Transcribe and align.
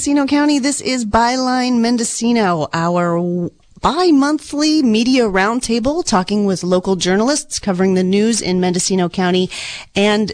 Mendocino 0.00 0.24
County. 0.24 0.58
This 0.58 0.80
is 0.80 1.04
Byline 1.04 1.80
Mendocino, 1.80 2.68
our 2.72 3.50
bi-monthly 3.82 4.82
media 4.82 5.24
roundtable 5.24 6.02
talking 6.02 6.46
with 6.46 6.64
local 6.64 6.96
journalists 6.96 7.58
covering 7.58 7.92
the 7.92 8.02
news 8.02 8.40
in 8.40 8.60
Mendocino 8.60 9.10
County 9.10 9.50
and 9.94 10.32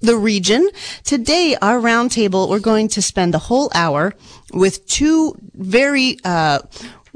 the 0.00 0.16
region. 0.16 0.66
Today, 1.04 1.54
our 1.60 1.78
roundtable, 1.78 2.48
we're 2.48 2.58
going 2.58 2.88
to 2.88 3.02
spend 3.02 3.34
the 3.34 3.38
whole 3.38 3.70
hour 3.74 4.14
with 4.54 4.86
two 4.86 5.36
very, 5.52 6.16
uh, 6.24 6.60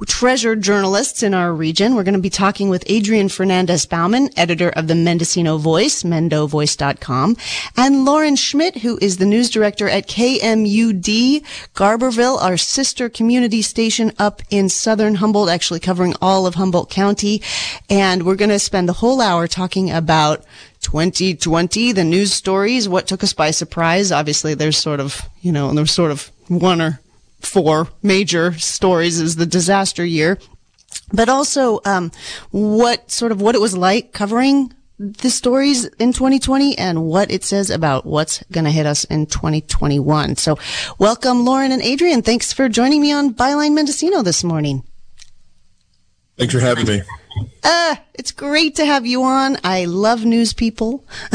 treasured 0.05 0.61
journalists 0.61 1.23
in 1.23 1.33
our 1.33 1.55
region. 1.55 1.95
We're 1.95 2.03
going 2.03 2.15
to 2.15 2.21
be 2.21 2.29
talking 2.29 2.69
with 2.69 2.85
Adrian 2.87 3.31
Fernandez 3.31 3.87
Bauman, 3.87 4.29
editor 4.37 4.69
of 4.69 4.89
the 4.89 4.95
Mendocino 4.95 5.57
Voice, 5.57 6.03
mendovoice.com, 6.03 7.37
and 7.77 8.05
Lauren 8.05 8.37
Schmidt, 8.37 8.79
who 8.79 8.99
is 9.01 9.17
the 9.17 9.25
news 9.25 9.49
director 9.49 9.89
at 9.89 10.07
KMUD 10.07 11.43
Garberville, 11.75 12.43
our 12.43 12.59
sister 12.59 13.09
community 13.09 13.63
station 13.63 14.13
up 14.19 14.43
in 14.51 14.69
southern 14.69 15.15
Humboldt, 15.15 15.49
actually 15.49 15.81
covering 15.81 16.15
all 16.21 16.47
of 16.47 16.57
Humboldt 16.57 16.91
County. 16.91 17.41
And 17.89 18.25
we're 18.25 18.37
going 18.37 18.51
to 18.51 18.59
spend 18.59 18.89
the 18.89 18.95
whole 18.95 19.23
hour 19.23 19.47
talking 19.47 19.91
about 19.91 20.45
2020, 20.83 21.93
the 21.93 22.05
news 22.05 22.33
stories, 22.33 22.89
what 22.89 23.07
took 23.07 23.25
us 23.25 23.33
by 23.33 23.51
surprise. 23.51 24.13
Obviously, 24.13 24.55
there's 24.55 24.77
sort 24.77 25.01
of, 25.01 25.23
you 25.41 25.53
know, 25.53 25.73
there's 25.73 25.91
sort 25.91 26.11
of 26.11 26.31
one 26.49 26.83
or 26.83 27.01
four 27.47 27.89
major 28.03 28.53
stories 28.59 29.21
is 29.21 29.37
the 29.37 29.47
disaster 29.47 30.05
year, 30.05 30.39
but 31.13 31.29
also 31.29 31.81
um, 31.85 32.11
what 32.51 33.11
sort 33.11 33.33
of 33.33 33.41
what 33.41 33.55
it 33.55 33.61
was 33.61 33.77
like 33.77 34.13
covering 34.13 34.73
the 34.99 35.31
stories 35.31 35.85
in 35.85 36.13
2020 36.13 36.79
and 36.79 37.05
what 37.05 37.31
it 37.31 37.45
says 37.45 37.69
about 37.71 38.07
what's 38.07 38.43
going 38.51 38.65
to 38.65 38.71
hit 38.71 38.87
us 38.87 39.05
in 39.05 39.27
2021. 39.27 40.37
So, 40.37 40.59
welcome, 40.99 41.45
Lauren 41.45 41.71
and 41.73 41.83
Adrian. 41.83 42.23
Thanks 42.23 42.53
for 42.53 42.69
joining 42.69 43.03
me 43.03 43.13
on 43.13 43.35
Byline 43.35 43.75
Mendocino 43.75 44.23
this 44.23 44.43
morning. 44.43 44.85
Thanks 46.39 46.53
for 46.53 46.61
having 46.61 46.87
me. 46.87 47.03
Uh, 47.63 47.97
it's 48.15 48.31
great 48.31 48.77
to 48.77 48.87
have 48.87 49.07
you 49.07 49.23
on. 49.23 49.59
I 49.65 49.87
love 49.87 50.25
news 50.25 50.53
people. 50.53 51.05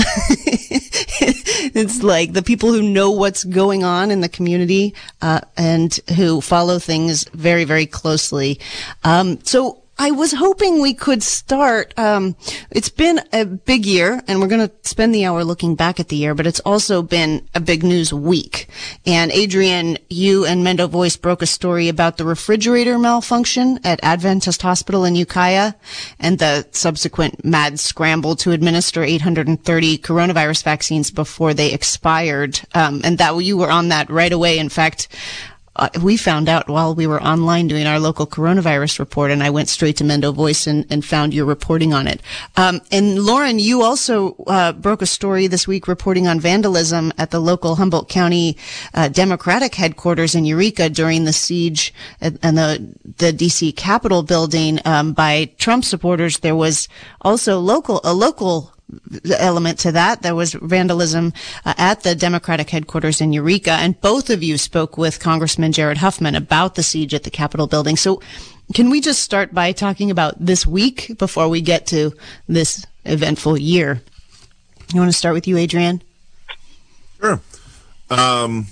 it's 1.18 2.04
like 2.04 2.34
the 2.34 2.42
people 2.42 2.72
who 2.72 2.82
know 2.82 3.12
what's 3.12 3.44
going 3.44 3.84
on 3.84 4.12
in 4.12 4.22
the 4.22 4.30
community 4.30 4.96
uh, 5.22 5.42
and 5.58 5.94
who 6.16 6.40
follow 6.42 6.80
things 6.80 7.26
very, 7.34 7.64
very 7.66 7.86
closely. 7.86 8.60
Um, 9.04 9.40
so 9.44 9.81
I 9.98 10.12
was 10.12 10.32
hoping 10.32 10.82
we 10.82 10.94
could 10.94 11.22
start. 11.22 11.94
Um, 11.98 12.36
it's 12.72 12.90
been 12.90 13.22
a 13.32 13.46
big 13.46 13.86
year, 13.86 14.24
and 14.28 14.42
we're 14.42 14.48
going 14.48 14.68
to 14.68 14.74
spend 14.82 15.14
the 15.14 15.26
hour 15.26 15.44
looking 15.44 15.76
back 15.76 16.00
at 16.00 16.08
the 16.08 16.16
year, 16.16 16.34
but 16.34 16.48
it's 16.48 16.60
also 16.62 17.04
been 17.04 17.48
a 17.54 17.60
big 17.60 17.84
news 17.84 18.12
week. 18.12 18.68
And 19.06 19.32
Adrian, 19.32 20.00
you 20.10 20.46
and 20.46 20.66
Mendo 20.66 20.90
Voice 20.90 21.18
broke 21.18 21.44
a 21.44 21.46
story 21.46 21.88
about 21.88 22.18
the 22.18 22.26
refrigerator 22.26 22.98
malfunction 22.98 23.80
at 23.84 24.00
Adventist 24.02 24.64
Hospital 24.64 25.06
in 25.06 25.16
Ukiah 25.16 25.74
and 26.20 26.40
the 26.40 26.68
subsequent 26.72 27.46
mad 27.46 27.80
scramble 27.80 28.36
to 28.38 28.52
administer 28.52 29.04
830 29.04 29.98
coronavirus 30.00 30.64
vaccines 30.64 31.12
before 31.12 31.54
they 31.54 31.72
expired. 31.72 32.60
Um, 32.74 33.02
and 33.04 33.20
that 33.20 33.38
you 33.38 33.56
were 33.58 33.72
on 33.72 33.90
that 33.90 34.10
right 34.10 34.32
away. 34.32 34.58
In 34.58 34.70
fact, 34.70 35.10
uh, 35.76 35.90
we 36.02 36.18
found 36.18 36.50
out 36.50 36.68
while 36.68 36.94
we 36.94 37.08
were 37.08 37.22
online 37.22 37.68
doing 37.68 37.88
our 37.88 38.00
local 38.00 38.28
coronavirus 38.28 39.00
report, 39.00 39.32
and 39.32 39.42
I 39.42 39.50
went 39.50 39.70
straight 39.70 39.98
to 39.98 40.04
Mendo 40.04 40.34
Voice 40.34 40.68
and, 40.68 40.86
and 40.90 41.04
found 41.04 41.34
your 41.34 41.46
reporting 41.46 41.94
on 41.94 42.08
it. 42.08 42.22
Um, 42.58 42.82
and 42.92 43.24
Lauren, 43.24 43.60
you 43.60 43.82
also 43.82 44.36
uh, 44.48 44.74
broke 44.74 45.02
a 45.02 45.06
story 45.06 45.48
this 45.48 45.68
week 45.68 45.88
reporting 45.88 46.28
on 46.28 46.40
vandalism 46.40 47.14
at 47.18 47.32
the 47.32 47.40
local 47.40 47.76
Humboldt 47.76 48.10
County 48.10 48.58
uh, 48.94 49.08
Democratic 49.08 49.76
headquarters 49.76 50.36
in 50.36 50.46
Eureka 50.46 50.90
during 50.90 51.26
the 51.26 51.34
siege 51.34 51.94
and 52.20 52.58
the 52.58 52.96
the 53.18 53.32
DC 53.32 53.76
Capitol 53.76 54.24
building 54.24 54.80
um, 54.86 55.14
by 55.14 55.46
Trump 55.58 55.86
supporters. 55.86 56.40
There 56.40 56.56
was 56.56 56.88
also 57.22 57.60
local 57.60 58.02
a 58.04 58.14
local 58.14 58.74
element 59.38 59.80
to 59.80 59.92
that. 59.92 60.22
There 60.22 60.36
was 60.36 60.54
vandalism 60.54 61.34
uh, 61.66 61.74
at 61.78 62.04
the 62.04 62.16
Democratic 62.16 62.70
headquarters 62.70 63.22
in 63.22 63.34
Eureka, 63.34 63.72
and 63.72 64.00
both 64.02 64.30
of 64.30 64.44
you 64.44 64.58
spoke 64.58 64.98
with 64.98 65.20
Congressman 65.20 65.72
Jared 65.72 65.98
Huffman 65.98 66.36
about 66.36 66.76
the 66.76 66.84
siege 66.84 67.14
at 67.14 67.24
the 67.24 67.30
Capitol 67.30 67.68
building. 67.68 67.98
So, 67.98 68.22
can 68.74 68.90
we 68.90 69.02
just 69.02 69.22
start 69.22 69.54
by 69.54 69.72
talking 69.72 70.12
about 70.12 70.36
this 70.40 70.66
week 70.66 71.18
before 71.18 71.50
we 71.50 71.62
get 71.62 71.88
to 71.88 72.14
this 72.48 72.86
eventful 73.06 73.58
year? 73.58 74.02
You 74.94 75.00
want 75.00 75.12
to 75.12 75.18
start 75.18 75.34
with 75.34 75.48
you, 75.48 75.58
Adrian? 75.58 76.02
Sure. 77.20 77.42
Um, 78.10 78.68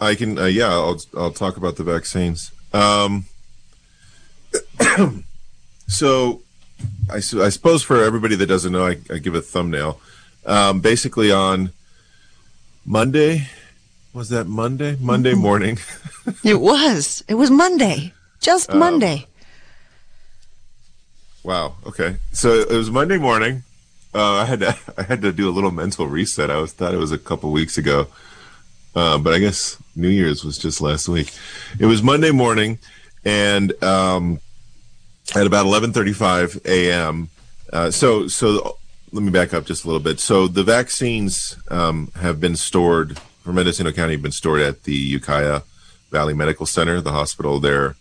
I 0.00 0.14
can. 0.14 0.38
Uh, 0.38 0.44
yeah, 0.44 0.68
I'll 0.68 1.00
I'll 1.16 1.32
talk 1.32 1.56
about 1.56 1.76
the 1.76 1.84
vaccines. 1.84 2.50
Um, 2.72 3.26
so 5.88 6.42
I, 7.10 7.16
I, 7.16 7.20
suppose 7.20 7.82
for 7.82 8.02
everybody 8.02 8.36
that 8.36 8.46
doesn't 8.46 8.72
know, 8.72 8.86
I, 8.86 8.98
I 9.10 9.18
give 9.18 9.34
a 9.34 9.40
thumbnail. 9.40 10.00
Um, 10.44 10.80
basically, 10.80 11.30
on 11.30 11.72
Monday, 12.84 13.48
was 14.12 14.28
that 14.30 14.46
Monday? 14.46 14.96
Monday 15.00 15.32
mm-hmm. 15.32 15.40
morning. 15.40 15.78
it 16.44 16.60
was. 16.60 17.22
It 17.28 17.34
was 17.34 17.50
Monday. 17.50 18.12
Just 18.40 18.70
um, 18.70 18.78
Monday. 18.78 19.26
Wow. 21.44 21.76
Okay. 21.86 22.16
So 22.32 22.54
it 22.54 22.70
was 22.70 22.90
Monday 22.90 23.18
morning. 23.18 23.62
Uh, 24.14 24.34
I 24.34 24.44
had 24.46 24.60
to 24.60 24.76
I 24.98 25.02
had 25.02 25.22
to 25.22 25.32
do 25.32 25.48
a 25.48 25.52
little 25.52 25.70
mental 25.70 26.06
reset. 26.06 26.50
I 26.50 26.56
was 26.56 26.72
thought 26.72 26.94
it 26.94 26.98
was 26.98 27.12
a 27.12 27.18
couple 27.18 27.52
weeks 27.52 27.78
ago, 27.78 28.08
uh, 28.94 29.18
but 29.18 29.32
I 29.32 29.38
guess 29.38 29.76
New 29.94 30.08
Year's 30.08 30.44
was 30.44 30.58
just 30.58 30.80
last 30.80 31.08
week. 31.08 31.32
It 31.78 31.86
was 31.86 32.02
Monday 32.02 32.30
morning, 32.30 32.78
and 33.24 33.80
um, 33.82 34.40
at 35.34 35.46
about 35.46 35.66
11:35 35.66 36.64
a.m. 36.66 37.28
Uh, 37.72 37.90
so 37.90 38.28
so 38.28 38.78
let 39.12 39.22
me 39.22 39.30
back 39.30 39.54
up 39.54 39.64
just 39.64 39.84
a 39.84 39.86
little 39.86 40.02
bit. 40.02 40.20
So 40.20 40.46
the 40.46 40.62
vaccines 40.62 41.56
um, 41.70 42.12
have 42.16 42.40
been 42.40 42.56
stored 42.56 43.18
for 43.46 43.52
Mendocino 43.52 43.92
County 43.92 44.14
have 44.14 44.22
been 44.22 44.32
stored 44.32 44.60
at 44.60 44.82
the 44.82 44.92
Ukiah 44.92 45.60
Valley 46.10 46.34
Medical 46.34 46.66
Center, 46.66 47.00
the 47.00 47.12
hospital 47.12 47.60
there 47.60 47.94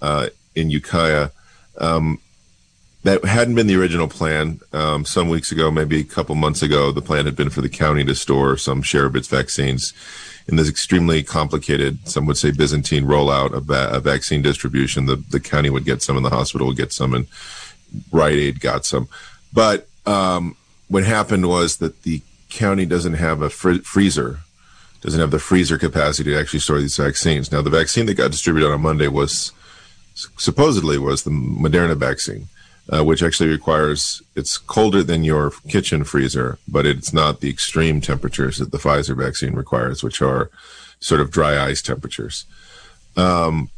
uh, 0.00 0.28
in 0.54 0.70
Ukiah. 0.70 1.28
Um, 1.76 2.20
that 3.04 3.24
hadn't 3.24 3.54
been 3.54 3.66
the 3.66 3.76
original 3.76 4.08
plan. 4.08 4.60
Um, 4.72 5.04
some 5.04 5.28
weeks 5.28 5.52
ago, 5.52 5.70
maybe 5.70 6.00
a 6.00 6.04
couple 6.04 6.34
months 6.34 6.62
ago, 6.62 6.90
the 6.90 7.02
plan 7.02 7.26
had 7.26 7.36
been 7.36 7.50
for 7.50 7.60
the 7.60 7.68
county 7.68 8.04
to 8.04 8.14
store 8.14 8.56
some 8.56 8.82
share 8.82 9.06
of 9.06 9.16
its 9.16 9.28
vaccines 9.28 9.92
in 10.48 10.56
this 10.56 10.68
extremely 10.68 11.22
complicated, 11.22 12.08
some 12.08 12.26
would 12.26 12.38
say 12.38 12.50
Byzantine 12.50 13.04
rollout 13.04 13.52
of, 13.52 13.64
va- 13.64 13.90
of 13.92 14.04
vaccine 14.04 14.40
distribution. 14.40 15.04
The, 15.04 15.16
the 15.16 15.40
county 15.40 15.68
would 15.68 15.84
get 15.84 16.02
some 16.02 16.16
and 16.16 16.24
the 16.24 16.30
hospital 16.30 16.66
would 16.66 16.76
get 16.76 16.92
some 16.92 17.12
and 17.14 17.26
Rite 18.10 18.34
Aid 18.34 18.60
got 18.60 18.86
some. 18.86 19.08
But 19.52 19.86
um, 20.06 20.56
what 20.88 21.04
happened 21.04 21.48
was 21.48 21.76
that 21.76 22.02
the 22.02 22.22
county 22.48 22.86
doesn't 22.86 23.14
have 23.14 23.42
a 23.42 23.50
fr- 23.50 23.84
freezer, 23.84 24.40
doesn't 25.02 25.20
have 25.20 25.30
the 25.30 25.38
freezer 25.38 25.76
capacity 25.76 26.30
to 26.30 26.40
actually 26.40 26.60
store 26.60 26.80
these 26.80 26.96
vaccines. 26.96 27.52
Now, 27.52 27.60
the 27.60 27.70
vaccine 27.70 28.06
that 28.06 28.14
got 28.14 28.30
distributed 28.30 28.72
on 28.72 28.80
Monday 28.80 29.08
was 29.08 29.52
supposedly 30.14 30.98
was 30.98 31.22
the 31.22 31.30
Moderna 31.30 31.94
vaccine 31.94 32.48
uh, 32.90 33.04
which 33.04 33.22
actually 33.22 33.48
requires 33.48 34.22
it's 34.34 34.56
colder 34.56 35.02
than 35.02 35.24
your 35.24 35.52
kitchen 35.68 36.04
freezer, 36.04 36.58
but 36.66 36.86
it's 36.86 37.12
not 37.12 37.40
the 37.40 37.50
extreme 37.50 38.00
temperatures 38.00 38.58
that 38.58 38.72
the 38.72 38.78
Pfizer 38.78 39.16
vaccine 39.16 39.54
requires, 39.54 40.02
which 40.02 40.22
are 40.22 40.50
sort 41.00 41.20
of 41.20 41.30
dry 41.30 41.62
ice 41.62 41.82
temperatures. 41.82 42.44
Um, 43.16 43.70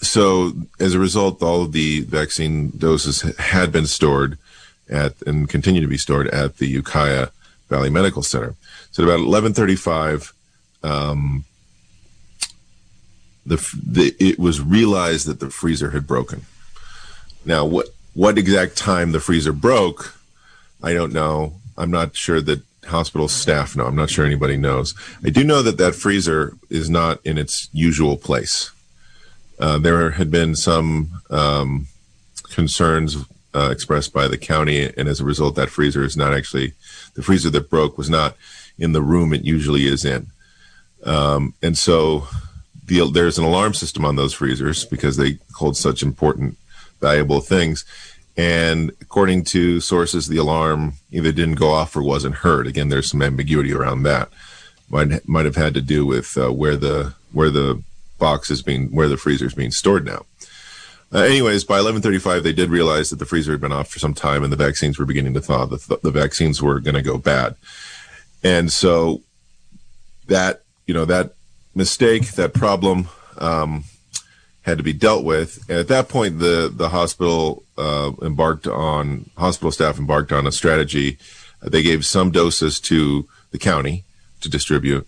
so 0.00 0.52
as 0.78 0.94
a 0.94 0.98
result, 0.98 1.42
all 1.42 1.62
of 1.62 1.72
the 1.72 2.02
vaccine 2.02 2.70
doses 2.76 3.22
had 3.38 3.72
been 3.72 3.86
stored 3.86 4.38
at 4.88 5.20
and 5.26 5.48
continue 5.48 5.80
to 5.80 5.86
be 5.86 5.98
stored 5.98 6.28
at 6.28 6.58
the 6.58 6.66
Ukiah 6.66 7.28
Valley 7.68 7.90
Medical 7.90 8.22
Center. 8.22 8.54
So 8.90 9.02
at 9.02 9.08
about 9.08 9.20
11:35, 9.20 10.32
um, 10.82 11.44
the, 13.44 13.56
the 13.86 14.14
it 14.18 14.38
was 14.38 14.60
realized 14.60 15.26
that 15.26 15.40
the 15.40 15.50
freezer 15.50 15.90
had 15.90 16.06
broken. 16.06 16.42
Now, 17.48 17.64
what 17.64 17.88
what 18.12 18.36
exact 18.36 18.76
time 18.76 19.12
the 19.12 19.20
freezer 19.20 19.54
broke, 19.54 20.14
I 20.82 20.92
don't 20.92 21.14
know. 21.14 21.54
I'm 21.78 21.90
not 21.90 22.14
sure 22.14 22.42
that 22.42 22.60
hospital 22.84 23.26
staff 23.26 23.74
know. 23.74 23.86
I'm 23.86 23.96
not 23.96 24.10
sure 24.10 24.26
anybody 24.26 24.58
knows. 24.58 24.94
I 25.24 25.30
do 25.30 25.42
know 25.44 25.62
that 25.62 25.78
that 25.78 25.94
freezer 25.94 26.52
is 26.68 26.90
not 26.90 27.24
in 27.24 27.38
its 27.38 27.70
usual 27.72 28.18
place. 28.18 28.70
Uh, 29.58 29.78
there 29.78 30.10
had 30.10 30.30
been 30.30 30.56
some 30.56 31.22
um, 31.30 31.86
concerns 32.50 33.16
uh, 33.54 33.70
expressed 33.72 34.12
by 34.12 34.28
the 34.28 34.36
county, 34.36 34.92
and 34.94 35.08
as 35.08 35.20
a 35.20 35.24
result, 35.24 35.54
that 35.54 35.70
freezer 35.70 36.04
is 36.04 36.18
not 36.18 36.34
actually 36.34 36.74
the 37.14 37.22
freezer 37.22 37.48
that 37.48 37.70
broke 37.70 37.96
was 37.96 38.10
not 38.10 38.36
in 38.78 38.92
the 38.92 39.02
room 39.02 39.32
it 39.32 39.44
usually 39.44 39.86
is 39.86 40.04
in. 40.04 40.26
Um, 41.02 41.54
and 41.62 41.78
so 41.78 42.28
the, 42.84 43.10
there's 43.10 43.38
an 43.38 43.44
alarm 43.44 43.72
system 43.72 44.04
on 44.04 44.16
those 44.16 44.34
freezers 44.34 44.84
because 44.84 45.16
they 45.16 45.38
hold 45.54 45.78
such 45.78 46.02
important 46.02 46.58
valuable 47.00 47.40
things. 47.40 47.84
And 48.36 48.92
according 49.00 49.44
to 49.46 49.80
sources, 49.80 50.28
the 50.28 50.36
alarm 50.36 50.94
either 51.10 51.32
didn't 51.32 51.56
go 51.56 51.70
off 51.70 51.96
or 51.96 52.02
wasn't 52.02 52.36
heard. 52.36 52.66
Again, 52.66 52.88
there's 52.88 53.10
some 53.10 53.22
ambiguity 53.22 53.72
around 53.72 54.04
that. 54.04 54.28
might 54.88 55.28
might 55.28 55.44
have 55.44 55.56
had 55.56 55.74
to 55.74 55.80
do 55.80 56.06
with 56.06 56.36
uh, 56.38 56.50
where 56.50 56.76
the 56.76 57.14
where 57.32 57.50
the 57.50 57.82
box 58.18 58.50
is 58.50 58.62
being 58.62 58.94
where 58.94 59.08
the 59.08 59.16
freezer 59.16 59.46
is 59.46 59.54
being 59.54 59.72
stored 59.72 60.04
now. 60.06 60.24
Uh, 61.12 61.20
anyways, 61.20 61.64
by 61.64 61.78
11:35, 61.78 62.42
they 62.42 62.52
did 62.52 62.70
realize 62.70 63.10
that 63.10 63.18
the 63.18 63.26
freezer 63.26 63.52
had 63.52 63.60
been 63.60 63.72
off 63.72 63.88
for 63.88 63.98
some 63.98 64.14
time, 64.14 64.44
and 64.44 64.52
the 64.52 64.56
vaccines 64.56 64.98
were 64.98 65.06
beginning 65.06 65.34
to 65.34 65.40
thaw. 65.40 65.64
The, 65.64 65.78
th- 65.78 66.00
the 66.02 66.10
vaccines 66.10 66.62
were 66.62 66.80
going 66.80 66.94
to 66.94 67.02
go 67.02 67.16
bad, 67.16 67.56
and 68.44 68.70
so 68.70 69.22
that 70.26 70.62
you 70.86 70.94
know 70.94 71.06
that 71.06 71.32
mistake, 71.74 72.32
that 72.32 72.52
problem, 72.52 73.08
um, 73.38 73.84
had 74.68 74.78
to 74.78 74.84
be 74.84 74.92
dealt 74.92 75.24
with. 75.24 75.64
And 75.68 75.78
at 75.78 75.88
that 75.88 76.08
point, 76.08 76.38
the 76.38 76.70
the 76.72 76.90
hospital 76.90 77.64
uh, 77.76 78.12
embarked 78.22 78.66
on 78.66 79.30
hospital 79.36 79.72
staff 79.72 79.98
embarked 79.98 80.32
on 80.32 80.46
a 80.46 80.52
strategy. 80.52 81.18
They 81.62 81.82
gave 81.82 82.04
some 82.06 82.30
doses 82.30 82.78
to 82.80 83.26
the 83.50 83.58
county 83.58 84.04
to 84.42 84.48
distribute. 84.48 85.06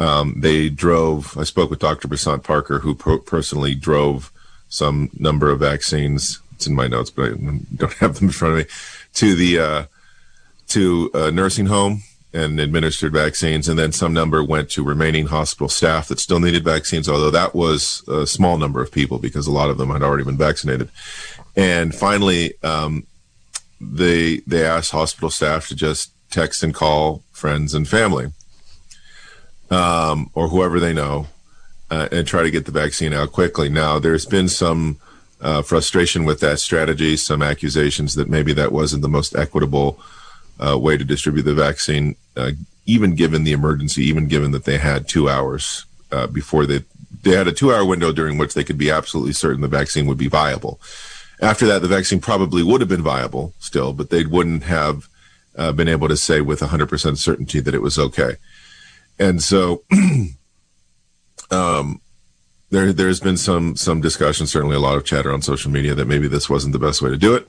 Um, 0.00 0.40
they 0.40 0.68
drove. 0.68 1.36
I 1.38 1.44
spoke 1.44 1.70
with 1.70 1.78
Dr. 1.78 2.08
Basant 2.08 2.42
Parker, 2.42 2.80
who 2.80 2.94
pro- 2.94 3.18
personally 3.18 3.74
drove 3.74 4.32
some 4.68 5.10
number 5.16 5.50
of 5.50 5.60
vaccines. 5.60 6.40
It's 6.54 6.66
in 6.66 6.74
my 6.74 6.88
notes, 6.88 7.10
but 7.10 7.32
I 7.32 7.34
don't 7.76 7.92
have 8.00 8.16
them 8.16 8.28
in 8.28 8.32
front 8.32 8.58
of 8.58 8.66
me. 8.66 8.72
To 9.14 9.34
the 9.34 9.58
uh, 9.58 9.84
to 10.68 11.10
a 11.14 11.30
nursing 11.30 11.66
home 11.66 12.02
and 12.34 12.58
administered 12.58 13.12
vaccines, 13.12 13.68
and 13.68 13.78
then 13.78 13.92
some 13.92 14.12
number 14.12 14.42
went 14.42 14.70
to 14.70 14.82
remaining 14.82 15.26
hospital 15.26 15.68
staff 15.68 16.08
that 16.08 16.18
still 16.18 16.40
needed 16.40 16.64
vaccines, 16.64 17.08
although 17.08 17.30
that 17.30 17.54
was 17.54 18.02
a 18.08 18.26
small 18.26 18.56
number 18.56 18.80
of 18.80 18.90
people 18.90 19.18
because 19.18 19.46
a 19.46 19.52
lot 19.52 19.70
of 19.70 19.78
them 19.78 19.90
had 19.90 20.02
already 20.02 20.24
been 20.24 20.38
vaccinated. 20.38 20.88
And 21.56 21.94
finally, 21.94 22.54
um, 22.62 23.06
they 23.80 24.38
they 24.46 24.64
asked 24.64 24.92
hospital 24.92 25.30
staff 25.30 25.68
to 25.68 25.74
just 25.74 26.12
text 26.30 26.62
and 26.62 26.72
call 26.74 27.22
friends 27.32 27.74
and 27.74 27.86
family, 27.86 28.32
um, 29.70 30.30
or 30.34 30.48
whoever 30.48 30.80
they 30.80 30.94
know, 30.94 31.26
uh, 31.90 32.08
and 32.10 32.26
try 32.26 32.42
to 32.42 32.50
get 32.50 32.64
the 32.64 32.72
vaccine 32.72 33.12
out 33.12 33.32
quickly. 33.32 33.68
Now, 33.68 33.98
there's 33.98 34.24
been 34.24 34.48
some 34.48 34.98
uh, 35.42 35.60
frustration 35.60 36.24
with 36.24 36.40
that 36.40 36.60
strategy, 36.60 37.16
some 37.16 37.42
accusations 37.42 38.14
that 38.14 38.30
maybe 38.30 38.52
that 38.54 38.72
wasn't 38.72 39.02
the 39.02 39.08
most 39.08 39.36
equitable 39.36 40.00
uh, 40.58 40.78
way 40.78 40.96
to 40.96 41.04
distribute 41.04 41.42
the 41.42 41.54
vaccine, 41.54 42.16
uh, 42.36 42.52
even 42.86 43.14
given 43.14 43.44
the 43.44 43.52
emergency, 43.52 44.02
even 44.04 44.28
given 44.28 44.52
that 44.52 44.64
they 44.64 44.78
had 44.78 45.08
two 45.08 45.28
hours 45.28 45.86
uh, 46.10 46.26
before 46.26 46.66
they 46.66 46.84
they 47.22 47.32
had 47.32 47.48
a 47.48 47.52
two 47.52 47.72
hour 47.72 47.84
window 47.84 48.12
during 48.12 48.36
which 48.36 48.54
they 48.54 48.64
could 48.64 48.78
be 48.78 48.90
absolutely 48.90 49.32
certain 49.32 49.60
the 49.60 49.68
vaccine 49.68 50.06
would 50.06 50.18
be 50.18 50.28
viable. 50.28 50.80
After 51.40 51.66
that, 51.66 51.82
the 51.82 51.88
vaccine 51.88 52.20
probably 52.20 52.62
would 52.62 52.80
have 52.80 52.88
been 52.88 53.02
viable 53.02 53.52
still, 53.58 53.92
but 53.92 54.10
they 54.10 54.24
wouldn't 54.24 54.64
have 54.64 55.08
uh, 55.56 55.72
been 55.72 55.88
able 55.88 56.08
to 56.08 56.16
say 56.16 56.40
with 56.40 56.60
100% 56.60 57.16
certainty 57.18 57.60
that 57.60 57.74
it 57.74 57.82
was 57.82 57.98
okay. 57.98 58.36
And 59.18 59.42
so, 59.42 59.82
um, 61.50 62.00
there 62.70 62.92
there's 62.92 63.20
been 63.20 63.36
some 63.36 63.76
some 63.76 64.00
discussion, 64.00 64.46
certainly 64.46 64.76
a 64.76 64.80
lot 64.80 64.96
of 64.96 65.04
chatter 65.04 65.32
on 65.32 65.42
social 65.42 65.70
media 65.70 65.94
that 65.94 66.08
maybe 66.08 66.26
this 66.26 66.48
wasn't 66.48 66.72
the 66.72 66.78
best 66.78 67.02
way 67.02 67.10
to 67.10 67.18
do 67.18 67.34
it. 67.34 67.48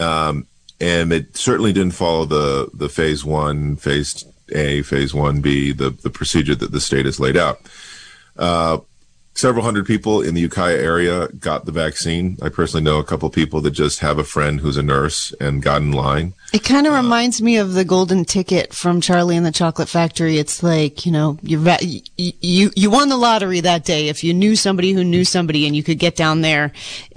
Um, 0.00 0.46
and 0.80 1.12
it 1.12 1.36
certainly 1.36 1.72
didn't 1.72 1.94
follow 1.94 2.24
the 2.24 2.70
the 2.74 2.88
phase 2.88 3.24
one, 3.24 3.76
phase 3.76 4.24
A, 4.54 4.82
phase 4.82 5.14
one 5.14 5.40
B, 5.40 5.72
the 5.72 5.90
the 5.90 6.10
procedure 6.10 6.54
that 6.54 6.72
the 6.72 6.80
state 6.80 7.06
has 7.06 7.20
laid 7.20 7.36
out. 7.36 7.60
Uh, 8.36 8.78
several 9.34 9.64
hundred 9.64 9.86
people 9.86 10.20
in 10.20 10.34
the 10.34 10.40
Ukiah 10.40 10.76
area 10.76 11.28
got 11.28 11.64
the 11.64 11.72
vaccine. 11.72 12.38
I 12.42 12.48
personally 12.48 12.84
know 12.84 12.98
a 12.98 13.04
couple 13.04 13.28
of 13.28 13.34
people 13.34 13.60
that 13.62 13.70
just 13.70 14.00
have 14.00 14.18
a 14.18 14.24
friend 14.24 14.60
who's 14.60 14.76
a 14.76 14.82
nurse 14.82 15.32
and 15.40 15.62
got 15.62 15.82
in 15.82 15.92
line. 15.92 16.34
It 16.52 16.64
kind 16.64 16.86
of 16.86 16.92
uh, 16.92 16.96
reminds 16.96 17.40
me 17.40 17.56
of 17.56 17.72
the 17.72 17.84
golden 17.84 18.24
ticket 18.24 18.74
from 18.74 19.00
Charlie 19.00 19.36
and 19.36 19.46
the 19.46 19.52
Chocolate 19.52 19.88
Factory. 19.88 20.38
It's 20.38 20.62
like, 20.62 21.06
you 21.06 21.12
know, 21.12 21.38
you 21.42 21.58
you 22.16 22.70
you 22.74 22.90
won 22.90 23.08
the 23.08 23.16
lottery 23.16 23.60
that 23.60 23.84
day 23.84 24.08
if 24.08 24.22
you 24.22 24.34
knew 24.34 24.54
somebody 24.54 24.92
who 24.92 25.02
knew 25.02 25.24
somebody 25.24 25.66
and 25.66 25.74
you 25.74 25.82
could 25.82 25.98
get 25.98 26.14
down 26.14 26.42
there 26.42 26.72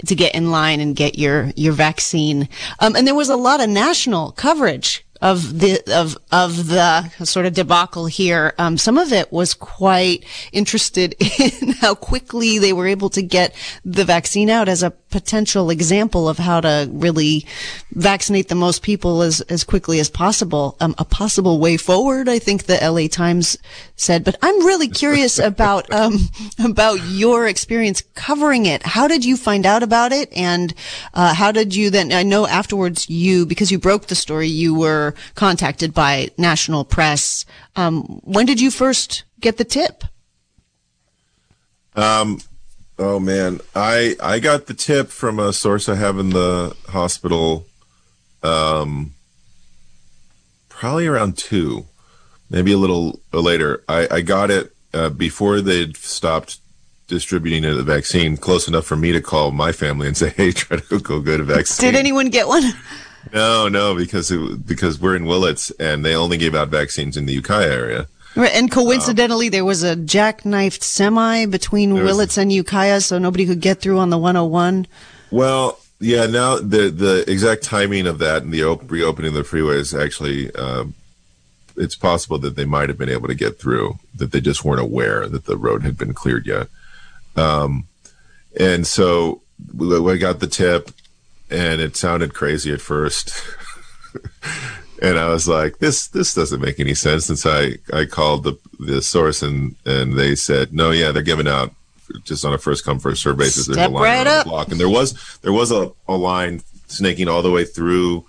to 0.06 0.14
get 0.14 0.34
in 0.34 0.50
line 0.50 0.80
and 0.80 0.96
get 0.96 1.18
your 1.18 1.52
your 1.54 1.74
vaccine. 1.74 2.48
Um, 2.80 2.96
and 2.96 3.06
there 3.06 3.14
was 3.14 3.28
a 3.28 3.36
lot 3.36 3.60
of 3.60 3.68
national 3.68 4.32
coverage 4.32 5.05
of 5.20 5.58
the 5.58 5.82
of 5.92 6.16
of 6.30 6.68
the 6.68 7.08
sort 7.24 7.46
of 7.46 7.54
debacle 7.54 8.06
here. 8.06 8.54
Um, 8.58 8.78
some 8.78 8.98
of 8.98 9.12
it 9.12 9.32
was 9.32 9.54
quite 9.54 10.24
interested 10.52 11.14
in 11.40 11.72
how 11.74 11.94
quickly 11.94 12.58
they 12.58 12.72
were 12.72 12.86
able 12.86 13.10
to 13.10 13.22
get 13.22 13.54
the 13.84 14.04
vaccine 14.04 14.50
out 14.50 14.68
as 14.68 14.82
a 14.82 14.90
potential 15.16 15.70
example 15.70 16.28
of 16.28 16.36
how 16.36 16.60
to 16.60 16.86
really 16.92 17.46
vaccinate 17.92 18.48
the 18.48 18.54
most 18.54 18.82
people 18.82 19.22
as 19.22 19.40
as 19.48 19.64
quickly 19.64 19.98
as 19.98 20.10
possible. 20.10 20.76
Um, 20.78 20.94
a 20.98 21.06
possible 21.06 21.58
way 21.58 21.78
forward, 21.78 22.28
I 22.28 22.38
think 22.38 22.64
the 22.64 22.82
L.A. 22.82 23.08
Times 23.08 23.56
said. 23.96 24.24
But 24.24 24.36
I'm 24.42 24.66
really 24.66 24.88
curious 24.88 25.38
about 25.52 25.90
um, 25.90 26.18
about 26.62 26.96
your 27.06 27.46
experience 27.46 28.02
covering 28.14 28.66
it. 28.66 28.82
How 28.82 29.08
did 29.08 29.24
you 29.24 29.38
find 29.38 29.64
out 29.64 29.82
about 29.82 30.12
it, 30.12 30.30
and 30.36 30.74
uh, 31.14 31.32
how 31.32 31.50
did 31.50 31.74
you 31.74 31.88
then? 31.88 32.12
I 32.12 32.22
know 32.22 32.46
afterwards 32.46 33.08
you 33.08 33.46
because 33.46 33.72
you 33.72 33.78
broke 33.78 34.08
the 34.08 34.14
story, 34.14 34.48
you 34.48 34.74
were 34.74 35.14
contacted 35.34 35.94
by 35.94 36.28
national 36.36 36.84
press. 36.84 37.46
Um, 37.74 38.20
when 38.22 38.44
did 38.44 38.60
you 38.60 38.70
first 38.70 39.24
get 39.40 39.56
the 39.56 39.64
tip? 39.64 40.04
Um, 41.94 42.38
oh 42.98 43.18
man, 43.18 43.60
I 43.74 44.16
I 44.22 44.38
got 44.38 44.66
the 44.66 44.74
tip 44.74 45.08
from 45.08 45.38
a 45.38 45.52
source 45.52 45.88
I 45.88 45.96
have 45.96 46.18
in 46.18 46.30
the 46.30 46.76
hospital. 46.88 47.66
Um, 48.42 49.14
probably 50.68 51.06
around 51.06 51.38
two, 51.38 51.86
maybe 52.50 52.72
a 52.72 52.78
little 52.78 53.20
later. 53.32 53.82
I, 53.88 54.08
I 54.10 54.20
got 54.20 54.50
it 54.50 54.72
uh, 54.92 55.10
before 55.10 55.60
they'd 55.60 55.96
stopped 55.96 56.58
distributing 57.08 57.62
the 57.62 57.82
vaccine, 57.82 58.36
close 58.36 58.68
enough 58.68 58.84
for 58.84 58.96
me 58.96 59.12
to 59.12 59.20
call 59.20 59.50
my 59.52 59.72
family 59.72 60.06
and 60.06 60.16
say, 60.16 60.30
"Hey, 60.30 60.52
try 60.52 60.78
to 60.78 61.00
go 61.00 61.20
get 61.20 61.40
a 61.40 61.44
vaccine." 61.44 61.92
Did 61.92 61.98
anyone 61.98 62.30
get 62.30 62.48
one? 62.48 62.64
No, 63.32 63.68
no, 63.68 63.94
because 63.96 64.30
it, 64.30 64.66
because 64.66 65.00
we're 65.00 65.16
in 65.16 65.26
Willits 65.26 65.70
and 65.80 66.04
they 66.04 66.14
only 66.14 66.36
gave 66.36 66.54
out 66.54 66.68
vaccines 66.68 67.16
in 67.16 67.26
the 67.26 67.32
Ukiah 67.32 67.72
area. 67.72 68.06
And 68.36 68.70
coincidentally, 68.70 69.46
um, 69.46 69.50
there 69.50 69.64
was 69.64 69.82
a 69.82 69.96
jackknifed 69.96 70.82
semi 70.82 71.46
between 71.46 71.94
Willits 71.94 72.36
and 72.36 72.52
Ukiah, 72.52 73.00
so 73.00 73.18
nobody 73.18 73.46
could 73.46 73.60
get 73.60 73.80
through 73.80 73.98
on 73.98 74.10
the 74.10 74.18
101. 74.18 74.86
Well, 75.30 75.78
yeah. 76.00 76.26
Now 76.26 76.58
the 76.58 76.90
the 76.90 77.24
exact 77.30 77.62
timing 77.62 78.06
of 78.06 78.18
that 78.18 78.42
and 78.42 78.52
the 78.52 78.64
op- 78.64 78.90
reopening 78.90 79.30
of 79.30 79.34
the 79.34 79.42
freeways 79.42 79.98
actually, 79.98 80.54
uh, 80.54 80.84
it's 81.76 81.96
possible 81.96 82.38
that 82.38 82.56
they 82.56 82.66
might 82.66 82.88
have 82.88 82.98
been 82.98 83.08
able 83.08 83.28
to 83.28 83.34
get 83.34 83.58
through. 83.58 83.98
That 84.14 84.32
they 84.32 84.40
just 84.40 84.64
weren't 84.64 84.80
aware 84.80 85.26
that 85.26 85.46
the 85.46 85.56
road 85.56 85.82
had 85.82 85.96
been 85.96 86.12
cleared 86.12 86.46
yet. 86.46 86.68
Um, 87.36 87.86
and 88.58 88.86
so 88.86 89.42
we 89.74 90.18
got 90.18 90.40
the 90.40 90.46
tip 90.46 90.90
and 91.50 91.80
it 91.80 91.96
sounded 91.96 92.34
crazy 92.34 92.72
at 92.72 92.80
first. 92.80 93.32
and 95.06 95.18
I 95.18 95.28
was 95.28 95.46
like, 95.46 95.78
this 95.78 96.08
this 96.08 96.34
doesn't 96.34 96.60
make 96.60 96.80
any 96.80 96.94
sense. 96.94 97.26
Since 97.26 97.46
I 97.46 97.74
I 97.92 98.04
called 98.06 98.44
the 98.44 98.58
the 98.80 99.00
source 99.00 99.42
and 99.42 99.76
and 99.84 100.18
they 100.18 100.34
said, 100.34 100.72
no, 100.72 100.90
yeah, 100.90 101.12
they're 101.12 101.22
giving 101.22 101.48
out 101.48 101.72
just 102.24 102.44
on 102.44 102.52
a 102.52 102.58
first 102.58 102.84
come 102.84 102.98
first 102.98 103.22
serve 103.22 103.38
basis. 103.38 103.64
Step 103.64 103.76
There's 103.76 103.88
a 103.88 103.90
line 103.90 104.02
right 104.02 104.26
up. 104.26 104.44
the 104.44 104.50
block, 104.50 104.68
and 104.68 104.80
there 104.80 104.88
was 104.88 105.38
there 105.42 105.52
was 105.52 105.70
a, 105.70 105.92
a 106.08 106.16
line 106.16 106.62
snaking 106.86 107.28
all 107.28 107.42
the 107.42 107.50
way 107.50 107.64
through 107.64 108.24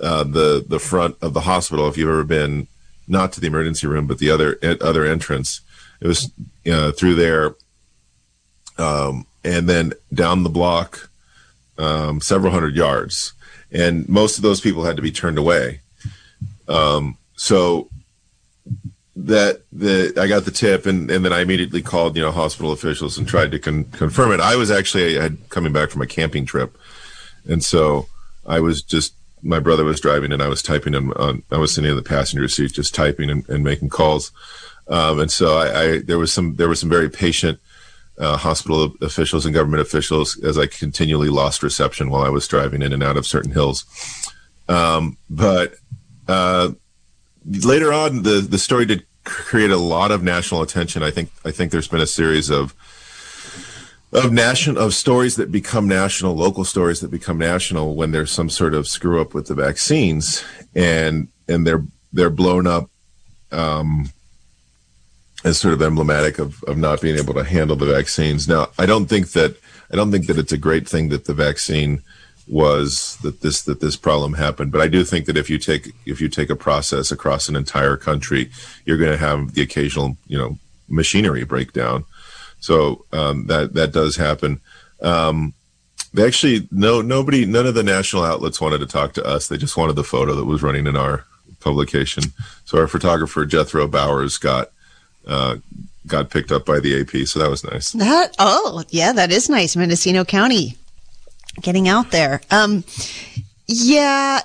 uh, 0.00 0.24
the 0.24 0.64
the 0.66 0.78
front 0.78 1.16
of 1.22 1.34
the 1.34 1.42
hospital. 1.42 1.88
If 1.88 1.96
you've 1.96 2.08
ever 2.08 2.24
been 2.24 2.68
not 3.08 3.32
to 3.32 3.40
the 3.40 3.46
emergency 3.46 3.86
room, 3.86 4.06
but 4.06 4.18
the 4.18 4.30
other 4.30 4.58
other 4.80 5.04
entrance, 5.04 5.60
it 6.00 6.06
was 6.06 6.30
uh, 6.70 6.92
through 6.92 7.14
there, 7.14 7.54
um, 8.78 9.26
and 9.44 9.68
then 9.68 9.92
down 10.12 10.42
the 10.42 10.50
block 10.50 11.08
um, 11.78 12.20
several 12.20 12.52
hundred 12.52 12.76
yards, 12.76 13.32
and 13.70 14.08
most 14.08 14.36
of 14.36 14.42
those 14.42 14.60
people 14.60 14.84
had 14.84 14.96
to 14.96 15.02
be 15.02 15.12
turned 15.12 15.38
away. 15.38 15.80
Um, 16.68 17.18
so 17.36 17.88
that 19.16 19.62
the 19.72 20.12
I 20.20 20.26
got 20.26 20.44
the 20.44 20.50
tip, 20.50 20.86
and, 20.86 21.10
and 21.10 21.24
then 21.24 21.32
I 21.32 21.40
immediately 21.40 21.82
called 21.82 22.16
you 22.16 22.22
know 22.22 22.30
hospital 22.30 22.72
officials 22.72 23.16
and 23.16 23.26
tried 23.26 23.50
to 23.52 23.58
con- 23.58 23.84
confirm 23.84 24.32
it. 24.32 24.40
I 24.40 24.56
was 24.56 24.70
actually 24.70 25.18
I 25.18 25.22
had 25.22 25.48
coming 25.48 25.72
back 25.72 25.90
from 25.90 26.02
a 26.02 26.06
camping 26.06 26.44
trip, 26.44 26.76
and 27.48 27.64
so 27.64 28.06
I 28.46 28.60
was 28.60 28.82
just 28.82 29.14
my 29.42 29.60
brother 29.60 29.84
was 29.84 30.00
driving 30.00 30.32
and 30.32 30.42
I 30.42 30.48
was 30.48 30.62
typing 30.62 30.94
on, 30.94 31.12
on 31.12 31.42
I 31.50 31.58
was 31.58 31.74
sitting 31.74 31.90
in 31.90 31.96
the 31.96 32.02
passenger 32.02 32.48
seat 32.48 32.72
just 32.72 32.94
typing 32.94 33.30
and, 33.30 33.48
and 33.48 33.64
making 33.64 33.88
calls. 33.88 34.32
Um, 34.88 35.20
and 35.20 35.30
so 35.30 35.56
I, 35.56 35.82
I, 35.82 35.98
there 35.98 36.18
was 36.18 36.32
some 36.32 36.56
there 36.56 36.68
was 36.68 36.80
some 36.80 36.90
very 36.90 37.08
patient 37.08 37.58
uh, 38.18 38.36
hospital 38.36 38.94
officials 39.02 39.44
and 39.44 39.54
government 39.54 39.82
officials 39.82 40.42
as 40.42 40.58
I 40.58 40.66
continually 40.66 41.28
lost 41.28 41.62
reception 41.62 42.10
while 42.10 42.22
I 42.22 42.28
was 42.28 42.48
driving 42.48 42.82
in 42.82 42.92
and 42.92 43.02
out 43.02 43.16
of 43.16 43.26
certain 43.26 43.52
hills. 43.52 43.84
Um, 44.68 45.16
but 45.30 45.74
uh, 46.28 46.70
later 47.44 47.92
on, 47.92 48.22
the 48.22 48.40
the 48.40 48.58
story 48.58 48.86
did 48.86 49.04
create 49.24 49.70
a 49.70 49.76
lot 49.76 50.10
of 50.10 50.22
national 50.22 50.62
attention. 50.62 51.02
I 51.02 51.10
think 51.10 51.30
I 51.44 51.50
think 51.50 51.72
there's 51.72 51.88
been 51.88 52.00
a 52.00 52.06
series 52.06 52.50
of 52.50 52.74
of 54.12 54.32
national 54.32 54.78
of 54.78 54.94
stories 54.94 55.36
that 55.36 55.50
become 55.52 55.88
national, 55.88 56.34
local 56.36 56.64
stories 56.64 57.00
that 57.00 57.10
become 57.10 57.38
national 57.38 57.94
when 57.94 58.12
there's 58.12 58.30
some 58.30 58.48
sort 58.48 58.74
of 58.74 58.86
screw 58.86 59.20
up 59.20 59.34
with 59.34 59.46
the 59.46 59.54
vaccines, 59.54 60.44
and 60.74 61.28
and 61.48 61.66
they're 61.66 61.84
they're 62.12 62.30
blown 62.30 62.66
up. 62.66 62.90
Um, 63.52 64.10
as 65.44 65.58
sort 65.58 65.74
of 65.74 65.80
emblematic 65.80 66.40
of, 66.40 66.62
of 66.64 66.76
not 66.76 67.00
being 67.00 67.16
able 67.16 67.32
to 67.32 67.44
handle 67.44 67.76
the 67.76 67.86
vaccines. 67.86 68.48
Now, 68.48 68.68
I 68.78 68.86
don't 68.86 69.06
think 69.06 69.30
that 69.32 69.56
I 69.92 69.96
don't 69.96 70.10
think 70.10 70.26
that 70.26 70.38
it's 70.38 70.52
a 70.52 70.58
great 70.58 70.88
thing 70.88 71.10
that 71.10 71.26
the 71.26 71.34
vaccine 71.34 72.02
was 72.48 73.18
that 73.22 73.40
this 73.40 73.62
that 73.62 73.80
this 73.80 73.96
problem 73.96 74.34
happened. 74.34 74.72
But 74.72 74.80
I 74.80 74.88
do 74.88 75.04
think 75.04 75.26
that 75.26 75.36
if 75.36 75.50
you 75.50 75.58
take 75.58 75.92
if 76.04 76.20
you 76.20 76.28
take 76.28 76.50
a 76.50 76.56
process 76.56 77.10
across 77.10 77.48
an 77.48 77.56
entire 77.56 77.96
country, 77.96 78.50
you're 78.84 78.98
going 78.98 79.12
to 79.12 79.18
have 79.18 79.54
the 79.54 79.62
occasional 79.62 80.16
you 80.26 80.38
know 80.38 80.58
machinery 80.88 81.44
breakdown. 81.44 82.04
So 82.60 83.04
um, 83.12 83.46
that 83.46 83.74
that 83.74 83.92
does 83.92 84.16
happen. 84.16 84.60
Um, 85.02 85.54
they 86.14 86.24
actually 86.24 86.68
no 86.70 87.02
nobody 87.02 87.44
none 87.44 87.66
of 87.66 87.74
the 87.74 87.82
national 87.82 88.24
outlets 88.24 88.60
wanted 88.60 88.78
to 88.78 88.86
talk 88.86 89.12
to 89.14 89.24
us. 89.24 89.48
They 89.48 89.58
just 89.58 89.76
wanted 89.76 89.96
the 89.96 90.04
photo 90.04 90.34
that 90.34 90.44
was 90.44 90.62
running 90.62 90.86
in 90.86 90.96
our 90.96 91.24
publication. 91.60 92.24
So 92.64 92.78
our 92.78 92.86
photographer 92.86 93.44
Jethro 93.44 93.88
Bowers 93.88 94.38
got 94.38 94.70
uh, 95.26 95.56
got 96.06 96.30
picked 96.30 96.52
up 96.52 96.64
by 96.64 96.78
the 96.78 97.00
AP. 97.00 97.26
So 97.26 97.40
that 97.40 97.50
was 97.50 97.64
nice. 97.64 97.90
That 97.90 98.36
oh 98.38 98.84
yeah, 98.90 99.12
that 99.12 99.32
is 99.32 99.50
nice. 99.50 99.74
Mendocino 99.74 100.24
County 100.24 100.76
getting 101.60 101.88
out 101.88 102.10
there. 102.10 102.40
Um, 102.50 102.84
yeah, 103.66 104.40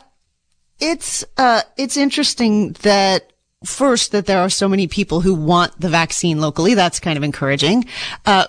it's 0.80 1.24
uh, 1.38 1.62
it's 1.78 1.98
interesting 1.98 2.74
that 2.82 3.32
first 3.64 4.12
that 4.12 4.26
there 4.26 4.40
are 4.40 4.50
so 4.50 4.68
many 4.68 4.88
people 4.88 5.22
who 5.22 5.36
want 5.36 5.80
the 5.80 5.90
vaccine 5.90 6.42
locally. 6.42 6.74
That's 6.74 7.00
kind 7.00 7.18
of 7.18 7.24
encouraging. 7.24 7.86
Uh, 8.26 8.48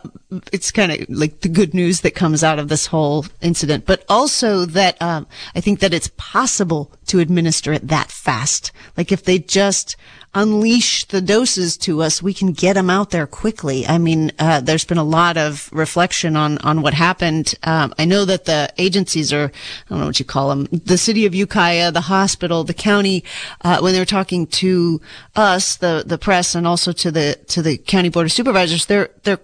it's 0.53 0.71
kind 0.71 0.93
of 0.93 1.09
like 1.09 1.41
the 1.41 1.49
good 1.49 1.75
news 1.75 2.01
that 2.01 2.15
comes 2.15 2.43
out 2.43 2.59
of 2.59 2.69
this 2.69 2.87
whole 2.87 3.27
incident, 3.41 3.87
but 3.87 4.05
also 4.09 4.65
that 4.65 5.01
um, 5.03 5.27
I 5.55 5.61
think 5.61 5.81
that 5.81 5.95
it's 5.95 6.11
possible 6.17 6.93
to 7.07 7.19
administer 7.19 7.73
it 7.73 7.89
that 7.89 8.11
fast. 8.11 8.73
Like 8.97 9.13
if 9.13 9.25
they 9.25 9.39
just 9.39 9.97
unleash 10.35 11.05
the 11.07 11.21
doses 11.21 11.77
to 11.77 12.03
us, 12.03 12.23
we 12.23 12.33
can 12.33 12.53
get 12.53 12.75
them 12.75 12.89
out 12.89 13.11
there 13.11 13.27
quickly. 13.27 13.87
I 13.87 13.99
mean, 13.99 14.33
uh, 14.39 14.61
there's 14.61 14.85
been 14.85 14.99
a 14.99 15.05
lot 15.05 15.37
of 15.37 15.69
reflection 15.73 16.37
on 16.37 16.59
on 16.59 16.81
what 16.81 16.95
happened. 16.95 17.55
Um, 17.65 17.95
I 17.99 18.05
know 18.05 18.25
that 18.25 18.47
the 18.47 18.73
agencies 18.79 19.33
are, 19.33 19.47
I 19.47 19.89
don't 19.91 20.01
know 20.01 20.07
what 20.07 20.19
you 20.19 20.25
call 20.25 20.49
them, 20.49 20.69
the 20.73 20.99
city 20.99 21.27
of 21.27 21.35
Ukiah, 21.35 21.93
the 21.93 22.03
hospital, 22.03 22.65
the 22.65 22.75
county, 22.75 23.25
uh, 23.63 23.81
when 23.81 23.93
they're 23.93 24.05
talking 24.05 24.47
to 24.47 25.01
us, 25.37 25.77
the 25.77 26.05
the 26.07 26.19
press, 26.19 26.55
and 26.55 26.67
also 26.67 26.93
to 26.93 27.11
the 27.11 27.39
to 27.49 27.61
the 27.61 27.77
county 27.77 28.09
board 28.09 28.27
of 28.27 28.33
supervisors, 28.33 28.87
they're 28.87 29.11
they're 29.25 29.41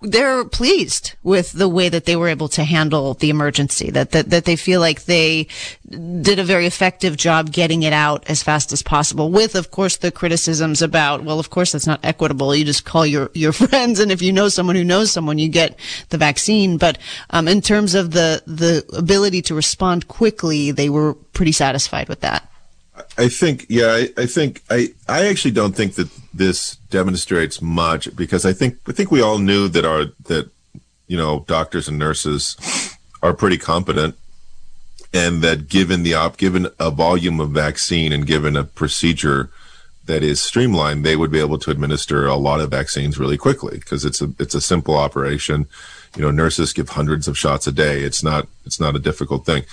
they're 0.00 0.44
pleased 0.44 1.14
with 1.24 1.52
the 1.52 1.68
way 1.68 1.88
that 1.88 2.04
they 2.04 2.14
were 2.14 2.28
able 2.28 2.48
to 2.48 2.62
handle 2.62 3.14
the 3.14 3.30
emergency 3.30 3.90
that, 3.90 4.12
that 4.12 4.30
that 4.30 4.44
they 4.44 4.54
feel 4.54 4.80
like 4.80 5.04
they 5.04 5.46
did 6.20 6.38
a 6.38 6.44
very 6.44 6.66
effective 6.66 7.16
job 7.16 7.50
getting 7.50 7.82
it 7.82 7.92
out 7.92 8.24
as 8.28 8.42
fast 8.42 8.72
as 8.72 8.80
possible 8.80 9.30
with 9.30 9.56
of 9.56 9.72
course 9.72 9.96
the 9.96 10.12
criticisms 10.12 10.82
about 10.82 11.24
well 11.24 11.40
of 11.40 11.50
course 11.50 11.72
that's 11.72 11.86
not 11.86 12.00
equitable. 12.04 12.54
You 12.54 12.64
just 12.64 12.84
call 12.84 13.04
your 13.04 13.30
your 13.34 13.52
friends 13.68 13.98
and 13.98 14.12
if 14.12 14.22
you 14.22 14.32
know 14.32 14.48
someone 14.48 14.76
who 14.76 14.84
knows 14.84 15.10
someone 15.10 15.38
you 15.38 15.48
get 15.48 15.78
the 16.10 16.18
vaccine. 16.18 16.78
But 16.78 16.98
um, 17.30 17.48
in 17.48 17.60
terms 17.60 17.94
of 17.94 18.12
the 18.12 18.42
the 18.46 18.84
ability 18.96 19.42
to 19.42 19.54
respond 19.54 20.06
quickly 20.06 20.70
they 20.70 20.88
were 20.88 21.14
pretty 21.14 21.52
satisfied 21.52 22.08
with 22.08 22.20
that. 22.20 22.48
I 23.16 23.28
think, 23.28 23.66
yeah, 23.68 23.88
I, 23.88 24.22
I, 24.22 24.26
think 24.26 24.62
I, 24.70 24.88
I 25.08 25.26
actually 25.26 25.52
don't 25.52 25.74
think 25.74 25.94
that 25.94 26.08
this 26.34 26.77
demonstrates 26.90 27.60
much 27.60 28.14
because 28.16 28.44
I 28.44 28.52
think 28.52 28.78
I 28.88 28.92
think 28.92 29.10
we 29.10 29.20
all 29.20 29.38
knew 29.38 29.68
that 29.68 29.84
our 29.84 30.06
that 30.24 30.50
you 31.06 31.16
know 31.16 31.44
doctors 31.46 31.88
and 31.88 31.98
nurses 31.98 32.56
are 33.22 33.34
pretty 33.34 33.58
competent, 33.58 34.16
and 35.12 35.42
that 35.42 35.68
given 35.68 36.02
the 36.02 36.14
op 36.14 36.36
given 36.36 36.68
a 36.78 36.90
volume 36.90 37.40
of 37.40 37.50
vaccine 37.50 38.12
and 38.12 38.26
given 38.26 38.56
a 38.56 38.64
procedure 38.64 39.50
that 40.06 40.22
is 40.22 40.40
streamlined, 40.40 41.04
they 41.04 41.16
would 41.16 41.30
be 41.30 41.38
able 41.38 41.58
to 41.58 41.70
administer 41.70 42.26
a 42.26 42.36
lot 42.36 42.60
of 42.60 42.70
vaccines 42.70 43.18
really 43.18 43.36
quickly 43.36 43.78
because 43.78 44.04
it's 44.04 44.22
a 44.22 44.30
it's 44.38 44.54
a 44.54 44.60
simple 44.60 44.96
operation. 44.96 45.66
You 46.16 46.22
know, 46.22 46.30
nurses 46.30 46.72
give 46.72 46.88
hundreds 46.88 47.28
of 47.28 47.38
shots 47.38 47.66
a 47.66 47.72
day. 47.72 48.02
It's 48.02 48.22
not 48.22 48.48
it's 48.64 48.80
not 48.80 48.96
a 48.96 48.98
difficult 48.98 49.44
thing, 49.44 49.64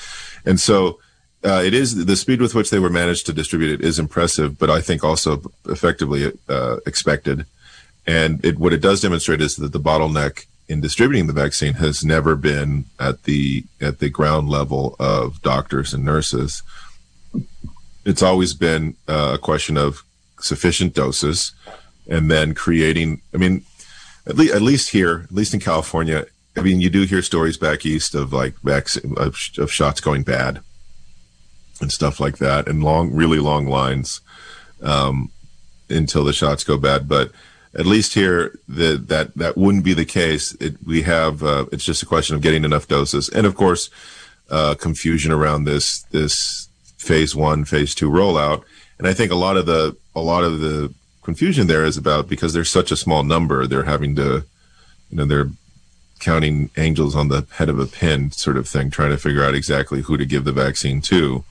and 0.45 0.59
so 0.59 0.99
uh, 1.45 1.61
it 1.63 1.73
is 1.75 2.05
the 2.05 2.15
speed 2.15 2.41
with 2.41 2.55
which 2.55 2.71
they 2.71 2.79
were 2.79 2.89
managed 2.89 3.27
to 3.27 3.33
distribute 3.33 3.79
it 3.79 3.85
is 3.85 3.99
impressive, 3.99 4.57
but 4.57 4.69
I 4.69 4.81
think 4.81 5.03
also 5.03 5.41
effectively 5.65 6.31
uh, 6.49 6.77
expected. 6.87 7.45
And 8.07 8.43
it, 8.43 8.57
what 8.57 8.73
it 8.73 8.81
does 8.81 9.01
demonstrate 9.01 9.41
is 9.41 9.55
that 9.57 9.71
the 9.71 9.79
bottleneck 9.79 10.45
in 10.67 10.81
distributing 10.81 11.27
the 11.27 11.33
vaccine 11.33 11.73
has 11.73 12.03
never 12.03 12.35
been 12.35 12.85
at 12.99 13.23
the 13.23 13.63
at 13.79 13.99
the 13.99 14.09
ground 14.09 14.49
level 14.49 14.95
of 14.99 15.41
doctors 15.43 15.93
and 15.93 16.03
nurses. 16.03 16.63
It's 18.05 18.23
always 18.23 18.55
been 18.55 18.95
uh, 19.07 19.31
a 19.35 19.37
question 19.37 19.77
of 19.77 20.03
sufficient 20.39 20.95
doses, 20.95 21.53
and 22.09 22.31
then 22.31 22.55
creating. 22.55 23.21
I 23.33 23.37
mean, 23.37 23.63
at 24.25 24.35
least 24.35 24.53
at 24.55 24.61
least 24.63 24.89
here, 24.89 25.21
at 25.25 25.31
least 25.31 25.53
in 25.53 25.59
California, 25.59 26.25
I 26.57 26.61
mean, 26.61 26.81
you 26.81 26.89
do 26.89 27.03
hear 27.03 27.21
stories 27.21 27.57
back 27.57 27.85
east 27.85 28.15
of 28.15 28.33
like 28.33 28.55
vaccine 28.63 29.13
of, 29.17 29.37
of 29.59 29.71
shots 29.71 30.01
going 30.01 30.23
bad 30.23 30.61
and 31.81 31.91
stuff 31.91 32.19
like 32.19 32.37
that, 32.37 32.67
and 32.67 32.83
long, 32.83 33.11
really 33.13 33.39
long 33.39 33.67
lines 33.67 34.21
um, 34.81 35.31
until 35.89 36.23
the 36.23 36.33
shots 36.33 36.63
go 36.63 36.77
bad. 36.77 37.07
But 37.07 37.31
at 37.77 37.85
least 37.85 38.13
here, 38.13 38.57
the, 38.67 38.97
that 39.07 39.35
that 39.35 39.57
wouldn't 39.57 39.83
be 39.83 39.93
the 39.93 40.05
case. 40.05 40.53
It, 40.55 40.75
we 40.85 41.01
have 41.03 41.43
uh, 41.43 41.65
it's 41.71 41.85
just 41.85 42.03
a 42.03 42.05
question 42.07 42.35
of 42.35 42.41
getting 42.41 42.63
enough 42.63 42.87
doses, 42.87 43.29
and 43.29 43.45
of 43.45 43.55
course, 43.55 43.89
uh, 44.49 44.75
confusion 44.75 45.31
around 45.31 45.65
this 45.65 46.03
this 46.11 46.69
phase 46.97 47.35
one, 47.35 47.65
phase 47.65 47.93
two 47.93 48.09
rollout. 48.09 48.63
And 48.97 49.07
I 49.07 49.13
think 49.13 49.31
a 49.31 49.35
lot 49.35 49.57
of 49.57 49.65
the 49.65 49.95
a 50.15 50.21
lot 50.21 50.43
of 50.43 50.59
the 50.59 50.93
confusion 51.21 51.67
there 51.67 51.83
is 51.83 51.97
about 51.97 52.29
because 52.29 52.53
there's 52.53 52.69
such 52.69 52.91
a 52.91 52.95
small 52.95 53.23
number, 53.23 53.65
they're 53.65 53.83
having 53.83 54.15
to, 54.15 54.45
you 55.09 55.17
know, 55.17 55.25
they're 55.25 55.49
counting 56.19 56.69
angels 56.77 57.15
on 57.15 57.27
the 57.27 57.45
head 57.53 57.67
of 57.67 57.79
a 57.79 57.85
pin 57.85 58.31
sort 58.31 58.57
of 58.57 58.67
thing, 58.67 58.89
trying 58.89 59.09
to 59.09 59.17
figure 59.17 59.43
out 59.43 59.55
exactly 59.55 60.01
who 60.01 60.17
to 60.17 60.25
give 60.25 60.45
the 60.45 60.51
vaccine 60.51 61.01
to 61.01 61.43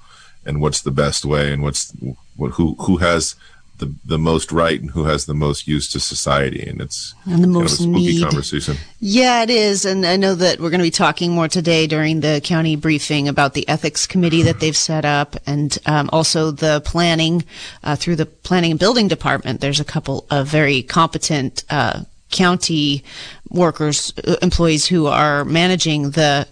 and 0.46 0.60
what's 0.60 0.82
the 0.82 0.90
best 0.90 1.24
way 1.24 1.52
and 1.52 1.62
what's 1.62 1.92
what 2.36 2.52
who 2.52 2.74
who 2.80 2.98
has 2.98 3.36
the 3.78 3.92
the 4.04 4.18
most 4.18 4.52
right 4.52 4.80
and 4.80 4.90
who 4.90 5.04
has 5.04 5.26
the 5.26 5.34
most 5.34 5.66
use 5.66 5.90
to 5.90 6.00
society. 6.00 6.62
And 6.62 6.80
it's 6.80 7.14
and 7.24 7.42
the 7.42 7.48
most 7.48 7.78
kind 7.78 7.94
of 7.94 8.00
need. 8.00 8.22
conversation. 8.22 8.76
Yeah 9.00 9.42
it 9.42 9.50
is. 9.50 9.84
And 9.84 10.06
i 10.06 10.16
know 10.16 10.34
that 10.34 10.60
we're 10.60 10.70
going 10.70 10.80
to 10.80 10.84
be 10.84 10.90
talking 10.90 11.32
more 11.32 11.48
today 11.48 11.86
during 11.86 12.20
the 12.20 12.40
county 12.44 12.76
briefing 12.76 13.28
about 13.28 13.54
the 13.54 13.68
ethics 13.68 14.06
committee 14.06 14.42
that 14.42 14.60
they've 14.60 14.76
set 14.76 15.04
up 15.04 15.36
and 15.46 15.76
um, 15.86 16.08
also 16.12 16.50
the 16.50 16.82
planning 16.84 17.44
uh, 17.82 17.96
through 17.96 18.16
the 18.16 18.26
planning 18.26 18.70
and 18.70 18.80
building 18.80 19.08
department. 19.08 19.60
There's 19.60 19.80
a 19.80 19.84
couple 19.84 20.26
of 20.30 20.46
very 20.46 20.82
competent 20.82 21.64
uh, 21.70 22.04
county 22.30 23.04
workers 23.50 24.12
uh, 24.26 24.36
employees 24.42 24.86
who 24.86 25.06
are 25.06 25.44
managing 25.44 26.10
the 26.10 26.46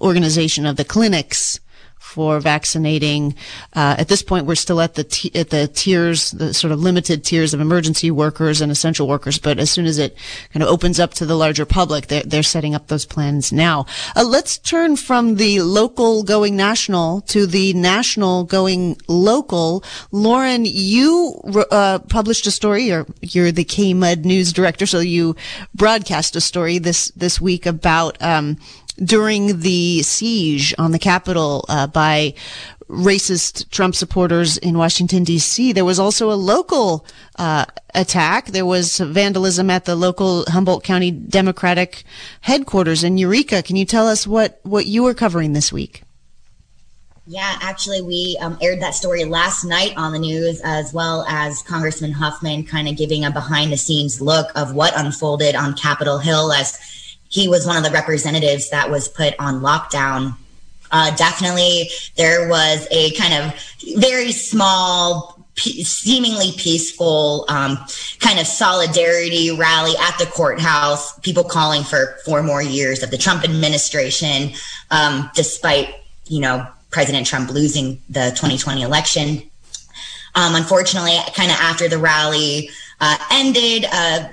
organization 0.00 0.66
of 0.66 0.76
the 0.76 0.84
clinics 0.84 1.58
for 2.06 2.40
vaccinating. 2.40 3.34
Uh, 3.74 3.96
at 3.98 4.08
this 4.08 4.22
point, 4.22 4.46
we're 4.46 4.54
still 4.54 4.80
at 4.80 4.94
the 4.94 5.04
t- 5.04 5.30
at 5.34 5.50
the 5.50 5.66
tiers, 5.66 6.30
the 6.30 6.54
sort 6.54 6.72
of 6.72 6.80
limited 6.80 7.24
tiers 7.24 7.52
of 7.52 7.60
emergency 7.60 8.10
workers 8.10 8.60
and 8.60 8.70
essential 8.72 9.08
workers. 9.08 9.38
But 9.38 9.58
as 9.58 9.70
soon 9.70 9.86
as 9.86 9.98
it 9.98 10.16
kind 10.52 10.62
of 10.62 10.68
opens 10.68 11.00
up 11.00 11.12
to 11.14 11.26
the 11.26 11.34
larger 11.34 11.66
public, 11.66 12.06
they're, 12.06 12.22
they're 12.22 12.42
setting 12.44 12.74
up 12.74 12.86
those 12.86 13.04
plans 13.04 13.52
now. 13.52 13.86
Uh, 14.14 14.24
let's 14.24 14.56
turn 14.56 14.96
from 14.96 15.34
the 15.34 15.60
local 15.60 16.22
going 16.22 16.56
national 16.56 17.22
to 17.22 17.44
the 17.44 17.74
national 17.74 18.44
going 18.44 18.96
local. 19.08 19.82
Lauren, 20.12 20.64
you 20.64 21.34
uh, 21.70 21.98
published 22.08 22.46
a 22.46 22.50
story. 22.50 22.84
You're, 22.84 23.06
you're 23.20 23.52
the 23.52 23.64
KMUD 23.64 24.24
news 24.24 24.52
director, 24.52 24.86
so 24.86 25.00
you 25.00 25.34
broadcast 25.74 26.36
a 26.36 26.40
story 26.40 26.78
this 26.78 27.10
this 27.16 27.40
week 27.40 27.66
about. 27.66 28.16
Um, 28.22 28.58
during 29.02 29.60
the 29.60 30.02
siege 30.02 30.74
on 30.78 30.92
the 30.92 30.98
Capitol 30.98 31.64
uh, 31.68 31.86
by 31.86 32.34
racist 32.88 33.68
Trump 33.70 33.94
supporters 33.94 34.56
in 34.58 34.78
Washington, 34.78 35.24
D.C. 35.24 35.72
There 35.72 35.84
was 35.84 35.98
also 35.98 36.30
a 36.30 36.34
local 36.34 37.04
uh, 37.36 37.64
attack. 37.94 38.46
There 38.46 38.66
was 38.66 38.98
vandalism 38.98 39.70
at 39.70 39.84
the 39.84 39.96
local 39.96 40.44
Humboldt 40.48 40.84
County 40.84 41.10
Democratic 41.10 42.04
headquarters 42.42 43.02
in 43.02 43.18
Eureka. 43.18 43.62
Can 43.62 43.76
you 43.76 43.84
tell 43.84 44.06
us 44.06 44.26
what, 44.26 44.60
what 44.62 44.86
you 44.86 45.02
were 45.02 45.14
covering 45.14 45.52
this 45.52 45.72
week? 45.72 46.02
Yeah, 47.28 47.58
actually, 47.60 48.02
we 48.02 48.38
um, 48.40 48.56
aired 48.62 48.80
that 48.82 48.94
story 48.94 49.24
last 49.24 49.64
night 49.64 49.94
on 49.96 50.12
the 50.12 50.18
news, 50.20 50.60
as 50.60 50.94
well 50.94 51.26
as 51.28 51.60
Congressman 51.62 52.12
Huffman 52.12 52.62
kind 52.62 52.86
of 52.86 52.96
giving 52.96 53.24
a 53.24 53.32
behind 53.32 53.72
the 53.72 53.76
scenes 53.76 54.20
look 54.20 54.46
of 54.54 54.76
what 54.76 54.92
unfolded 54.96 55.56
on 55.56 55.74
Capitol 55.74 56.18
Hill 56.18 56.52
as 56.52 56.78
he 57.28 57.48
was 57.48 57.66
one 57.66 57.76
of 57.76 57.84
the 57.84 57.90
representatives 57.90 58.70
that 58.70 58.90
was 58.90 59.08
put 59.08 59.34
on 59.38 59.60
lockdown. 59.60 60.36
Uh, 60.90 61.14
definitely, 61.16 61.90
there 62.16 62.48
was 62.48 62.86
a 62.90 63.10
kind 63.12 63.34
of 63.34 63.54
very 63.96 64.32
small 64.32 65.34
seemingly 65.58 66.52
peaceful 66.58 67.46
um, 67.48 67.78
kind 68.20 68.38
of 68.38 68.46
solidarity 68.46 69.50
rally 69.56 69.94
at 69.98 70.18
the 70.18 70.26
courthouse, 70.26 71.18
people 71.20 71.42
calling 71.42 71.82
for 71.82 72.18
four 72.26 72.42
more 72.42 72.62
years 72.62 73.02
of 73.02 73.10
the 73.10 73.16
Trump 73.16 73.42
administration, 73.42 74.52
um, 74.90 75.30
despite, 75.34 75.94
you 76.26 76.40
know, 76.40 76.66
President 76.90 77.26
Trump 77.26 77.50
losing 77.50 78.00
the 78.10 78.30
2020 78.36 78.82
election. 78.82 79.42
Um, 80.34 80.54
unfortunately, 80.54 81.16
kind 81.34 81.50
of 81.50 81.56
after 81.58 81.88
the 81.88 81.98
rally, 81.98 82.68
uh, 83.00 83.16
ended. 83.30 83.86
Uh, 83.90 84.30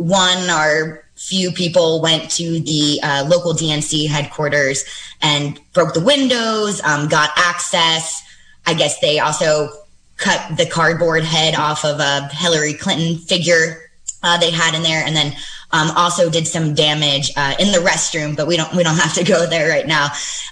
one 0.00 0.48
or 0.48 1.04
few 1.30 1.52
people 1.52 2.02
went 2.02 2.28
to 2.32 2.58
the 2.58 2.98
uh, 3.04 3.24
local 3.28 3.54
DNC 3.54 4.08
headquarters 4.08 4.84
and 5.22 5.60
broke 5.72 5.94
the 5.94 6.00
windows, 6.00 6.82
um, 6.82 7.08
got 7.08 7.30
access. 7.36 8.20
I 8.66 8.74
guess 8.74 8.98
they 8.98 9.20
also 9.20 9.68
cut 10.16 10.56
the 10.56 10.66
cardboard 10.66 11.22
head 11.22 11.54
off 11.54 11.84
of 11.84 12.00
a 12.00 12.28
Hillary 12.32 12.74
Clinton 12.74 13.16
figure 13.16 13.90
uh, 14.24 14.38
they 14.38 14.50
had 14.50 14.74
in 14.74 14.82
there, 14.82 15.02
and 15.06 15.14
then 15.14 15.32
um, 15.70 15.92
also 15.96 16.28
did 16.28 16.48
some 16.48 16.74
damage 16.74 17.30
uh, 17.36 17.54
in 17.60 17.70
the 17.70 17.78
restroom. 17.78 18.36
But 18.36 18.48
we 18.48 18.56
don't 18.56 18.74
we 18.74 18.82
don't 18.82 18.96
have 18.96 19.14
to 19.14 19.24
go 19.24 19.46
there 19.46 19.70
right 19.70 19.86
now. 19.86 20.08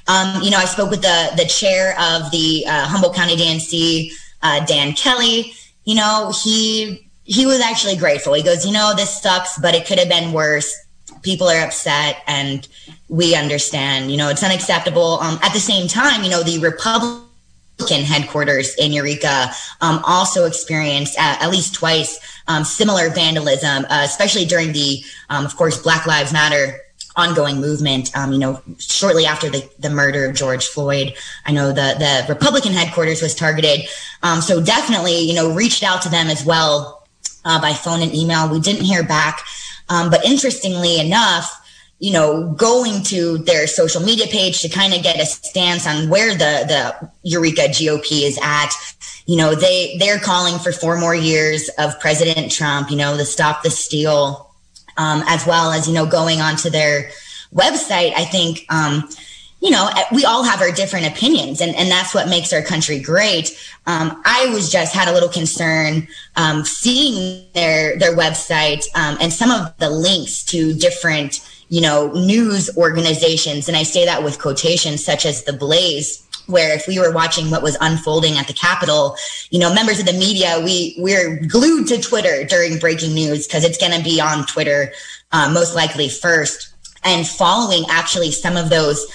Um, 0.07 0.43
you 0.43 0.51
know, 0.51 0.59
I 0.59 0.65
spoke 0.65 0.91
with 0.91 1.03
the 1.03 1.31
the 1.37 1.45
chair 1.45 1.91
of 1.99 2.31
the 2.31 2.65
uh, 2.67 2.87
Humboldt 2.87 3.17
County 3.17 3.37
DNC, 3.37 4.13
uh, 4.43 4.65
Dan 4.65 4.93
Kelly. 4.93 5.53
You 5.85 5.97
know, 5.97 6.33
he 6.45 7.08
he 7.29 7.45
was 7.45 7.61
actually 7.61 7.95
grateful. 7.95 8.33
He 8.33 8.43
goes, 8.43 8.65
you 8.65 8.73
know, 8.73 8.95
this 8.97 9.21
sucks, 9.21 9.59
but 9.59 9.75
it 9.75 9.87
could 9.87 9.99
have 9.99 10.09
been 10.09 10.33
worse. 10.33 10.75
People 11.23 11.47
are 11.47 11.61
upset 11.61 12.23
and 12.27 12.67
we 13.09 13.35
understand, 13.35 14.11
you 14.11 14.17
know, 14.17 14.31
it's 14.31 14.43
unacceptable. 14.43 15.21
Um, 15.21 15.39
at 15.43 15.53
the 15.53 15.61
same 15.61 15.89
time, 15.89 16.25
you 16.25 16.31
know, 16.31 16.43
the 16.43 16.59
Republican 16.59 18.03
headquarters 18.03 18.75
in 18.77 18.93
Eureka 18.93 19.51
um, 19.83 20.01
also 20.07 20.47
experienced 20.47 21.19
at, 21.19 21.43
at 21.43 21.51
least 21.51 21.75
twice 21.75 22.19
um, 22.49 22.65
similar 22.65 23.11
vandalism, 23.11 23.85
uh, 23.91 24.01
especially 24.05 24.47
during 24.47 24.73
the, 24.73 25.05
um, 25.29 25.45
of 25.45 25.55
course, 25.55 25.83
Black 25.83 26.07
Lives 26.07 26.33
Matter 26.33 26.81
ongoing 27.15 27.61
movement. 27.61 28.17
Um, 28.17 28.33
you 28.33 28.39
know, 28.39 28.63
shortly 28.79 29.27
after 29.27 29.51
the, 29.51 29.69
the 29.79 29.91
murder 29.91 30.25
of 30.25 30.35
George 30.35 30.65
Floyd, 30.67 31.15
I 31.45 31.53
know 31.53 31.69
the 31.69 31.97
the 31.99 32.25
Republican 32.29 32.73
headquarters 32.73 33.21
was 33.21 33.35
targeted. 33.35 33.81
Um, 34.23 34.41
so 34.41 34.63
definitely, 34.63 35.19
you 35.19 35.35
know, 35.35 35.53
reached 35.53 35.83
out 35.83 36.01
to 36.03 36.09
them 36.09 36.29
as 36.29 36.45
well 36.45 36.98
uh, 37.45 37.61
by 37.61 37.73
phone 37.73 38.03
and 38.03 38.15
email. 38.15 38.49
We 38.49 38.61
didn't 38.61 38.85
hear 38.85 39.03
back. 39.03 39.41
Um, 39.89 40.11
but 40.11 40.25
interestingly 40.25 41.01
enough, 41.01 41.55
you 41.99 42.13
know, 42.13 42.53
going 42.53 43.03
to 43.05 43.39
their 43.39 43.67
social 43.67 44.01
media 44.01 44.27
page 44.27 44.63
to 44.63 44.69
kind 44.69 44.95
of 44.95 45.03
get 45.03 45.21
a 45.21 45.27
stance 45.27 45.87
on 45.87 46.09
where 46.09 46.33
the, 46.33 46.65
the 46.69 47.11
Eureka 47.23 47.63
GOP 47.63 48.23
is 48.23 48.39
at. 48.43 48.71
You 49.27 49.37
know, 49.37 49.55
they, 49.55 49.97
they're 49.99 50.19
calling 50.19 50.59
for 50.59 50.73
four 50.73 50.99
more 50.99 51.15
years 51.15 51.69
of 51.79 51.99
President 52.01 52.53
Trump, 52.53 52.91
you 52.91 52.97
know, 52.97 53.17
the 53.17 53.25
stop 53.25 53.63
the 53.63 53.71
steal, 53.71 54.51
um, 54.97 55.23
as 55.27 55.45
well 55.47 55.73
as, 55.73 55.89
you 55.89 55.95
know, 55.95 56.07
going 56.07 56.41
onto 56.41 56.71
their 56.71 57.11
website. 57.53 58.13
I 58.15 58.25
think, 58.25 58.65
um, 58.71 59.09
you 59.61 59.71
know, 59.71 59.91
we 60.13 60.25
all 60.25 60.45
have 60.45 60.61
our 60.61 60.71
different 60.71 61.07
opinions, 61.07 61.61
and, 61.61 61.75
and 61.75 61.91
that's 61.91 62.15
what 62.15 62.29
makes 62.29 62.53
our 62.53 62.63
country 62.63 63.01
great. 63.01 63.59
Um, 63.87 64.23
I 64.25 64.49
was 64.53 64.71
just 64.71 64.95
had 64.95 65.09
a 65.09 65.13
little 65.13 65.29
concern 65.29 66.07
um, 66.37 66.65
seeing 66.65 67.45
their 67.55 67.99
their 67.99 68.17
website 68.17 68.85
um, 68.95 69.19
and 69.21 69.33
some 69.33 69.51
of 69.51 69.77
the 69.79 69.91
links 69.91 70.45
to 70.45 70.75
different, 70.75 71.41
you 71.71 71.81
know, 71.81 72.13
news 72.13 72.71
organizations, 72.77 73.67
and 73.67 73.77
I 73.77 73.83
say 73.83 74.05
that 74.05 74.23
with 74.23 74.41
quotations 74.41 75.05
such 75.05 75.27
as 75.27 75.45
the 75.45 75.53
Blaze. 75.53 76.25
Where 76.47 76.75
if 76.75 76.89
we 76.89 76.99
were 76.99 77.13
watching 77.13 77.51
what 77.51 77.63
was 77.63 77.77
unfolding 77.79 78.39
at 78.39 78.47
the 78.47 78.55
Capitol, 78.55 79.17
you 79.51 79.59
know, 79.59 79.75
members 79.75 80.01
of 80.01 80.07
the 80.07 80.15
media, 80.15 80.59
we 80.65 80.97
we're 80.97 81.45
glued 81.47 81.89
to 81.89 82.01
Twitter 82.01 82.45
during 82.45 82.79
breaking 82.79 83.13
news 83.13 83.47
because 83.47 83.65
it's 83.65 83.77
going 83.77 83.93
to 83.93 84.03
be 84.03 84.19
on 84.19 84.47
Twitter, 84.47 84.91
uh, 85.33 85.51
most 85.53 85.75
likely 85.75 86.09
first, 86.09 86.73
and 87.05 87.29
following 87.29 87.85
actually 87.91 88.31
some 88.31 88.57
of 88.57 88.71
those 88.71 89.07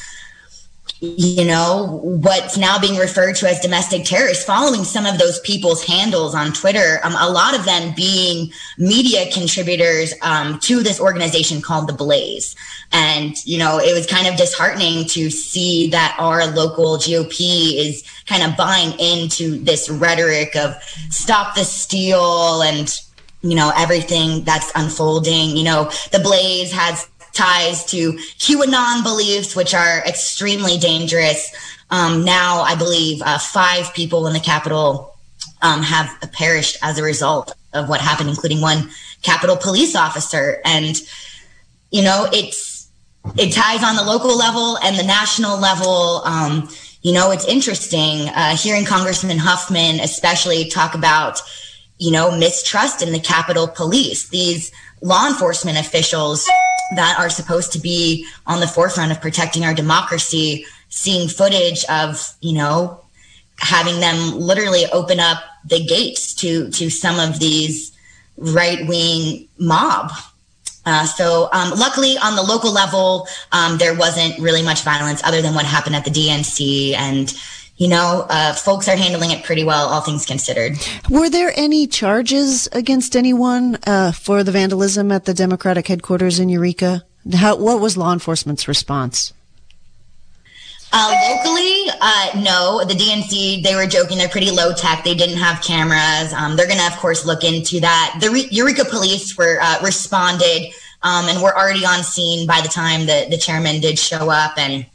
you 1.03 1.43
know, 1.43 1.99
what's 2.01 2.57
now 2.57 2.79
being 2.79 2.97
referred 2.97 3.35
to 3.35 3.49
as 3.49 3.59
domestic 3.59 4.05
terrorists, 4.05 4.45
following 4.45 4.85
some 4.85 5.05
of 5.05 5.17
those 5.17 5.37
people's 5.41 5.83
handles 5.83 6.33
on 6.33 6.53
Twitter, 6.53 7.01
um, 7.03 7.13
a 7.19 7.29
lot 7.29 7.59
of 7.59 7.65
them 7.65 7.93
being 7.93 8.53
media 8.77 9.29
contributors 9.29 10.13
um, 10.21 10.57
to 10.59 10.81
this 10.81 11.01
organization 11.01 11.61
called 11.61 11.89
The 11.89 11.93
Blaze. 11.93 12.55
And, 12.93 13.35
you 13.45 13.57
know, 13.57 13.79
it 13.79 13.93
was 13.93 14.07
kind 14.07 14.27
of 14.27 14.37
disheartening 14.37 15.03
to 15.09 15.29
see 15.29 15.89
that 15.89 16.15
our 16.19 16.47
local 16.47 16.97
GOP 16.97 17.75
is 17.75 18.01
kind 18.25 18.41
of 18.41 18.55
buying 18.55 18.97
into 18.97 19.59
this 19.59 19.89
rhetoric 19.89 20.55
of 20.55 20.81
stop 21.09 21.55
the 21.55 21.65
steal 21.65 22.61
and, 22.61 22.97
you 23.41 23.55
know, 23.55 23.73
everything 23.75 24.45
that's 24.45 24.71
unfolding. 24.73 25.57
You 25.57 25.65
know, 25.65 25.91
The 26.13 26.19
Blaze 26.19 26.71
has 26.71 27.09
ties 27.33 27.85
to 27.85 28.13
QAnon 28.13 29.03
beliefs, 29.03 29.55
which 29.55 29.73
are 29.73 29.99
extremely 30.05 30.77
dangerous. 30.77 31.51
Um, 31.89 32.23
now, 32.23 32.61
I 32.61 32.75
believe 32.75 33.21
uh, 33.21 33.37
five 33.37 33.93
people 33.93 34.27
in 34.27 34.33
the 34.33 34.39
Capitol 34.39 35.15
um, 35.61 35.81
have 35.81 36.09
perished 36.31 36.77
as 36.81 36.97
a 36.97 37.03
result 37.03 37.55
of 37.73 37.89
what 37.89 38.01
happened, 38.01 38.29
including 38.29 38.61
one 38.61 38.89
Capitol 39.21 39.57
police 39.57 39.95
officer. 39.95 40.61
And, 40.65 40.95
you 41.91 42.03
know, 42.03 42.27
it's, 42.31 42.87
it 43.37 43.53
ties 43.53 43.83
on 43.83 43.95
the 43.95 44.03
local 44.03 44.37
level 44.37 44.77
and 44.79 44.97
the 44.97 45.03
national 45.03 45.59
level. 45.59 46.21
Um, 46.25 46.69
you 47.01 47.13
know, 47.13 47.31
it's 47.31 47.45
interesting 47.45 48.29
uh, 48.29 48.55
hearing 48.55 48.85
Congressman 48.85 49.37
Huffman, 49.37 49.99
especially 49.99 50.69
talk 50.69 50.95
about, 50.95 51.41
you 51.97 52.11
know, 52.11 52.37
mistrust 52.37 53.01
in 53.01 53.11
the 53.11 53.19
Capitol 53.19 53.67
Police. 53.67 54.29
These 54.29 54.71
law 55.01 55.27
enforcement 55.27 55.77
officials 55.77 56.47
that 56.95 57.19
are 57.19 57.29
supposed 57.29 57.71
to 57.73 57.79
be 57.79 58.25
on 58.45 58.59
the 58.59 58.67
forefront 58.67 59.11
of 59.11 59.21
protecting 59.21 59.65
our 59.65 59.73
democracy 59.73 60.65
seeing 60.93 61.27
footage 61.27 61.83
of 61.85 62.35
you 62.41 62.53
know 62.53 63.01
having 63.57 63.99
them 63.99 64.39
literally 64.39 64.85
open 64.93 65.19
up 65.19 65.43
the 65.65 65.83
gates 65.83 66.33
to 66.35 66.69
to 66.69 66.89
some 66.89 67.19
of 67.19 67.39
these 67.39 67.91
right 68.37 68.87
wing 68.87 69.47
mob. 69.57 70.11
Uh, 70.85 71.05
so 71.05 71.49
um, 71.53 71.71
luckily 71.79 72.17
on 72.17 72.35
the 72.35 72.41
local 72.43 72.71
level 72.71 73.25
um, 73.53 73.77
there 73.77 73.95
wasn't 73.95 74.37
really 74.39 74.61
much 74.61 74.81
violence 74.83 75.23
other 75.23 75.41
than 75.41 75.55
what 75.55 75.65
happened 75.65 75.95
at 75.95 76.03
the 76.03 76.11
dnc 76.11 76.93
and 76.95 77.33
you 77.77 77.87
know, 77.87 78.25
uh, 78.29 78.53
folks 78.53 78.87
are 78.87 78.95
handling 78.95 79.31
it 79.31 79.43
pretty 79.43 79.63
well, 79.63 79.87
all 79.87 80.01
things 80.01 80.25
considered. 80.25 80.73
Were 81.09 81.29
there 81.29 81.51
any 81.55 81.87
charges 81.87 82.67
against 82.71 83.15
anyone 83.15 83.77
uh, 83.87 84.11
for 84.11 84.43
the 84.43 84.51
vandalism 84.51 85.11
at 85.11 85.25
the 85.25 85.33
Democratic 85.33 85.87
headquarters 85.87 86.39
in 86.39 86.49
Eureka? 86.49 87.03
How, 87.33 87.55
what 87.55 87.79
was 87.79 87.97
law 87.97 88.13
enforcement's 88.13 88.67
response? 88.67 89.33
Uh, 90.95 91.15
locally, 91.27 91.87
uh, 92.01 92.29
no. 92.35 92.85
The 92.85 92.93
DNC, 92.93 93.63
they 93.63 93.73
were 93.73 93.87
joking. 93.87 94.19
They're 94.19 94.29
pretty 94.29 94.51
low 94.51 94.73
tech. 94.73 95.03
They 95.03 95.15
didn't 95.15 95.37
have 95.37 95.63
cameras. 95.63 96.31
Um, 96.33 96.55
they're 96.55 96.67
going 96.67 96.77
to, 96.77 96.85
of 96.85 96.97
course, 96.97 97.25
look 97.25 97.43
into 97.43 97.79
that. 97.79 98.19
The 98.21 98.29
Re- 98.29 98.47
Eureka 98.51 98.85
police 98.85 99.35
were 99.35 99.57
uh, 99.59 99.79
responded 99.81 100.71
um, 101.01 101.25
and 101.29 101.41
were 101.41 101.57
already 101.57 101.83
on 101.83 102.03
scene 102.03 102.45
by 102.45 102.61
the 102.61 102.67
time 102.67 103.07
the, 103.07 103.25
the 103.31 103.37
chairman 103.37 103.81
did 103.81 103.97
show 103.97 104.29
up 104.29 104.55
and 104.57 104.85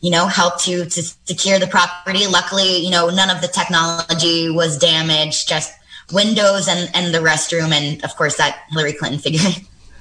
you 0.00 0.10
know, 0.10 0.26
helped 0.26 0.64
to 0.64 0.84
to 0.84 1.02
secure 1.24 1.58
the 1.58 1.66
property. 1.66 2.26
Luckily, 2.26 2.78
you 2.78 2.90
know, 2.90 3.10
none 3.10 3.30
of 3.30 3.40
the 3.40 3.48
technology 3.48 4.50
was 4.50 4.78
damaged, 4.78 5.48
just 5.48 5.72
windows 6.12 6.68
and 6.68 6.90
and 6.94 7.14
the 7.14 7.18
restroom, 7.18 7.72
and 7.72 8.02
of 8.04 8.16
course 8.16 8.36
that 8.36 8.60
Hillary 8.70 8.92
Clinton 8.92 9.20
figure. 9.20 9.40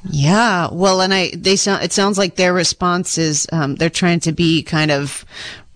Yeah, 0.10 0.70
well, 0.72 1.02
and 1.02 1.14
I 1.14 1.32
they 1.36 1.56
sound 1.56 1.84
it 1.84 1.92
sounds 1.92 2.18
like 2.18 2.36
their 2.36 2.54
response 2.54 3.18
is 3.18 3.48
um, 3.52 3.76
they're 3.76 3.90
trying 3.90 4.20
to 4.22 4.32
be 4.32 4.64
kind 4.64 4.92
of 4.92 5.26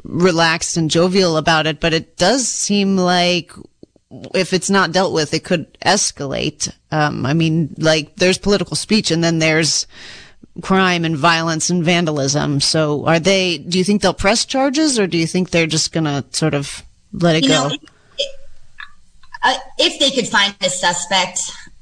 relaxed 0.03 0.77
and 0.77 0.89
jovial 0.89 1.37
about 1.37 1.67
it, 1.67 1.79
but 1.79 1.93
it 1.93 2.17
does 2.17 2.47
seem 2.47 2.97
like 2.97 3.51
if 4.33 4.53
it's 4.53 4.69
not 4.69 4.91
dealt 4.91 5.13
with, 5.13 5.33
it 5.33 5.43
could 5.43 5.77
escalate. 5.79 6.71
Um, 6.91 7.25
I 7.25 7.33
mean, 7.33 7.75
like 7.77 8.15
there's 8.17 8.37
political 8.37 8.75
speech, 8.75 9.11
and 9.11 9.23
then 9.23 9.39
there's 9.39 9.87
crime 10.61 11.05
and 11.05 11.17
violence 11.17 11.69
and 11.69 11.83
vandalism. 11.83 12.59
So 12.59 13.05
are 13.05 13.19
they, 13.19 13.57
do 13.57 13.77
you 13.77 13.83
think 13.83 14.01
they'll 14.01 14.13
press 14.13 14.45
charges 14.45 14.99
or 14.99 15.07
do 15.07 15.17
you 15.17 15.27
think 15.27 15.49
they're 15.49 15.67
just 15.67 15.91
going 15.91 16.05
to 16.05 16.23
sort 16.31 16.53
of 16.53 16.83
let 17.13 17.35
it 17.35 17.43
you 17.43 17.49
go? 17.49 17.67
Know, 17.67 17.75
uh, 19.43 19.57
if 19.77 19.99
they 19.99 20.11
could 20.11 20.27
find 20.27 20.55
a 20.61 20.69
suspect, 20.69 21.39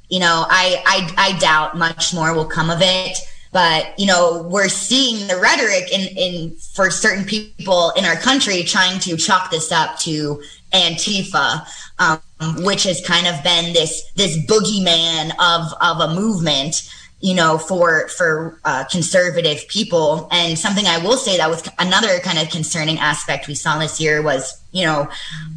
you 0.10 0.20
know, 0.20 0.46
I, 0.50 0.82
I, 0.86 1.30
I 1.34 1.39
doubt 1.39 1.78
much 1.78 2.13
more 2.13 2.34
will 2.34 2.46
come 2.46 2.70
of 2.70 2.80
it. 2.82 3.18
But, 3.52 4.00
you 4.00 4.06
know, 4.06 4.44
we're 4.44 4.70
seeing 4.70 5.28
the 5.28 5.38
rhetoric 5.38 5.92
in, 5.92 6.15
in 6.15 6.56
for 6.76 6.92
certain 6.92 7.26
people 7.26 7.92
in 7.98 8.06
our 8.06 8.15
country 8.15 8.63
trying 8.63 9.00
to 9.00 9.18
chalk 9.18 9.50
this 9.50 9.72
up 9.72 9.98
to 10.00 10.44
Antifa, 10.72 11.65
um, 11.98 12.22
which 12.63 12.84
has 12.84 13.02
kind 13.02 13.26
of 13.26 13.44
been 13.44 13.74
this 13.74 14.04
this 14.15 14.38
boogeyman 14.46 15.32
of 15.39 15.74
of 15.82 16.00
a 16.00 16.13
movement 16.13 16.88
you 17.21 17.36
know, 17.36 17.58
for 17.58 18.08
for 18.10 18.60
uh, 18.63 18.86
conservative 18.86 19.67
people. 19.67 20.27
And 20.32 20.58
something 20.58 20.86
I 20.86 20.97
will 20.99 21.17
say 21.17 21.38
that 21.38 21.49
was 21.49 21.67
another 21.77 22.19
kind 22.19 22.39
of 22.39 22.49
concerning 22.49 22.97
aspect 22.99 23.47
we 23.47 23.55
saw 23.55 23.77
this 23.77 23.99
year 23.99 24.21
was, 24.21 24.60
you 24.71 24.86
know, 24.86 25.10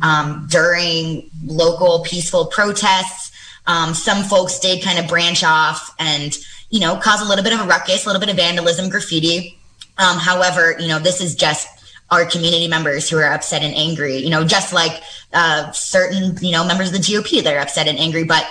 um, 0.03 0.47
during 0.51 1.31
local 1.45 2.01
peaceful 2.01 2.47
protests, 2.47 3.31
um, 3.67 3.95
some 3.95 4.25
folks 4.25 4.59
did 4.59 4.83
kind 4.83 4.99
of 4.99 5.07
branch 5.07 5.45
off 5.45 5.95
and, 5.99 6.37
you 6.71 6.81
know, 6.81 6.97
cause 6.97 7.21
a 7.21 7.25
little 7.25 7.45
bit 7.45 7.53
of 7.53 7.61
a 7.61 7.65
ruckus, 7.65 8.05
a 8.05 8.09
little 8.09 8.21
bit 8.21 8.31
of 8.31 8.37
vandalism, 8.37 8.89
graffiti. 8.89 9.59
Um, 9.99 10.19
however, 10.19 10.77
you 10.81 10.89
know, 10.89 10.99
this 10.99 11.21
is 11.21 11.35
just 11.37 11.69
our 12.11 12.27
community 12.27 12.69
members 12.69 13.09
who 13.09 13.17
are 13.19 13.33
upset 13.33 13.63
and 13.63 13.75
angry, 13.75 14.17
you 14.19 14.31
know, 14.31 14.45
just 14.45 14.73
like 14.73 15.03
uh, 15.33 15.71
certain, 15.73 16.37
you 16.43 16.51
know, 16.51 16.67
members 16.67 16.89
of 16.89 16.95
the 16.95 17.01
GOP 17.01 17.43
that 17.43 17.55
are 17.55 17.61
upset 17.61 17.89
and 17.89 17.99
angry. 17.99 18.25
But 18.25 18.45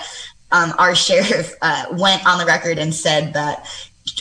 um, 0.52 0.72
our 0.78 0.94
sheriff 0.94 1.54
uh, 1.62 1.86
went 1.92 2.24
on 2.26 2.38
the 2.38 2.46
record 2.46 2.78
and 2.78 2.94
said 2.94 3.32
that 3.34 3.64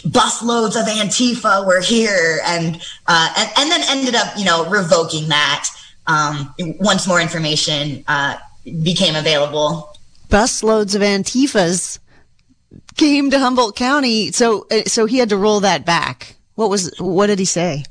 busloads 0.06 0.80
of 0.80 0.88
Antifa 0.88 1.66
were 1.66 1.82
here, 1.82 2.40
and 2.46 2.82
uh, 3.08 3.34
and, 3.38 3.50
and 3.58 3.72
then 3.72 3.82
ended 3.90 4.16
up, 4.16 4.38
you 4.38 4.46
know, 4.46 4.70
revoking 4.70 5.30
that 5.30 5.68
um, 6.08 6.54
once 6.80 7.08
more 7.08 7.22
information 7.22 8.04
uh, 8.08 8.38
became 8.82 9.16
available. 9.16 9.96
Busloads 10.30 10.96
of 10.96 11.02
Antifas 11.02 12.00
came 12.96 13.30
to 13.32 13.40
Humboldt 13.40 13.76
County, 13.76 14.32
so 14.32 14.66
uh, 14.72 14.84
so 14.86 15.06
he 15.06 15.18
had 15.18 15.30
to 15.30 15.38
roll 15.38 15.60
that 15.60 15.86
back. 15.86 16.36
What 16.56 16.70
was 16.70 16.94
what 17.00 17.28
did 17.28 17.40
he 17.40 17.46
say? 17.46 17.84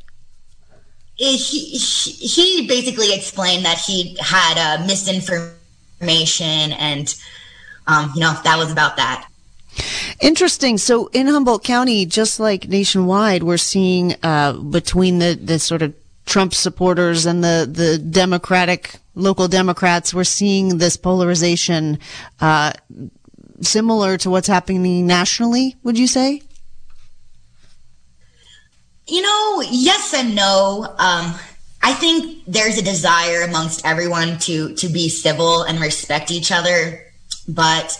He, 1.16 1.37
he 1.37 2.66
basically 2.66 3.12
explained 3.12 3.66
that 3.66 3.76
he 3.76 4.16
had 4.20 4.57
uh, 4.57 4.87
misinformation, 4.87 6.72
and 6.72 7.14
um, 7.90 8.12
you 8.14 8.20
know 8.20 8.35
that 8.44 8.57
was 8.59 8.70
about 8.70 8.96
that. 8.96 9.26
Interesting. 10.20 10.79
So 10.79 11.09
in 11.09 11.26
Humboldt 11.26 11.64
County, 11.64 12.05
just 12.07 12.40
like 12.40 12.68
nationwide, 12.68 13.42
we're 13.42 13.57
seeing 13.57 14.14
uh, 14.22 14.53
between 14.53 15.18
the 15.18 15.35
the 15.35 15.59
sort 15.59 15.83
of 15.83 15.94
Trump 16.26 16.55
supporters 16.55 17.26
and 17.26 17.42
the 17.42 17.68
the 17.70 17.98
Democratic 17.98 18.96
local 19.14 19.48
Democrats, 19.48 20.14
we're 20.14 20.24
seeing 20.24 20.79
this 20.79 20.96
polarization 20.96 21.98
uh, 22.40 22.72
similar 23.61 24.16
to 24.18 24.31
what's 24.31 24.48
happening 24.48 25.07
nationally. 25.07 25.76
Would 25.83 25.98
you 25.98 26.07
say? 26.07 26.42
You 29.07 29.22
know, 29.22 29.62
yes 29.70 30.14
and 30.14 30.35
no. 30.35 30.94
Um, 30.98 31.35
I 31.83 31.94
think 31.94 32.44
there's 32.46 32.79
a 32.79 32.83
desire 32.83 33.42
amongst 33.42 33.85
everyone 33.85 34.38
to 34.40 34.74
to 34.76 34.88
be 34.88 35.09
civil 35.09 35.62
and 35.62 35.81
respect 35.81 36.31
each 36.31 36.53
other, 36.53 37.07
but 37.54 37.98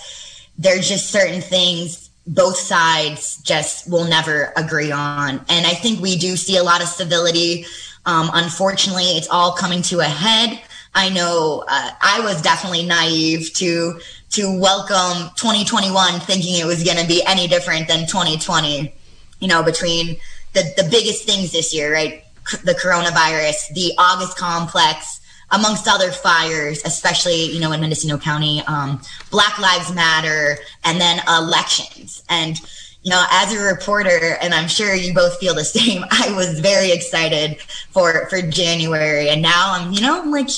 there's 0.59 0.89
just 0.89 1.11
certain 1.11 1.41
things 1.41 2.11
both 2.27 2.57
sides 2.57 3.39
just 3.39 3.91
will 3.91 4.05
never 4.05 4.53
agree 4.57 4.93
on. 4.93 5.45
And 5.49 5.67
I 5.67 5.75
think 5.75 6.01
we 6.01 6.17
do 6.17 6.37
see 6.37 6.57
a 6.57 6.63
lot 6.63 6.83
of 6.83 6.89
civility. 6.89 7.65
Um, 8.07 8.31
unfortunately, 8.33 9.17
it's 9.17 9.29
all 9.29 9.53
coming 9.53 9.83
to 9.83 10.01
a 10.01 10.05
head. 10.05 10.61
I 10.95 11.09
know 11.09 11.65
uh, 11.69 11.91
I 12.01 12.21
was 12.21 12.43
definitely 12.43 12.85
naive 12.85 13.53
to 13.55 14.01
to 14.31 14.61
welcome 14.61 15.31
2021, 15.37 16.21
thinking 16.21 16.61
it 16.61 16.67
was 16.67 16.85
going 16.85 16.99
to 16.99 17.07
be 17.07 17.23
any 17.27 17.49
different 17.49 17.89
than 17.89 18.07
2020. 18.07 18.95
You 19.41 19.49
know, 19.49 19.63
between 19.63 20.17
the 20.53 20.63
the 20.77 20.89
biggest 20.91 21.25
things 21.25 21.53
this 21.53 21.75
year, 21.75 21.93
right? 21.93 22.25
The 22.65 22.75
coronavirus, 22.75 23.75
the 23.75 23.93
August 23.99 24.37
complex, 24.37 25.20
amongst 25.53 25.89
other 25.89 26.11
fires, 26.11 26.81
especially, 26.85 27.47
you 27.47 27.61
know, 27.61 27.73
in 27.73 27.81
Mendocino 27.81 28.19
County, 28.19 28.63
um, 28.67 29.01
Black 29.31 29.59
Lives 29.59 29.93
Matter, 29.93 30.59
and 30.85 31.01
then 31.01 31.21
elections. 31.29 32.23
And, 32.29 32.59
you 33.03 33.11
know, 33.11 33.25
as 33.31 33.53
a 33.53 33.61
reporter, 33.61 34.37
and 34.41 34.55
I'm 34.55 34.69
sure 34.69 34.95
you 34.95 35.13
both 35.13 35.39
feel 35.39 35.55
the 35.55 35.65
same, 35.65 36.05
I 36.11 36.33
was 36.35 36.61
very 36.61 36.93
excited 36.93 37.61
for, 37.91 38.29
for 38.29 38.43
January. 38.43 39.29
And 39.29 39.43
now 39.43 39.73
I'm, 39.75 39.93
you 39.93 40.01
know, 40.01 40.23
like, 40.27 40.49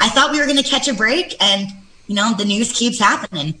I 0.00 0.08
thought 0.08 0.32
we 0.32 0.40
were 0.40 0.46
going 0.46 0.62
to 0.62 0.68
catch 0.68 0.88
a 0.88 0.94
break 0.94 1.36
and, 1.40 1.68
you 2.06 2.14
know, 2.14 2.34
the 2.34 2.44
news 2.44 2.72
keeps 2.72 2.98
happening. 2.98 3.58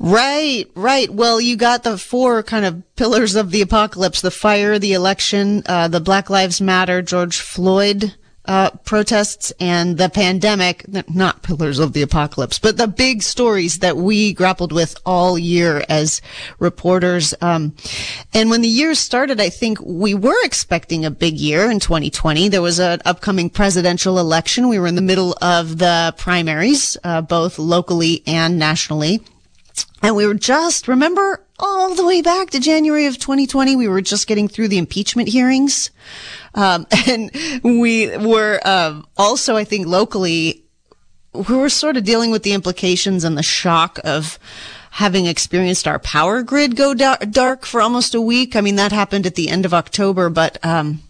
Right, 0.00 0.68
right. 0.74 1.08
Well, 1.08 1.40
you 1.40 1.56
got 1.56 1.84
the 1.84 1.96
four 1.96 2.42
kind 2.42 2.64
of 2.64 2.82
pillars 2.96 3.36
of 3.36 3.52
the 3.52 3.62
apocalypse, 3.62 4.20
the 4.20 4.32
fire, 4.32 4.78
the 4.78 4.92
election, 4.92 5.62
uh, 5.66 5.86
the 5.88 6.00
Black 6.00 6.28
Lives 6.28 6.60
Matter, 6.60 7.00
George 7.00 7.40
Floyd 7.40 8.14
uh, 8.46 8.70
protests 8.84 9.52
and 9.58 9.96
the 9.96 10.08
pandemic, 10.08 10.84
not 11.08 11.42
pillars 11.42 11.78
of 11.78 11.94
the 11.94 12.02
apocalypse, 12.02 12.58
but 12.58 12.76
the 12.76 12.86
big 12.86 13.22
stories 13.22 13.78
that 13.78 13.96
we 13.96 14.32
grappled 14.32 14.72
with 14.72 14.96
all 15.06 15.38
year 15.38 15.82
as 15.88 16.20
reporters. 16.58 17.34
Um, 17.40 17.74
and 18.34 18.50
when 18.50 18.60
the 18.60 18.68
year 18.68 18.94
started, 18.94 19.40
I 19.40 19.48
think 19.48 19.78
we 19.80 20.14
were 20.14 20.44
expecting 20.44 21.04
a 21.04 21.10
big 21.10 21.38
year 21.38 21.70
in 21.70 21.80
2020. 21.80 22.48
There 22.48 22.60
was 22.60 22.78
an 22.78 23.00
upcoming 23.04 23.48
presidential 23.48 24.18
election. 24.18 24.68
We 24.68 24.78
were 24.78 24.86
in 24.86 24.94
the 24.94 25.02
middle 25.02 25.36
of 25.40 25.78
the 25.78 26.14
primaries, 26.18 26.98
uh, 27.02 27.22
both 27.22 27.58
locally 27.58 28.22
and 28.26 28.58
nationally. 28.58 29.20
And 30.02 30.14
we 30.14 30.26
were 30.26 30.34
just, 30.34 30.86
remember 30.86 31.40
all 31.58 31.94
the 31.94 32.04
way 32.04 32.20
back 32.20 32.50
to 32.50 32.60
January 32.60 33.06
of 33.06 33.18
2020, 33.18 33.74
we 33.76 33.88
were 33.88 34.02
just 34.02 34.26
getting 34.26 34.48
through 34.48 34.68
the 34.68 34.78
impeachment 34.78 35.28
hearings. 35.28 35.90
Um, 36.54 36.86
and 37.08 37.30
we 37.62 38.16
were 38.16 38.60
um, 38.64 39.06
also, 39.16 39.56
I 39.56 39.64
think, 39.64 39.86
locally, 39.86 40.64
we 41.32 41.56
were 41.56 41.68
sort 41.68 41.96
of 41.96 42.04
dealing 42.04 42.30
with 42.30 42.42
the 42.42 42.52
implications 42.52 43.24
and 43.24 43.36
the 43.36 43.42
shock 43.42 43.98
of 44.04 44.38
having 44.92 45.26
experienced 45.26 45.88
our 45.88 45.98
power 45.98 46.42
grid 46.42 46.76
go 46.76 46.94
da- 46.94 47.16
dark 47.16 47.66
for 47.66 47.80
almost 47.80 48.14
a 48.14 48.20
week. 48.20 48.54
I 48.54 48.60
mean, 48.60 48.76
that 48.76 48.92
happened 48.92 49.26
at 49.26 49.34
the 49.34 49.48
end 49.48 49.64
of 49.64 49.74
October, 49.74 50.30
but 50.30 50.64
um, 50.64 51.02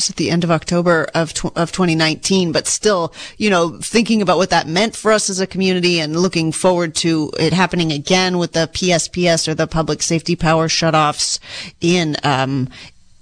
was 0.00 0.10
at 0.10 0.16
the 0.16 0.30
end 0.30 0.44
of 0.44 0.50
October 0.50 1.06
of 1.14 1.32
tw- 1.32 1.56
of 1.56 1.72
2019. 1.72 2.52
But 2.52 2.66
still, 2.66 3.12
you 3.36 3.50
know, 3.50 3.78
thinking 3.78 4.22
about 4.22 4.38
what 4.38 4.50
that 4.50 4.66
meant 4.66 4.96
for 4.96 5.12
us 5.12 5.28
as 5.28 5.40
a 5.40 5.46
community 5.46 6.00
and 6.00 6.20
looking 6.20 6.52
forward 6.52 6.94
to 6.96 7.30
it 7.38 7.52
happening 7.52 7.92
again 7.92 8.38
with 8.38 8.52
the 8.52 8.68
PSPS 8.72 9.46
or 9.46 9.54
the 9.54 9.66
public 9.66 10.02
safety 10.02 10.36
power 10.36 10.68
shutoffs 10.68 11.38
in 11.80 12.16
um, 12.24 12.68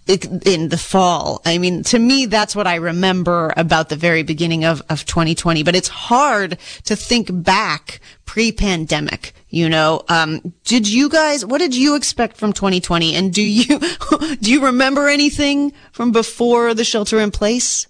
in 0.09 0.71
the 0.71 0.79
fall. 0.79 1.43
I 1.45 1.59
mean, 1.59 1.83
to 1.85 1.99
me, 1.99 2.27
that's 2.27 2.57
what 2.57 2.67
I 2.67 2.77
remember 2.77 3.53
about 3.57 3.91
the 3.91 3.97
very 3.97 4.23
beginning 4.23 4.65
of, 4.65 4.83
of 4.89 5.05
2020, 5.05 5.63
but 5.63 5.77
it's 5.77 5.89
hard 5.89 6.59
to 6.85 6.97
think 6.97 7.29
back 7.31 8.01
pre-pandemic. 8.25 9.35
You 9.51 9.69
know, 9.69 10.05
um, 10.09 10.55
did 10.65 10.89
you 10.89 11.09
guys, 11.09 11.45
what 11.45 11.59
did 11.59 11.75
you 11.75 11.95
expect 11.95 12.37
from 12.37 12.53
2020? 12.53 13.15
And 13.15 13.33
do 13.33 13.43
you, 13.43 13.79
do 14.41 14.51
you 14.51 14.65
remember 14.65 15.09
anything 15.09 15.73
from 15.93 16.13
before 16.13 16.75
the 16.75 16.85
shelter 16.85 17.21
in 17.21 17.31
place? 17.31 17.87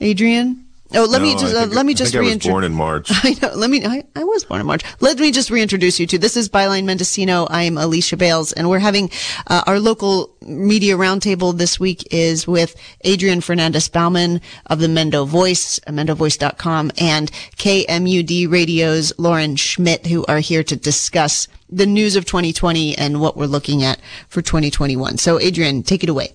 Adrian? 0.00 0.67
Oh, 0.94 1.04
let 1.04 1.20
no, 1.20 1.24
me 1.26 1.32
just 1.34 1.54
uh, 1.54 1.66
let 1.66 1.84
me 1.84 1.92
just 1.92 2.14
reintroduce. 2.14 2.46
I 2.46 2.50
born 2.50 2.64
in 2.64 2.72
March. 2.72 3.10
I 3.10 3.36
know. 3.42 3.52
Let 3.54 3.68
me. 3.68 3.84
I, 3.84 4.04
I, 4.16 4.24
was 4.24 4.44
born 4.44 4.62
in 4.62 4.66
March. 4.66 4.82
Let 5.00 5.18
me 5.18 5.30
just 5.30 5.50
reintroduce 5.50 6.00
you 6.00 6.06
to. 6.06 6.18
This 6.18 6.34
is 6.34 6.48
Byline 6.48 6.84
Mendocino. 6.84 7.46
I'm 7.50 7.76
Alicia 7.76 8.16
Bales, 8.16 8.52
and 8.52 8.70
we're 8.70 8.78
having 8.78 9.10
uh, 9.48 9.62
our 9.66 9.80
local 9.80 10.34
media 10.40 10.96
roundtable 10.96 11.56
this 11.56 11.78
week 11.78 12.08
is 12.10 12.46
with 12.46 12.74
Adrian 13.02 13.42
Fernandez 13.42 13.86
Bauman 13.90 14.40
of 14.64 14.78
the 14.78 14.86
Mendo 14.86 15.28
Voice, 15.28 15.78
MendoVoice.com, 15.80 16.92
and 16.96 17.30
KMUD 17.56 18.50
Radio's 18.50 19.12
Lauren 19.18 19.56
Schmidt, 19.56 20.06
who 20.06 20.24
are 20.24 20.38
here 20.38 20.64
to 20.64 20.74
discuss 20.74 21.48
the 21.68 21.86
news 21.86 22.16
of 22.16 22.24
2020 22.24 22.96
and 22.96 23.20
what 23.20 23.36
we're 23.36 23.44
looking 23.44 23.82
at 23.82 24.00
for 24.30 24.40
2021. 24.40 25.18
So, 25.18 25.38
Adrian, 25.38 25.82
take 25.82 26.02
it 26.02 26.08
away. 26.08 26.32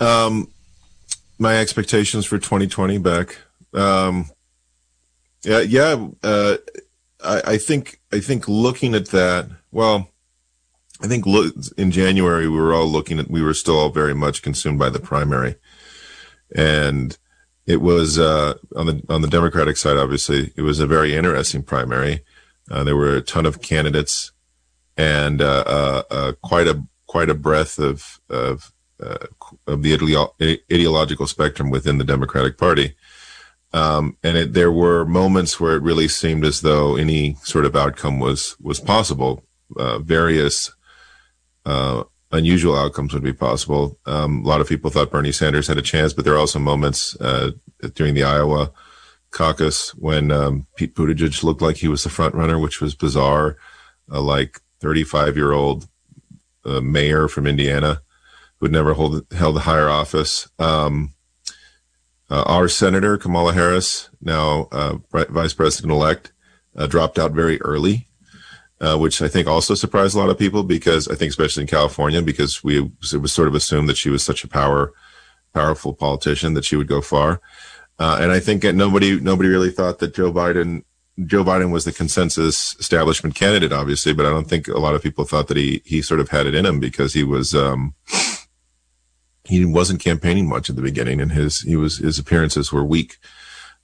Um 0.00 0.48
my 1.38 1.56
expectations 1.58 2.26
for 2.26 2.38
2020 2.38 2.98
back. 2.98 3.38
Um, 3.72 4.30
yeah, 5.44 5.60
yeah. 5.60 6.08
Uh, 6.22 6.56
I, 7.22 7.42
I, 7.46 7.58
think 7.58 8.00
I 8.12 8.20
think 8.20 8.48
looking 8.48 8.94
at 8.94 9.08
that. 9.08 9.48
Well, 9.72 10.08
I 11.02 11.06
think 11.08 11.26
in 11.76 11.90
January 11.90 12.48
we 12.48 12.58
were 12.58 12.72
all 12.72 12.86
looking 12.86 13.18
at. 13.18 13.30
We 13.30 13.42
were 13.42 13.54
still 13.54 13.78
all 13.78 13.90
very 13.90 14.14
much 14.14 14.42
consumed 14.42 14.78
by 14.78 14.90
the 14.90 15.00
primary, 15.00 15.56
and 16.54 17.16
it 17.66 17.80
was 17.80 18.18
uh, 18.18 18.54
on 18.76 18.86
the 18.86 19.02
on 19.08 19.20
the 19.20 19.28
Democratic 19.28 19.76
side. 19.76 19.96
Obviously, 19.96 20.52
it 20.56 20.62
was 20.62 20.80
a 20.80 20.86
very 20.86 21.14
interesting 21.14 21.62
primary. 21.62 22.24
Uh, 22.70 22.84
there 22.84 22.96
were 22.96 23.16
a 23.16 23.22
ton 23.22 23.44
of 23.44 23.60
candidates, 23.60 24.32
and 24.96 25.42
uh, 25.42 25.64
uh, 25.66 26.02
uh 26.10 26.32
quite 26.42 26.68
a 26.68 26.84
quite 27.06 27.28
a 27.28 27.34
breadth 27.34 27.78
of 27.78 28.20
of 28.30 28.72
uh, 29.02 29.26
of 29.66 29.82
the 29.82 30.60
ideological 30.72 31.26
spectrum 31.26 31.70
within 31.70 31.98
the 31.98 32.04
Democratic 32.04 32.58
Party. 32.58 32.94
Um, 33.72 34.16
and 34.22 34.36
it, 34.36 34.52
there 34.52 34.70
were 34.70 35.04
moments 35.04 35.58
where 35.58 35.74
it 35.74 35.82
really 35.82 36.06
seemed 36.06 36.44
as 36.44 36.60
though 36.60 36.94
any 36.94 37.34
sort 37.42 37.64
of 37.64 37.74
outcome 37.74 38.20
was 38.20 38.56
was 38.60 38.78
possible. 38.78 39.44
Uh, 39.76 39.98
various 39.98 40.72
uh, 41.66 42.04
unusual 42.30 42.76
outcomes 42.76 43.12
would 43.12 43.24
be 43.24 43.32
possible. 43.32 43.98
Um, 44.06 44.44
a 44.44 44.48
lot 44.48 44.60
of 44.60 44.68
people 44.68 44.90
thought 44.90 45.10
Bernie 45.10 45.32
Sanders 45.32 45.66
had 45.66 45.76
a 45.76 45.82
chance, 45.82 46.12
but 46.12 46.24
there 46.24 46.34
are 46.34 46.38
also 46.38 46.60
moments 46.60 47.16
uh, 47.20 47.50
during 47.94 48.14
the 48.14 48.22
Iowa 48.22 48.70
caucus 49.32 49.92
when 49.96 50.30
um, 50.30 50.68
Pete 50.76 50.94
Buttigieg 50.94 51.42
looked 51.42 51.62
like 51.62 51.78
he 51.78 51.88
was 51.88 52.04
the 52.04 52.10
front 52.10 52.36
runner, 52.36 52.60
which 52.60 52.80
was 52.80 52.94
bizarre. 52.94 53.56
like 54.06 54.60
35 54.80 55.36
year 55.36 55.50
old 55.50 55.88
uh, 56.64 56.80
mayor 56.80 57.26
from 57.26 57.48
Indiana 57.48 58.02
would 58.64 58.72
never 58.72 58.94
hold 58.94 59.26
held 59.36 59.58
a 59.58 59.60
higher 59.60 59.90
office. 59.90 60.48
Um, 60.58 61.12
uh, 62.30 62.44
our 62.46 62.66
senator 62.66 63.18
Kamala 63.18 63.52
Harris, 63.52 64.08
now 64.22 64.68
uh, 64.72 64.96
vice 65.12 65.52
president 65.52 65.92
elect, 65.92 66.32
uh, 66.74 66.86
dropped 66.86 67.18
out 67.18 67.32
very 67.32 67.60
early, 67.60 68.08
uh, 68.80 68.96
which 68.96 69.20
I 69.20 69.28
think 69.28 69.46
also 69.46 69.74
surprised 69.74 70.16
a 70.16 70.18
lot 70.18 70.30
of 70.30 70.38
people 70.38 70.62
because 70.62 71.08
I 71.08 71.14
think 71.14 71.28
especially 71.28 71.64
in 71.64 71.66
California 71.66 72.22
because 72.22 72.64
we 72.64 72.90
it 73.12 73.20
was 73.20 73.34
sort 73.34 73.48
of 73.48 73.54
assumed 73.54 73.86
that 73.90 73.98
she 73.98 74.08
was 74.08 74.22
such 74.22 74.44
a 74.44 74.48
power 74.48 74.94
powerful 75.52 75.92
politician 75.92 76.54
that 76.54 76.64
she 76.64 76.76
would 76.76 76.88
go 76.88 77.02
far, 77.02 77.42
uh, 77.98 78.16
and 78.18 78.32
I 78.32 78.40
think 78.40 78.62
that 78.62 78.74
nobody 78.74 79.20
nobody 79.20 79.50
really 79.50 79.70
thought 79.70 79.98
that 79.98 80.14
Joe 80.14 80.32
Biden 80.32 80.84
Joe 81.26 81.44
Biden 81.44 81.70
was 81.70 81.84
the 81.84 81.92
consensus 81.92 82.74
establishment 82.80 83.36
candidate, 83.36 83.72
obviously, 83.72 84.12
but 84.12 84.26
I 84.26 84.30
don't 84.30 84.48
think 84.48 84.66
a 84.66 84.80
lot 84.80 84.94
of 84.94 85.02
people 85.02 85.24
thought 85.24 85.48
that 85.48 85.56
he 85.56 85.80
he 85.84 86.02
sort 86.02 86.20
of 86.20 86.30
had 86.30 86.46
it 86.46 86.54
in 86.54 86.66
him 86.66 86.80
because 86.80 87.12
he 87.12 87.22
was 87.22 87.54
um, 87.54 87.94
he 89.44 89.64
wasn't 89.64 90.02
campaigning 90.02 90.48
much 90.48 90.70
at 90.70 90.76
the 90.76 90.82
beginning, 90.82 91.20
and 91.20 91.32
his 91.32 91.60
he 91.60 91.76
was 91.76 91.98
his 91.98 92.18
appearances 92.18 92.72
were 92.72 92.84
weak, 92.84 93.18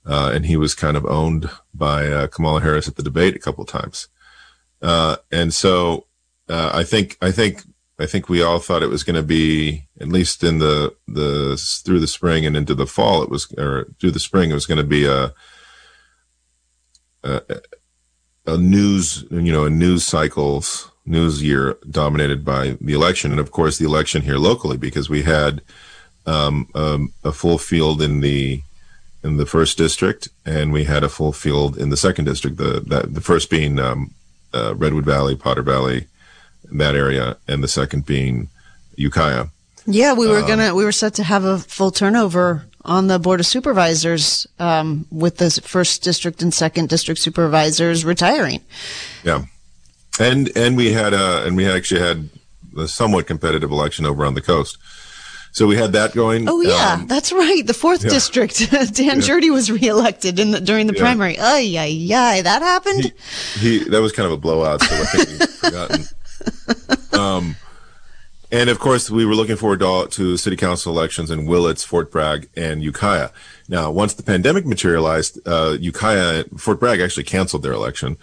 uh, 0.07 0.31
and 0.35 0.47
he 0.47 0.57
was 0.57 0.75
kind 0.75 0.97
of 0.97 1.05
owned 1.07 1.51
by 1.75 2.07
uh, 2.09 2.27
Kamala 2.27 2.61
Harris 2.61 2.89
at 2.89 2.97
the 2.97 3.03
debate 3.03 3.37
a 3.37 3.41
couple 3.41 3.63
of 3.63 3.71
times, 3.71 4.09
uh, 4.83 5.17
and 5.31 5.53
so 5.53 6.07
uh, 6.49 6.71
I 6.73 6.85
think 6.85 7.17
I 7.21 7.31
think 7.31 7.63
I 7.99 8.07
think 8.07 8.29
we 8.29 8.43
all 8.43 8.59
thought 8.59 8.83
it 8.83 8.91
was 8.91 9.05
going 9.05 9.17
to 9.17 9.23
be 9.23 9.87
at 10.01 10.09
least 10.09 10.43
in 10.43 10.59
the 10.59 10.95
the 11.07 11.57
through 11.85 12.01
the 12.01 12.07
spring 12.07 12.47
and 12.47 12.57
into 12.57 12.75
the 12.75 12.87
fall 12.87 13.23
it 13.23 13.31
was 13.31 13.53
or 13.59 13.87
through 14.01 14.13
the 14.13 14.21
spring 14.21 14.51
it 14.51 14.55
was 14.55 14.67
going 14.67 14.79
to 14.79 14.85
be 14.85 15.05
a 15.07 15.35
a, 17.23 17.43
a 18.47 18.57
news, 18.57 19.25
you 19.31 19.53
know, 19.53 19.65
a 19.65 19.71
news 19.71 20.05
cycles, 20.05 20.90
news 21.07 21.43
year 21.43 21.77
dominated 21.91 22.45
by 22.45 22.77
the 22.81 22.93
election. 22.93 23.31
And 23.31 23.41
of 23.41 23.51
course, 23.51 23.79
the 23.79 23.87
election 23.87 24.23
here 24.23 24.39
locally, 24.39 24.77
because 24.77 25.09
we 25.09 25.23
had 25.23 25.63
um, 26.27 26.69
um, 26.75 27.13
a 27.25 27.33
full 27.33 27.59
field 27.59 28.03
in 28.03 28.21
the 28.21 28.63
in 29.23 29.37
the 29.37 29.47
first 29.47 29.77
district, 29.77 30.29
and 30.47 30.73
we 30.73 30.85
had 30.85 31.05
a 31.05 31.09
full 31.09 31.33
field 31.33 31.77
in 31.77 31.91
the 31.91 31.97
second 31.97 32.25
district. 32.25 32.57
The 32.57 32.81
that, 32.87 33.15
the 33.15 33.21
first 33.21 33.51
being 33.51 33.79
um, 33.79 34.15
uh, 34.55 34.75
Redwood 34.75 35.05
Valley, 35.05 35.37
Potter 35.37 35.63
Valley, 35.63 36.07
that 36.65 36.95
area, 36.95 37.37
and 37.49 37.63
the 37.63 37.69
second 37.69 38.07
being 38.07 38.49
Ukiah. 38.97 39.47
Yeah, 39.87 40.13
we 40.15 40.29
were 40.29 40.41
um, 40.41 40.47
gonna 40.47 40.75
we 40.75 40.85
were 40.85 40.93
set 40.93 41.15
to 41.15 41.23
have 41.23 41.45
a 41.45 41.59
full 41.59 41.91
turnover 41.91 42.67
on 42.85 43.09
the 43.09 43.19
board 43.19 43.41
of 43.41 43.47
supervisors 43.47 44.47
um, 44.59 45.07
with 45.11 45.37
the 45.37 45.51
first 45.51 46.03
district 46.03 46.43
and 46.43 46.53
second 46.53 46.89
district 46.89 47.21
supervisors 47.21 48.05
retiring. 48.05 48.61
Yeah, 49.25 49.45
and 50.21 50.57
and 50.57 50.77
we 50.77 50.93
had 50.93 51.15
uh, 51.15 51.43
and 51.45 51.57
we 51.57 51.69
actually 51.69 52.01
had 52.01 52.29
a 52.77 52.87
somewhat 52.87 53.27
competitive 53.27 53.71
election 53.71 54.07
over 54.07 54.25
on 54.25 54.35
the 54.35 54.41
coast. 54.41 54.79
So 55.53 55.67
we 55.67 55.77
had 55.77 55.93
that 55.95 56.15
going. 56.15 56.49
Oh 56.49 56.61
yeah, 56.61 56.93
um, 56.93 57.07
that's 57.09 57.33
right. 57.33 57.67
The 57.67 57.75
fourth 57.75 58.05
yeah. 58.05 58.11
district, 58.11 58.71
Dan 58.95 59.21
yeah. 59.21 59.51
was 59.51 59.71
reelected 59.71 60.39
in 60.39 60.53
the, 60.53 60.61
during 60.61 60.87
the 60.87 60.95
yeah. 60.95 61.03
primary. 61.03 61.37
Oh 61.41 61.57
yeah, 61.57 61.85
yeah, 61.85 62.43
that 62.43 62.63
happened. 62.63 63.13
He, 63.55 63.79
he, 63.81 63.85
that 63.89 64.01
was 64.01 64.13
kind 64.13 64.27
of 64.27 64.33
a 64.33 64.37
blowout. 64.37 64.83
So 64.83 64.95
I 64.95 65.05
think 65.05 65.29
he's 65.29 65.57
forgotten. 65.61 66.05
Um, 67.13 67.57
and 68.53 68.71
of 68.71 68.79
course, 68.79 69.11
we 69.11 69.25
were 69.25 69.35
looking 69.35 69.57
forward 69.57 69.81
to, 69.81 70.07
to 70.09 70.37
city 70.37 70.57
council 70.57 70.93
elections 70.93 71.31
in 71.31 71.47
Willits, 71.47 71.85
Fort 71.85 72.11
Bragg, 72.11 72.49
and 72.57 72.83
Ukiah. 72.83 73.31
Now, 73.69 73.91
once 73.91 74.15
the 74.15 74.25
pandemic 74.25 74.67
materialized, 74.67 75.39
uh, 75.47 75.77
Ukiah, 75.79 76.45
Fort 76.57 76.81
Bragg 76.81 77.01
actually 77.01 77.25
canceled 77.25 77.63
their 77.63 77.73
election, 77.73 78.17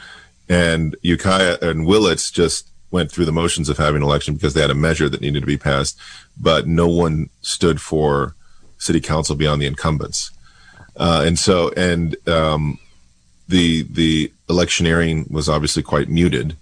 and 0.49 0.95
Ukiah 1.01 1.57
and 1.61 1.85
Willits 1.85 2.31
just 2.31 2.69
went 2.91 3.11
through 3.11 3.25
the 3.25 3.31
motions 3.31 3.69
of 3.69 3.77
having 3.77 3.97
an 3.97 4.07
election 4.07 4.33
because 4.33 4.53
they 4.53 4.61
had 4.61 4.71
a 4.71 4.75
measure 4.75 5.09
that 5.09 5.21
needed 5.21 5.41
to 5.41 5.45
be 5.45 5.57
passed, 5.57 5.99
but 6.39 6.67
no 6.67 6.87
one 6.87 7.29
stood 7.41 7.81
for 7.81 8.35
city 8.77 9.01
council 9.01 9.35
beyond 9.35 9.61
the 9.61 9.65
incumbents. 9.65 10.31
Uh, 10.95 11.23
and 11.25 11.37
so, 11.37 11.71
and 11.75 12.15
um, 12.27 12.79
the 13.47 13.83
the 13.83 14.31
electioneering 14.49 15.29
was 15.29 15.49
obviously 15.49 15.83
quite 15.83 16.09
muted. 16.09 16.55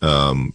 Um, 0.00 0.54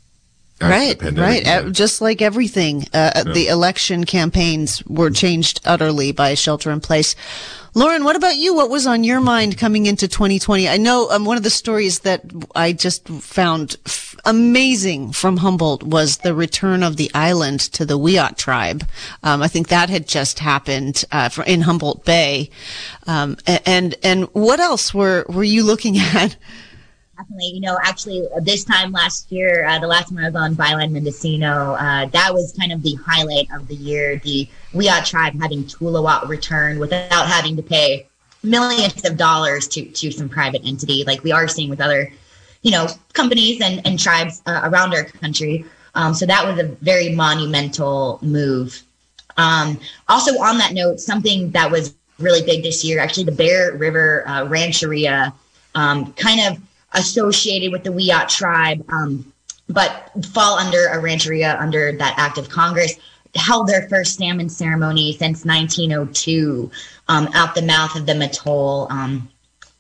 right, 0.70 1.02
right. 1.18 1.44
Yeah. 1.44 1.70
Just 1.70 2.02
like 2.02 2.22
everything, 2.22 2.84
uh, 2.94 3.12
yeah. 3.16 3.24
the 3.24 3.48
election 3.48 4.06
campaigns 4.06 4.84
were 4.86 5.10
changed 5.10 5.62
utterly 5.66 6.12
by 6.12 6.34
shelter 6.34 6.72
in 6.72 6.80
place. 6.80 7.16
Lauren, 7.76 8.04
what 8.04 8.16
about 8.16 8.36
you? 8.36 8.54
What 8.54 8.70
was 8.70 8.86
on 8.86 9.04
your 9.04 9.20
mind 9.20 9.58
coming 9.58 9.88
into 9.88 10.08
2020? 10.08 10.70
I 10.70 10.78
know 10.78 11.10
um, 11.10 11.26
one 11.26 11.38
of 11.38 11.44
the 11.44 11.50
stories 11.50 12.00
that 12.00 12.22
I 12.54 12.72
just 12.72 13.08
found 13.08 13.78
f- 13.88 14.16
amazing 14.26 15.12
from 15.12 15.38
Humboldt 15.38 15.82
was 15.82 16.18
the 16.18 16.36
return 16.36 16.84
of 16.84 16.98
the 16.98 17.10
island 17.16 17.60
to 17.74 17.84
the 17.84 17.98
Wiyot 17.98 18.38
tribe. 18.38 18.88
Um, 19.24 19.42
I 19.42 19.48
think 19.48 19.70
that 19.70 19.90
had 19.90 20.08
just 20.08 20.38
happened 20.38 21.04
uh, 21.12 21.30
in 21.48 21.62
Humboldt 21.62 22.06
Bay. 22.06 22.52
Um, 23.08 23.38
and 23.66 23.96
and 24.04 24.26
what 24.34 24.60
else 24.60 24.94
were 24.94 25.26
were 25.28 25.44
you 25.44 25.64
looking 25.64 25.98
at? 26.00 26.36
Definitely. 27.18 27.48
You 27.50 27.62
know, 27.62 27.78
actually, 27.84 28.28
uh, 28.36 28.40
this 28.40 28.64
time 28.64 28.92
last 28.92 29.32
year, 29.32 29.66
uh, 29.66 29.78
the 29.78 29.88
last 29.88 30.10
time 30.10 30.18
I 30.18 30.26
was 30.26 30.36
on 30.36 30.56
Byline 30.56 30.92
Mendocino, 30.92 31.74
uh, 31.74 32.08
that 32.08 32.34
was 32.34 32.56
kind 32.60 32.72
of 32.72 32.82
the 32.82 32.96
highlight 33.06 33.48
of 33.54 33.68
the 33.68 33.76
year. 33.76 34.18
The 34.18 34.48
Wiyot 34.74 35.06
tribe 35.06 35.40
having 35.40 35.64
Tuluwat 35.66 36.28
return 36.28 36.80
without 36.80 37.28
having 37.28 37.56
to 37.56 37.62
pay 37.62 38.08
millions 38.42 39.06
of 39.06 39.16
dollars 39.16 39.68
to, 39.70 39.86
to 39.86 40.12
some 40.12 40.28
private 40.28 40.64
entity, 40.66 41.04
like 41.06 41.24
we 41.24 41.32
are 41.32 41.48
seeing 41.48 41.70
with 41.70 41.82
other, 41.82 42.12
you 42.64 42.72
know, 42.72 42.88
companies 43.14 43.62
and, 43.62 43.86
and 43.86 44.00
tribes 44.00 44.42
uh, 44.48 44.62
around 44.64 44.94
our 44.96 45.04
country. 45.04 45.66
Um, 45.94 46.16
so 46.16 46.26
that 46.26 46.46
was 46.46 46.58
a 46.60 46.70
very 46.82 47.14
monumental 47.14 48.18
move. 48.24 48.82
Um, 49.38 49.80
also, 50.10 50.32
on 50.42 50.58
that 50.58 50.74
note, 50.74 51.00
something 51.00 51.52
that 51.52 51.70
was 51.70 51.94
really 52.18 52.44
big 52.44 52.64
this 52.64 52.84
year, 52.84 53.00
actually, 53.00 53.26
the 53.26 53.32
Bear 53.34 53.74
River 53.74 54.28
uh, 54.28 54.46
Rancheria 54.46 55.32
um, 55.76 56.14
kind 56.14 56.42
of 56.42 56.62
associated 56.94 57.72
with 57.72 57.84
the 57.84 57.90
Wiyot 57.90 58.30
tribe, 58.30 58.86
um, 58.90 59.32
but 59.70 60.12
fall 60.28 60.58
under 60.58 60.88
a 60.88 61.00
rancheria 61.00 61.58
under 61.60 61.92
that 61.98 62.14
act 62.18 62.38
of 62.38 62.50
Congress, 62.50 62.96
held 63.36 63.68
their 63.68 63.88
first 63.90 64.18
salmon 64.18 64.50
ceremony 64.50 65.14
since 65.14 65.46
1902 65.46 66.70
um, 67.08 67.28
out 67.34 67.56
the 67.56 67.62
mouth 67.62 67.96
of 67.96 68.06
the 68.06 68.14
Mattole. 68.14 68.90
Um, 68.92 69.30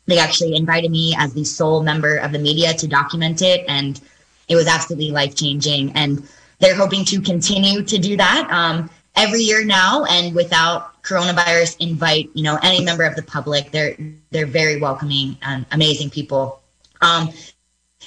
they 0.05 0.19
actually 0.19 0.55
invited 0.55 0.91
me 0.91 1.15
as 1.17 1.33
the 1.33 1.43
sole 1.43 1.83
member 1.83 2.17
of 2.17 2.31
the 2.31 2.39
media 2.39 2.73
to 2.73 2.87
document 2.87 3.41
it, 3.41 3.63
and 3.67 3.99
it 4.47 4.55
was 4.55 4.67
absolutely 4.67 5.11
life 5.11 5.35
changing. 5.35 5.91
And 5.93 6.27
they're 6.59 6.75
hoping 6.75 7.05
to 7.05 7.21
continue 7.21 7.83
to 7.83 7.97
do 7.97 8.17
that 8.17 8.49
um, 8.51 8.89
every 9.15 9.41
year 9.41 9.63
now, 9.63 10.05
and 10.05 10.35
without 10.35 11.01
coronavirus, 11.03 11.77
invite 11.79 12.29
you 12.33 12.43
know 12.43 12.57
any 12.63 12.83
member 12.83 13.03
of 13.03 13.15
the 13.15 13.23
public. 13.23 13.71
They're 13.71 13.95
they're 14.31 14.45
very 14.45 14.79
welcoming 14.79 15.37
and 15.41 15.65
amazing 15.71 16.09
people. 16.09 16.62
Um, 17.03 17.29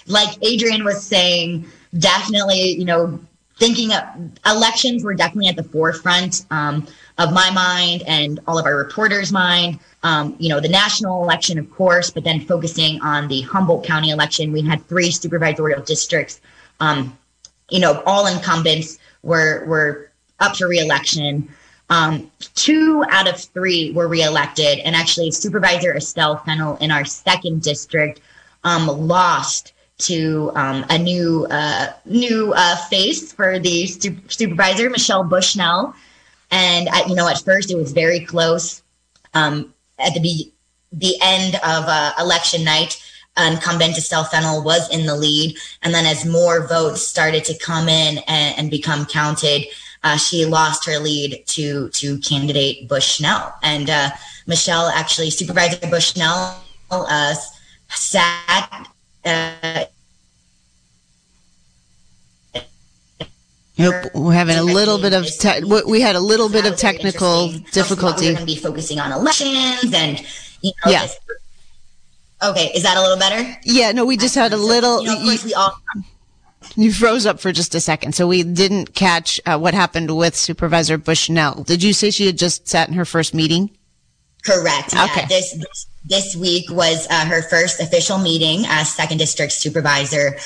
like 0.07 0.37
Adrian 0.43 0.85
was 0.85 1.05
saying, 1.05 1.67
definitely, 1.99 2.73
you 2.73 2.85
know, 2.85 3.21
thinking 3.59 3.93
of 3.93 4.03
elections 4.47 5.03
were 5.03 5.15
definitely 5.15 5.49
at 5.49 5.57
the 5.57 5.63
forefront 5.63 6.45
um, 6.51 6.87
of 7.19 7.33
my 7.33 7.51
mind 7.51 8.03
and 8.07 8.39
all 8.47 8.59
of 8.59 8.67
our 8.67 8.77
reporters' 8.77 9.33
mind. 9.33 9.79
Um, 10.03 10.37
you 10.39 10.49
know, 10.49 10.61
the 10.61 10.69
national 10.69 11.23
election, 11.23 11.59
of 11.59 11.71
course, 11.71 12.11
but 12.11 12.25
then 12.25 12.41
focusing 12.41 13.01
on 13.01 13.29
the 13.29 13.41
Humboldt 13.43 13.85
County 13.85 14.11
election, 14.11 14.53
we 14.53 14.63
had 14.63 14.87
three 14.87 15.11
supervisorial 15.11 15.85
districts. 15.85 16.41
Um, 16.81 17.17
you 17.71 17.81
know, 17.81 18.03
all 18.07 18.27
incumbents 18.27 18.99
were 19.23 19.65
were 19.67 20.11
up 20.39 20.57
for 20.57 20.69
reelection. 20.69 21.49
Um, 21.89 22.31
two 22.55 23.05
out 23.09 23.29
of 23.29 23.41
three 23.41 23.93
were 23.93 24.09
reelected, 24.09 24.81
and 24.81 24.95
actually, 24.95 25.31
Supervisor 25.31 25.97
Estelle 25.97 26.37
Fennell 26.39 26.77
in 26.77 26.91
our 26.91 27.05
second 27.05 27.63
district 27.63 28.21
um, 28.67 28.89
lost 29.07 29.73
to 29.99 30.53
um, 30.55 30.85
a 30.91 30.99
new 30.99 31.47
uh, 31.49 31.93
new 32.05 32.53
uh, 32.55 32.77
face 32.91 33.33
for 33.33 33.59
the 33.59 33.87
stu- 33.87 34.19
supervisor, 34.29 34.91
Michelle 34.91 35.25
Bushnell. 35.25 35.95
And 36.51 36.89
at, 36.89 37.09
you 37.09 37.15
know, 37.15 37.29
at 37.29 37.41
first 37.41 37.71
it 37.71 37.77
was 37.77 37.93
very 37.93 38.21
close. 38.21 38.83
Um, 39.35 39.73
at 39.99 40.15
the 40.15 40.21
be- 40.21 40.53
the 40.93 41.15
end 41.23 41.55
of 41.57 41.85
uh, 41.87 42.13
election 42.19 42.65
night, 42.65 43.03
incumbent 43.39 43.97
Estelle 43.97 44.25
Fennell 44.25 44.63
was 44.63 44.89
in 44.91 45.07
the 45.07 45.15
lead, 45.15 45.57
and 45.83 45.95
then 45.95 46.07
as 46.07 46.25
more 46.25 46.67
votes 46.67 47.07
started 47.07 47.45
to 47.45 47.59
come 47.59 47.89
in 47.89 48.19
and, 48.27 48.59
and 48.59 48.71
become 48.71 49.07
counted, 49.07 49.67
uh, 50.05 50.17
she 50.17 50.45
lost 50.45 50.87
her 50.87 50.99
lead 50.99 51.43
to 51.47 51.89
to 51.91 52.19
candidate 52.19 52.89
Bushnell. 52.89 53.55
And 53.63 53.89
uh, 53.89 54.11
Michelle 54.47 54.89
actually, 54.89 55.31
Supervisor 55.31 55.87
Bushnell 55.89 56.57
uh, 56.91 57.35
sat 57.89 58.89
uh, 59.25 59.85
Nope, 63.79 64.07
we're 64.15 64.33
having 64.33 64.57
a 64.57 64.63
little 64.63 64.99
bit 64.99 65.13
of 65.13 65.27
te- 65.27 65.63
we 65.87 66.01
had 66.01 66.17
a 66.17 66.21
little 66.21 66.49
bit 66.49 66.65
of 66.65 66.77
technical 66.77 67.51
difficulty. 67.73 68.29
We're 68.29 68.35
going 68.35 68.47
to 68.47 68.55
be 68.55 68.57
focusing 68.57 68.99
on 68.99 69.13
elections 69.13 69.93
and 69.93 70.19
you 70.63 70.73
know, 70.85 70.93
yeah. 70.93 71.03
Just, 71.03 71.21
okay, 72.43 72.71
is 72.75 72.83
that 72.85 72.97
a 72.97 73.03
little 73.03 73.19
better? 73.19 73.59
Yeah, 73.65 73.93
no, 73.93 74.07
we 74.07 74.17
just 74.17 74.35
had 74.35 74.55
a 74.55 74.57
little. 74.57 75.03
You, 75.03 75.09
know, 75.09 75.31
you, 75.31 75.55
all, 75.55 75.75
you 76.75 76.91
froze 76.91 77.27
up 77.27 77.39
for 77.39 77.53
just 77.53 77.75
a 77.75 77.81
second, 77.81 78.15
so 78.15 78.27
we 78.27 78.43
didn't 78.43 78.95
catch 78.95 79.41
uh, 79.45 79.59
what 79.59 79.75
happened 79.75 80.17
with 80.17 80.35
Supervisor 80.35 80.97
Bushnell. 80.97 81.63
Did 81.63 81.83
you 81.83 81.93
say 81.93 82.11
she 82.11 82.25
had 82.25 82.39
just 82.39 82.67
sat 82.67 82.89
in 82.89 82.95
her 82.95 83.05
first 83.05 83.35
meeting? 83.35 83.77
Correct. 84.43 84.95
Yeah. 84.95 85.05
Okay. 85.05 85.27
This, 85.29 85.53
this, 85.53 85.87
this 86.07 86.37
week 86.37 86.71
was 86.71 87.07
uh, 87.11 87.27
her 87.27 87.43
first 87.43 87.81
official 87.81 88.19
meeting 88.19 88.65
as 88.69 88.93
second 88.93 89.19
district 89.19 89.53
supervisor, 89.53 90.37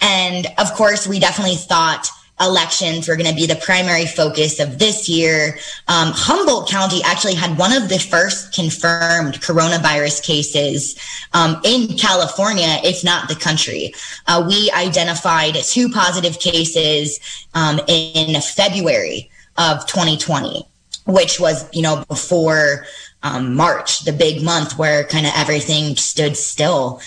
and 0.00 0.46
of 0.58 0.72
course, 0.74 1.06
we 1.06 1.18
definitely 1.18 1.56
thought 1.56 2.08
elections 2.40 3.08
were 3.08 3.16
going 3.16 3.28
to 3.28 3.34
be 3.34 3.46
the 3.46 3.56
primary 3.56 4.04
focus 4.04 4.60
of 4.60 4.78
this 4.78 5.08
year, 5.08 5.58
um, 5.88 6.12
Humboldt 6.12 6.68
County 6.68 7.00
actually 7.04 7.34
had 7.34 7.56
one 7.56 7.72
of 7.72 7.88
the 7.88 7.98
first 7.98 8.52
confirmed 8.54 9.40
coronavirus 9.40 10.22
cases 10.22 10.96
um, 11.32 11.60
in 11.64 11.96
California, 11.96 12.78
if 12.84 13.02
not 13.02 13.28
the 13.28 13.34
country. 13.34 13.94
Uh, 14.26 14.44
we 14.46 14.70
identified 14.72 15.54
two 15.54 15.88
positive 15.88 16.38
cases 16.38 17.18
um, 17.54 17.80
in 17.88 18.38
February 18.42 19.30
of 19.56 19.86
2020, 19.86 20.62
which 21.06 21.40
was, 21.40 21.66
you 21.72 21.80
know, 21.80 22.04
before 22.08 22.84
um, 23.26 23.54
March, 23.54 24.04
the 24.04 24.12
big 24.12 24.42
month 24.42 24.78
where 24.78 25.04
kind 25.04 25.26
of 25.26 25.32
everything 25.36 25.96
stood 25.96 26.36
still. 26.36 27.00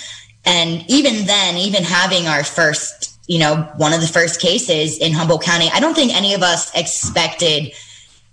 And 0.46 0.84
even 0.90 1.26
then, 1.26 1.58
even 1.58 1.84
having 1.84 2.28
our 2.28 2.44
first 2.44 3.10
you 3.30 3.38
know, 3.38 3.58
one 3.78 3.94
of 3.94 4.02
the 4.02 4.08
first 4.08 4.42
cases 4.42 4.98
in 4.98 5.14
Humboldt 5.14 5.44
County. 5.44 5.70
I 5.72 5.80
don't 5.80 5.94
think 5.94 6.16
any 6.16 6.34
of 6.34 6.42
us 6.42 6.74
expected, 6.74 7.72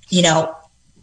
you 0.08 0.22
know, 0.22 0.56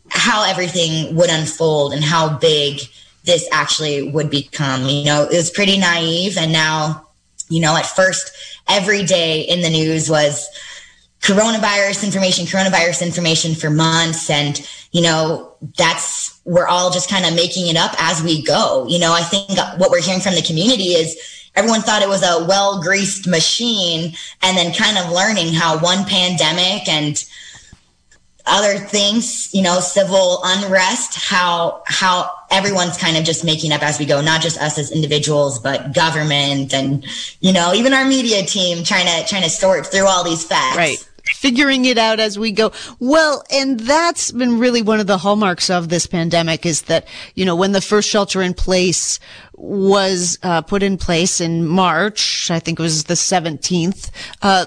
how 0.10 0.44
everything 0.50 1.16
would 1.16 1.30
unfold 1.30 1.94
and 1.94 2.04
how 2.04 2.40
big 2.40 2.82
this 3.24 3.48
actually 3.52 4.10
would 4.10 4.32
become. 4.32 4.86
You 4.86 5.06
know, 5.06 5.24
it 5.26 5.38
was 5.38 5.52
pretty 5.52 5.78
naive. 5.78 6.40
And 6.40 6.52
now, 6.52 7.08
you 7.50 7.62
know, 7.62 7.78
at 7.78 7.86
first, 7.86 8.32
every 8.68 9.04
day 9.04 9.42
in 9.42 9.62
the 9.62 9.70
news 9.70 10.10
was 10.10 10.50
coronavirus 11.22 12.04
information, 12.04 12.48
coronavirus 12.48 13.06
information 13.06 13.54
for 13.54 13.70
months. 13.70 14.28
And, 14.28 14.68
you 14.92 15.04
know, 15.04 15.54
that's, 15.78 16.33
we're 16.46 16.68
all 16.68 16.92
just 16.92 17.10
kind 17.10 17.26
of 17.26 17.34
making 17.36 17.68
it 17.68 17.78
up 17.78 17.96
as 18.00 18.22
we 18.22 18.44
go. 18.44 18.86
You 18.88 19.00
know, 19.00 19.14
I 19.14 19.22
think 19.22 19.50
what 19.80 19.92
we're 19.92 20.02
hearing 20.02 20.22
from 20.22 20.36
the 20.36 20.42
community 20.42 20.94
is, 20.94 21.18
everyone 21.56 21.82
thought 21.82 22.02
it 22.02 22.10
was 22.10 22.24
a 22.24 22.46
well 22.46 22.82
greased 22.82 23.28
machine 23.28 24.14
and 24.42 24.58
then 24.58 24.74
kind 24.74 24.98
of 24.98 25.12
learning 25.12 25.54
how 25.54 25.80
one 25.80 26.04
pandemic 26.06 26.88
and 26.88 27.24
other 28.46 28.78
things, 28.78 29.54
you 29.54 29.62
know, 29.62 29.80
civil 29.80 30.42
unrest, 30.44 31.16
how 31.16 31.82
how 31.86 32.30
everyone's 32.52 32.98
kind 32.98 33.16
of 33.16 33.24
just 33.24 33.46
making 33.46 33.72
up 33.72 33.82
as 33.82 34.00
we 34.00 34.06
go, 34.06 34.20
not 34.20 34.42
just 34.42 34.60
us 34.60 34.78
as 34.78 34.92
individuals, 34.92 35.60
but 35.60 35.94
government 35.94 36.74
and 36.74 37.06
you 37.40 37.54
know, 37.54 37.74
even 37.74 37.94
our 37.94 38.04
media 38.04 38.44
team 38.46 38.84
trying 38.84 39.06
to 39.06 39.30
trying 39.30 39.44
to 39.44 39.50
sort 39.50 39.88
through 39.88 40.08
all 40.08 40.24
these 40.24 40.44
facts. 40.44 40.78
Right 40.78 41.10
figuring 41.26 41.86
it 41.86 41.98
out 41.98 42.20
as 42.20 42.38
we 42.38 42.52
go. 42.52 42.72
Well, 43.00 43.44
and 43.52 43.80
that's 43.80 44.32
been 44.32 44.60
really 44.60 44.82
one 44.82 45.00
of 45.00 45.08
the 45.08 45.20
hallmarks 45.20 45.70
of 45.70 45.90
this 45.90 46.06
pandemic 46.06 46.66
is 46.66 46.84
that, 46.84 47.08
you 47.36 47.46
know, 47.46 47.56
when 47.56 47.72
the 47.72 47.82
first 47.82 48.10
shelter 48.10 48.42
in 48.42 48.54
place 48.54 49.20
was 49.64 50.38
uh, 50.44 50.62
put 50.62 50.84
in 50.84 50.98
place 50.98 51.40
in 51.40 51.66
March, 51.66 52.52
I 52.52 52.60
think 52.60 52.80
it 52.80 52.84
was 52.84 53.06
the 53.06 53.14
17th, 53.14 54.12
uh, 54.42 54.66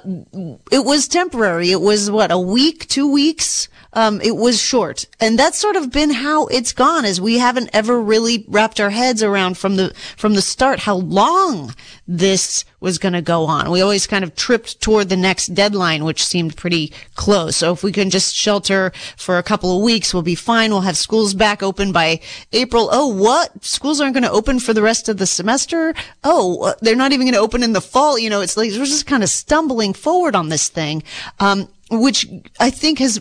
it 0.73 0.87
was 0.87 1.07
temporary. 1.07 1.71
It 1.71 1.83
was 1.83 2.11
what, 2.11 2.31
a 2.31 2.39
week, 2.39 2.89
two 2.89 3.11
weeks? 3.13 3.69
Um, 3.93 4.21
it 4.23 4.37
was 4.37 4.61
short. 4.61 5.07
And 5.21 5.39
that's 5.39 5.59
sort 5.59 5.77
of 5.77 5.91
been 5.91 6.11
how 6.11 6.47
it's 6.47 6.73
gone 6.73 7.05
is 7.05 7.21
we 7.21 7.39
haven't 7.39 7.71
ever 7.73 8.01
really 8.01 8.45
wrapped 8.49 8.81
our 8.81 8.91
heads 8.91 9.23
around 9.23 9.59
from 9.59 9.77
the, 9.77 9.95
from 10.17 10.35
the 10.35 10.43
start 10.43 10.81
how 10.81 10.97
long 10.97 11.75
this 12.07 12.65
was 12.79 12.99
going 12.99 13.15
to 13.15 13.23
go 13.23 13.47
on. 13.47 13.71
We 13.71 13.81
always 13.81 14.07
kind 14.07 14.23
of 14.23 14.37
tripped 14.37 14.81
toward 14.81 15.09
the 15.09 15.17
next 15.17 15.49
deadline, 15.55 16.05
which 16.05 16.25
seemed 16.25 16.57
pretty 16.57 16.93
close. 17.15 17.57
So 17.57 17.73
if 17.73 17.83
we 17.83 17.91
can 17.91 18.11
just 18.11 18.35
shelter 18.35 18.93
for 19.17 19.39
a 19.39 19.43
couple 19.43 19.75
of 19.75 19.83
weeks, 19.83 20.13
we'll 20.13 20.23
be 20.23 20.35
fine. 20.35 20.71
We'll 20.71 20.83
have 20.83 20.97
schools 20.97 21.35
back 21.35 21.63
open 21.63 21.91
by 21.91 22.21
April. 22.53 22.89
Oh, 22.93 23.09
what? 23.09 23.65
Schools 23.65 24.01
aren't 24.01 24.15
going 24.15 24.25
to 24.25 24.31
open 24.31 24.61
for 24.61 24.75
the 24.75 24.83
rest 24.87 25.09
of 25.09 25.18
the 25.18 25.27
semester? 25.27 25.94
Oh, 26.25 26.62
uh, 26.62 26.75
they're 26.81 26.96
not 26.96 27.12
even 27.12 27.27
going 27.27 27.35
to 27.35 27.40
open 27.40 27.62
in 27.62 27.75
the 27.75 27.81
fall. 27.81 28.18
You 28.18 28.31
know, 28.31 28.40
it's 28.40 28.57
like 28.57 28.70
we're 28.70 28.87
just 28.87 29.07
kind 29.07 29.22
of 29.22 29.29
stumbling 29.29 29.92
forward 29.92 30.35
on 30.35 30.49
this 30.49 30.68
thing. 30.68 31.03
Um, 31.38 31.68
which 31.90 32.27
I 32.59 32.70
think 32.70 32.99
has 32.99 33.20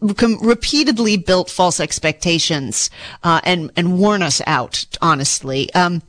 repeatedly 0.00 1.16
built 1.16 1.48
false 1.50 1.80
expectations 1.80 2.90
uh, 3.22 3.40
and 3.44 3.70
and 3.76 3.98
worn 3.98 4.22
us 4.22 4.42
out. 4.46 4.84
Honestly, 5.00 5.72
um, 5.74 6.02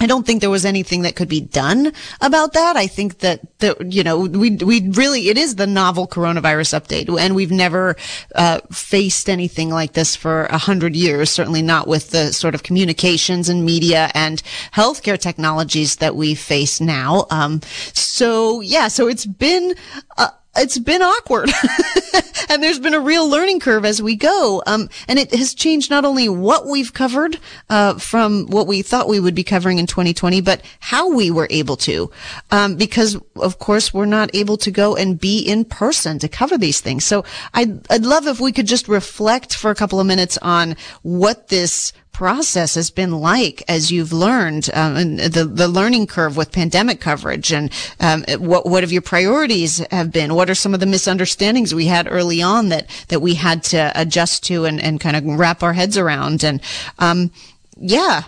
I 0.00 0.06
don't 0.06 0.24
think 0.24 0.40
there 0.40 0.50
was 0.50 0.64
anything 0.64 1.02
that 1.02 1.16
could 1.16 1.28
be 1.28 1.40
done 1.40 1.92
about 2.20 2.52
that. 2.52 2.76
I 2.76 2.86
think 2.86 3.18
that, 3.18 3.40
you 3.80 4.04
know, 4.04 4.20
we, 4.20 4.50
we 4.56 4.88
really, 4.90 5.28
it 5.28 5.38
is 5.38 5.56
the 5.56 5.66
novel 5.66 6.06
coronavirus 6.06 6.78
update 6.78 7.18
and 7.18 7.34
we've 7.34 7.50
never, 7.50 7.96
uh, 8.34 8.60
faced 8.70 9.28
anything 9.28 9.70
like 9.70 9.94
this 9.94 10.14
for 10.14 10.44
a 10.46 10.58
hundred 10.58 10.94
years, 10.94 11.30
certainly 11.30 11.62
not 11.62 11.88
with 11.88 12.10
the 12.10 12.32
sort 12.32 12.54
of 12.54 12.62
communications 12.62 13.48
and 13.48 13.64
media 13.64 14.10
and 14.14 14.42
healthcare 14.72 15.18
technologies 15.18 15.96
that 15.96 16.14
we 16.14 16.34
face 16.34 16.80
now. 16.80 17.26
Um, 17.30 17.60
so 17.92 18.60
yeah, 18.60 18.88
so 18.88 19.08
it's 19.08 19.26
been, 19.26 19.74
uh, 20.16 20.28
it's 20.56 20.78
been 20.78 21.02
awkward 21.02 21.50
and 22.48 22.62
there's 22.62 22.78
been 22.78 22.94
a 22.94 23.00
real 23.00 23.28
learning 23.28 23.60
curve 23.60 23.84
as 23.84 24.02
we 24.02 24.16
go. 24.16 24.62
Um, 24.66 24.88
and 25.06 25.18
it 25.18 25.34
has 25.34 25.54
changed 25.54 25.90
not 25.90 26.04
only 26.04 26.28
what 26.28 26.66
we've 26.66 26.92
covered, 26.92 27.38
uh, 27.70 27.94
from 27.98 28.46
what 28.46 28.66
we 28.66 28.82
thought 28.82 29.08
we 29.08 29.20
would 29.20 29.34
be 29.34 29.44
covering 29.44 29.78
in 29.78 29.86
2020, 29.86 30.40
but 30.40 30.62
how 30.80 31.12
we 31.12 31.30
were 31.30 31.46
able 31.50 31.76
to. 31.76 32.10
Um, 32.50 32.76
because 32.76 33.16
of 33.36 33.58
course 33.58 33.92
we're 33.92 34.06
not 34.06 34.34
able 34.34 34.56
to 34.58 34.70
go 34.70 34.96
and 34.96 35.18
be 35.18 35.40
in 35.40 35.64
person 35.64 36.18
to 36.18 36.28
cover 36.28 36.58
these 36.58 36.80
things. 36.80 37.04
So 37.04 37.24
I'd, 37.54 37.90
I'd 37.90 38.04
love 38.04 38.26
if 38.26 38.40
we 38.40 38.52
could 38.52 38.66
just 38.66 38.88
reflect 38.88 39.54
for 39.54 39.70
a 39.70 39.74
couple 39.74 40.00
of 40.00 40.06
minutes 40.06 40.38
on 40.38 40.76
what 41.02 41.48
this 41.48 41.92
process 42.18 42.74
has 42.74 42.90
been 42.90 43.12
like 43.12 43.62
as 43.68 43.92
you've 43.92 44.12
learned 44.12 44.68
um, 44.74 44.96
and 44.96 45.20
the 45.20 45.44
the 45.44 45.68
learning 45.68 46.04
curve 46.04 46.36
with 46.36 46.50
pandemic 46.50 47.00
coverage 47.00 47.52
and 47.52 47.70
um, 48.00 48.24
what 48.40 48.66
what 48.66 48.82
have 48.82 48.90
your 48.90 49.02
priorities 49.02 49.78
have 49.92 50.10
been? 50.10 50.34
What 50.34 50.50
are 50.50 50.54
some 50.56 50.74
of 50.74 50.80
the 50.80 50.86
misunderstandings 50.86 51.72
we 51.72 51.86
had 51.86 52.10
early 52.10 52.42
on 52.42 52.70
that 52.70 52.90
that 53.06 53.20
we 53.20 53.34
had 53.34 53.62
to 53.70 53.92
adjust 53.94 54.42
to 54.46 54.64
and, 54.64 54.80
and 54.80 55.00
kind 55.00 55.14
of 55.14 55.24
wrap 55.38 55.62
our 55.62 55.74
heads 55.74 55.96
around? 55.96 56.42
And 56.42 56.60
um, 56.98 57.30
yeah 57.76 58.24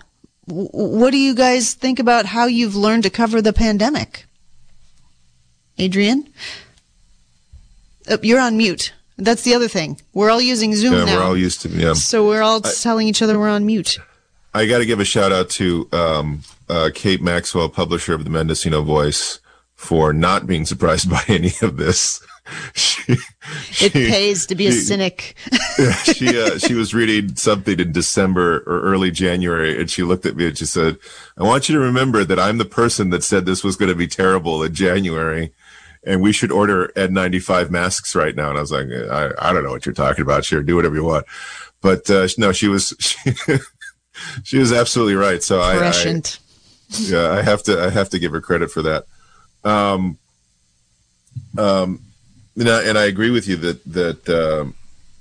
what 0.46 1.11
do 1.11 1.18
you 1.18 1.35
guys 1.35 1.74
think 1.74 1.98
about 1.98 2.26
how 2.26 2.46
you've 2.46 2.76
learned 2.76 3.03
to 3.05 3.11
cover 3.11 3.42
the 3.42 3.53
pandemic? 3.53 4.24
Adrian? 5.79 6.29
Oh, 8.09 8.18
you're 8.22 8.40
on 8.40 8.57
mute 8.57 8.92
that's 9.20 9.42
the 9.42 9.54
other 9.54 9.68
thing. 9.68 10.00
We're 10.12 10.30
all 10.30 10.40
using 10.40 10.74
Zoom 10.74 10.94
yeah, 10.94 11.04
now. 11.04 11.16
we're 11.16 11.24
all 11.24 11.37
used 11.37 11.62
to 11.62 11.68
yeah. 11.68 11.92
So 11.94 12.26
we're 12.26 12.42
all 12.42 12.61
I, 12.64 12.72
telling 12.80 13.09
each 13.09 13.22
other 13.22 13.38
we're 13.38 13.48
on 13.48 13.66
mute. 13.66 13.98
I 14.52 14.66
got 14.66 14.78
to 14.78 14.87
give 14.87 15.00
a 15.00 15.04
shout 15.04 15.33
out 15.33 15.48
to 15.50 15.88
um, 15.92 16.42
uh, 16.68 16.90
Kate 16.92 17.22
Maxwell, 17.22 17.68
publisher 17.68 18.14
of 18.14 18.24
the 18.24 18.30
Mendocino 18.30 18.83
Voice, 18.83 19.40
for 19.74 20.12
not 20.12 20.46
being 20.46 20.66
surprised 20.66 21.09
by 21.11 21.22
any 21.28 21.52
of 21.62 21.76
this. 21.76 22.20
she, 22.74 23.14
she, 23.70 23.87
it 23.87 23.92
pays 23.92 24.46
to 24.46 24.54
be 24.54 24.64
she, 24.64 24.70
a 24.70 24.80
cynic. 24.80 25.37
she 26.04 26.40
uh, 26.40 26.59
she 26.59 26.74
was 26.74 26.92
reading 26.92 27.37
something 27.37 27.78
in 27.78 27.92
December 27.92 28.64
or 28.66 28.83
early 28.83 29.11
January, 29.11 29.78
and 29.78 29.90
she 29.90 30.02
looked 30.02 30.26
at 30.26 30.37
me 30.37 30.48
and 30.48 30.59
she 30.59 30.66
said, 30.66 30.96
"I 31.37 31.44
want 31.44 31.68
you 31.68 31.74
to 31.76 31.80
remember 31.80 32.24
that 32.24 32.40
I'm 32.40 32.59
the 32.59 32.64
person 32.64 33.11
that 33.11 33.22
said 33.22 33.46
this 33.46 33.62
was 33.62 33.76
going 33.76 33.90
to 33.90 33.94
be 33.94 34.09
terrible 34.09 34.62
in 34.62 34.74
January." 34.74 35.52
And 36.05 36.23
we 36.23 36.33
should 36.33 36.51
order 36.51 36.91
N95 36.97 37.71
masks 37.71 38.15
right 38.15 38.35
now. 38.35 38.49
And 38.49 38.59
I 38.59 38.61
was 38.61 38.73
like, 38.73 38.87
I, 38.89 39.31
I 39.39 39.53
don't 39.53 39.65
know 39.65 39.71
what 39.71 39.85
you're 39.85 39.95
talking 39.95 40.23
about. 40.23 40.45
Sure, 40.45 40.63
do 40.63 40.77
whatever 40.77 40.95
you 40.95 41.05
want. 41.05 41.27
But 41.81 42.09
uh, 42.11 42.29
no, 42.39 42.53
she 42.53 42.69
was 42.69 42.95
she, 42.99 43.33
she 44.45 44.59
was 44.59 44.73
absolutely 44.73 45.15
right. 45.15 45.43
So 45.43 45.61
I, 45.61 45.77
I, 45.77 46.23
yeah, 46.99 47.31
I 47.31 47.43
have 47.43 47.63
to 47.65 47.83
I 47.83 47.91
have 47.91 48.11
to 48.11 48.19
give 48.19 48.33
her 48.33 48.41
credit 48.41 48.71
for 48.71 48.83
that. 48.83 49.05
Um, 49.65 50.19
um, 51.59 52.03
and 52.57 52.69
I, 52.69 52.83
and 52.85 52.98
I 52.98 53.05
agree 53.05 53.31
with 53.31 53.48
you 53.48 53.57
that 53.57 53.85
that 53.85 54.29
um, 54.29 54.75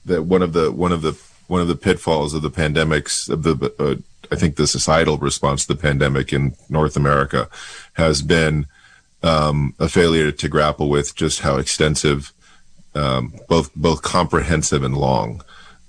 that 0.06 0.24
one 0.24 0.42
of 0.42 0.54
the 0.54 0.72
one 0.72 0.92
of 0.92 1.02
the 1.02 1.20
one 1.48 1.62
of 1.62 1.68
the 1.68 1.76
pitfalls 1.76 2.34
of 2.34 2.42
the 2.42 2.52
pandemics 2.52 3.30
of 3.30 3.44
the 3.44 3.74
uh, 3.80 3.96
I 4.32 4.36
think 4.36 4.56
the 4.56 4.68
societal 4.68 5.18
response 5.18 5.66
to 5.66 5.74
the 5.74 5.82
pandemic 5.82 6.34
in 6.34 6.56
North 6.70 6.96
America 6.96 7.50
has 7.94 8.22
been 8.22 8.66
um, 9.24 9.74
a 9.80 9.90
failure 9.90 10.32
to 10.32 10.50
grapple 10.50 10.90
with 10.90 11.16
just 11.16 11.42
how 11.42 11.58
extensive, 11.58 12.34
um, 12.96 13.34
both 13.48 13.74
both 13.76 14.02
comprehensive 14.02 14.84
and 14.84 14.98
long, 14.98 15.42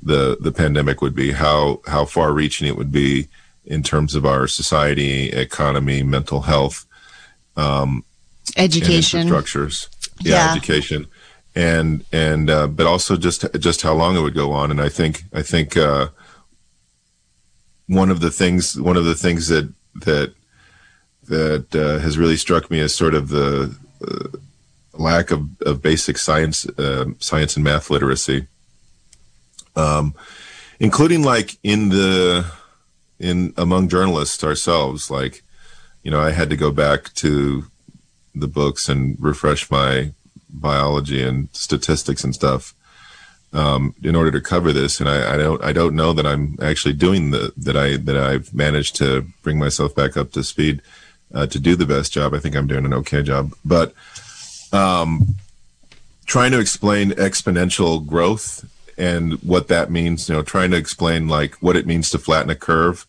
the 0.02 0.36
the 0.40 0.52
pandemic 0.52 1.00
would 1.00 1.14
be. 1.14 1.32
How 1.32 1.80
how 1.86 2.04
far 2.04 2.32
reaching 2.32 2.66
it 2.66 2.76
would 2.76 2.92
be 2.92 3.28
in 3.64 3.82
terms 3.82 4.14
of 4.14 4.26
our 4.26 4.46
society, 4.46 5.30
economy, 5.30 6.02
mental 6.02 6.42
health, 6.42 6.86
um, 7.56 8.04
education, 8.56 9.26
structures, 9.26 9.88
yeah, 10.20 10.34
yeah, 10.34 10.50
education, 10.52 11.06
and 11.54 12.04
and 12.12 12.50
uh, 12.50 12.66
but 12.66 12.86
also 12.86 13.16
just 13.16 13.46
just 13.58 13.82
how 13.82 13.94
long 13.94 14.16
it 14.16 14.20
would 14.20 14.34
go 14.34 14.52
on. 14.52 14.70
And 14.70 14.80
I 14.80 14.88
think 14.88 15.22
I 15.32 15.42
think 15.42 15.76
uh, 15.76 16.08
one 17.86 18.10
of 18.10 18.20
the 18.20 18.30
things 18.30 18.80
one 18.80 18.96
of 18.96 19.04
the 19.04 19.14
things 19.14 19.48
that 19.48 19.72
that 20.04 20.34
that 21.28 21.74
uh, 21.74 21.98
has 22.00 22.18
really 22.18 22.36
struck 22.36 22.70
me 22.70 22.80
as 22.80 22.94
sort 22.94 23.14
of 23.14 23.28
the 23.28 23.76
uh, 24.06 24.38
lack 24.94 25.30
of, 25.30 25.48
of 25.62 25.82
basic 25.82 26.18
science, 26.18 26.66
uh, 26.78 27.06
science 27.18 27.56
and 27.56 27.64
math 27.64 27.90
literacy, 27.90 28.46
um, 29.76 30.14
including 30.78 31.22
like 31.22 31.56
in 31.62 31.90
the 31.90 32.50
in 33.18 33.52
among 33.56 33.88
journalists 33.88 34.42
ourselves. 34.42 35.10
Like, 35.10 35.42
you 36.02 36.10
know, 36.10 36.20
I 36.20 36.30
had 36.30 36.50
to 36.50 36.56
go 36.56 36.70
back 36.70 37.12
to 37.14 37.64
the 38.34 38.48
books 38.48 38.88
and 38.88 39.16
refresh 39.20 39.70
my 39.70 40.12
biology 40.48 41.22
and 41.22 41.48
statistics 41.52 42.24
and 42.24 42.34
stuff 42.34 42.74
um, 43.52 43.94
in 44.02 44.14
order 44.14 44.30
to 44.30 44.40
cover 44.40 44.72
this, 44.72 45.00
and 45.00 45.08
I, 45.08 45.34
I, 45.34 45.36
don't 45.36 45.64
I 45.64 45.72
don't 45.72 45.96
know 45.96 46.12
that 46.12 46.26
I'm 46.26 46.56
actually 46.62 46.94
doing 46.94 47.30
the 47.30 47.52
that 47.56 47.76
I 47.76 47.96
that 47.96 48.16
I've 48.16 48.54
managed 48.54 48.96
to 48.96 49.26
bring 49.42 49.58
myself 49.58 49.94
back 49.94 50.16
up 50.16 50.32
to 50.32 50.44
speed 50.44 50.82
uh, 51.34 51.46
to 51.46 51.58
do 51.58 51.76
the 51.76 51.86
best 51.86 52.12
job. 52.12 52.34
I 52.34 52.38
think 52.38 52.56
I'm 52.56 52.66
doing 52.66 52.84
an 52.84 52.94
okay 52.94 53.22
job, 53.22 53.52
but 53.64 53.94
um, 54.72 55.36
trying 56.26 56.52
to 56.52 56.60
explain 56.60 57.10
exponential 57.12 58.04
growth 58.04 58.64
and 58.96 59.34
what 59.42 59.68
that 59.68 59.90
means, 59.90 60.28
you 60.28 60.34
know, 60.34 60.42
trying 60.42 60.70
to 60.70 60.76
explain 60.76 61.26
like 61.26 61.54
what 61.62 61.76
it 61.76 61.86
means 61.86 62.10
to 62.10 62.18
flatten 62.18 62.50
a 62.50 62.54
curve, 62.54 63.06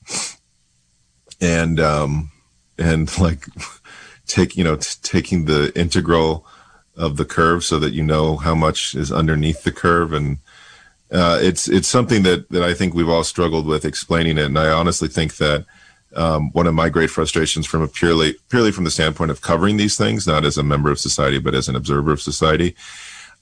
and 1.41 1.79
um, 1.79 2.31
and 2.77 3.17
like 3.19 3.45
take 4.27 4.55
you 4.55 4.63
know 4.63 4.77
t- 4.77 4.99
taking 5.03 5.45
the 5.45 5.71
integral 5.77 6.45
of 6.95 7.17
the 7.17 7.25
curve 7.25 7.63
so 7.63 7.79
that 7.79 7.93
you 7.93 8.03
know 8.03 8.37
how 8.37 8.55
much 8.55 8.95
is 8.95 9.11
underneath 9.11 9.63
the 9.63 9.71
curve. 9.71 10.13
And 10.13 10.37
uh, 11.11 11.39
it's 11.41 11.67
it's 11.67 11.87
something 11.87 12.23
that 12.23 12.49
that 12.49 12.63
I 12.63 12.73
think 12.73 12.93
we've 12.93 13.09
all 13.09 13.23
struggled 13.23 13.65
with 13.65 13.85
explaining 13.85 14.37
it. 14.37 14.45
And 14.45 14.57
I 14.57 14.71
honestly 14.71 15.09
think 15.09 15.37
that 15.37 15.65
um, 16.15 16.51
one 16.51 16.67
of 16.67 16.73
my 16.73 16.89
great 16.89 17.09
frustrations 17.09 17.65
from 17.65 17.81
a 17.81 17.87
purely 17.87 18.35
purely 18.49 18.71
from 18.71 18.83
the 18.83 18.91
standpoint 18.91 19.31
of 19.31 19.41
covering 19.41 19.77
these 19.77 19.97
things 19.97 20.27
not 20.27 20.45
as 20.45 20.57
a 20.57 20.63
member 20.63 20.91
of 20.91 20.99
society 20.99 21.39
but 21.39 21.55
as 21.55 21.67
an 21.67 21.75
observer 21.75 22.11
of 22.11 22.21
society 22.21 22.75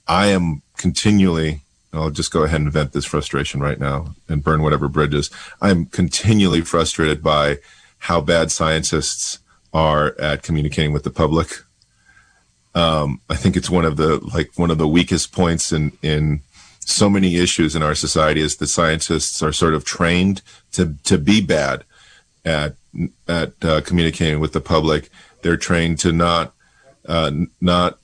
I 0.08 0.28
am 0.28 0.62
continually 0.78 1.62
I'll 1.92 2.12
just 2.12 2.32
go 2.32 2.44
ahead 2.44 2.62
and 2.62 2.72
vent 2.72 2.94
this 2.94 3.06
frustration 3.06 3.62
right 3.62 3.80
now 3.80 4.14
and 4.28 4.44
burn 4.44 4.62
whatever 4.62 4.88
bridges 4.88 5.30
I'm 5.62 5.86
continually 5.88 6.62
frustrated 6.62 7.24
by 7.24 7.58
how 8.00 8.22
bad 8.22 8.52
scientists 8.52 9.40
are 9.74 10.20
at 10.20 10.44
communicating 10.44 10.94
with 10.94 11.04
the 11.04 11.12
public. 11.12 11.50
Um, 12.76 13.22
I 13.30 13.36
think 13.36 13.56
it's 13.56 13.70
one 13.70 13.86
of 13.86 13.98
the 13.98 14.20
like 14.34 14.52
one 14.56 14.72
of 14.72 14.78
the 14.78 14.88
weakest 14.88 15.32
points 15.32 15.72
in 15.72 15.92
in 16.02 16.42
so 16.80 17.10
many 17.10 17.38
issues 17.38 17.76
in 17.76 17.84
our 17.84 17.96
society 17.96 18.42
is 18.42 18.58
that 18.58 18.68
scientists 18.68 19.44
are 19.44 19.52
sort 19.52 19.74
of 19.74 19.86
trained 19.86 20.42
to 20.72 20.96
to 21.04 21.18
be 21.18 21.42
bad 21.42 21.84
at 22.50 22.74
at 23.28 23.54
uh, 23.64 23.82
communicating 23.82 24.40
with 24.40 24.54
the 24.54 24.62
public. 24.62 25.10
They're 25.42 25.58
trained 25.58 26.00
to 26.00 26.12
not 26.12 26.54
uh, 27.08 27.32
not 27.62 28.00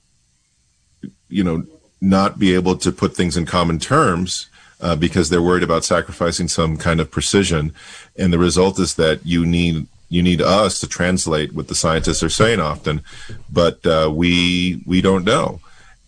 you 1.28 1.44
know 1.44 1.64
not 2.00 2.38
be 2.38 2.54
able 2.54 2.76
to 2.78 2.92
put 2.92 3.16
things 3.16 3.36
in 3.36 3.46
common 3.46 3.78
terms 3.78 4.48
uh, 4.80 4.94
because 4.96 5.28
they're 5.28 5.42
worried 5.42 5.62
about 5.62 5.84
sacrificing 5.84 6.48
some 6.48 6.76
kind 6.76 7.00
of 7.00 7.10
precision. 7.10 7.72
And 8.16 8.32
the 8.32 8.38
result 8.38 8.78
is 8.78 8.94
that 8.94 9.24
you 9.24 9.44
need 9.44 9.86
you 10.08 10.22
need 10.22 10.40
us 10.40 10.78
to 10.80 10.86
translate 10.86 11.52
what 11.52 11.68
the 11.68 11.74
scientists 11.74 12.22
are 12.22 12.30
saying 12.30 12.60
often, 12.60 13.02
but 13.50 13.84
uh, 13.84 14.10
we 14.12 14.82
we 14.86 15.00
don't 15.00 15.24
know. 15.24 15.60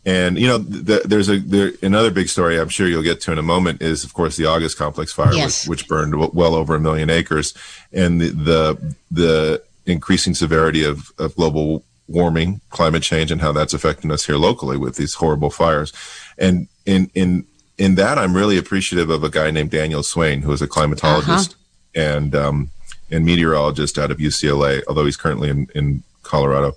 And 0.08 0.38
you 0.38 0.46
know, 0.46 0.56
the, 0.56 1.02
there's 1.04 1.28
a 1.28 1.38
there, 1.38 1.72
another 1.82 2.10
big 2.10 2.30
story 2.30 2.58
I'm 2.58 2.70
sure 2.70 2.88
you'll 2.88 3.02
get 3.02 3.20
to 3.22 3.32
in 3.32 3.36
a 3.36 3.42
moment 3.42 3.82
is, 3.82 4.04
of 4.04 4.14
course, 4.14 4.36
the 4.36 4.46
August 4.46 4.78
complex 4.78 5.12
fire, 5.12 5.34
yes. 5.34 5.68
which, 5.68 5.82
which, 5.82 5.88
burned 5.88 6.14
well 6.32 6.54
over 6.54 6.74
a 6.74 6.80
million 6.80 7.10
acres, 7.10 7.52
and 7.92 8.18
the 8.18 8.30
the, 8.30 8.82
the 9.10 9.62
increasing 9.84 10.34
severity 10.34 10.82
of, 10.82 11.12
of 11.18 11.36
global 11.36 11.84
warming, 12.08 12.62
climate 12.70 13.02
change, 13.02 13.30
and 13.30 13.42
how 13.42 13.52
that's 13.52 13.74
affecting 13.74 14.10
us 14.10 14.24
here 14.24 14.36
locally 14.36 14.78
with 14.78 14.96
these 14.96 15.12
horrible 15.12 15.50
fires. 15.50 15.92
And 16.38 16.68
in 16.86 17.10
in 17.14 17.44
in 17.76 17.96
that, 17.96 18.16
I'm 18.16 18.34
really 18.34 18.56
appreciative 18.56 19.10
of 19.10 19.22
a 19.24 19.28
guy 19.28 19.50
named 19.50 19.72
Daniel 19.72 20.02
Swain, 20.02 20.40
who 20.40 20.52
is 20.52 20.62
a 20.62 20.66
climatologist, 20.66 21.50
uh-huh. 21.50 22.00
and 22.00 22.34
um, 22.34 22.70
and 23.10 23.26
meteorologist 23.26 23.98
out 23.98 24.10
of 24.10 24.16
UCLA, 24.16 24.80
although 24.88 25.04
he's 25.04 25.18
currently 25.18 25.50
in, 25.50 25.68
in 25.74 26.02
Colorado, 26.22 26.76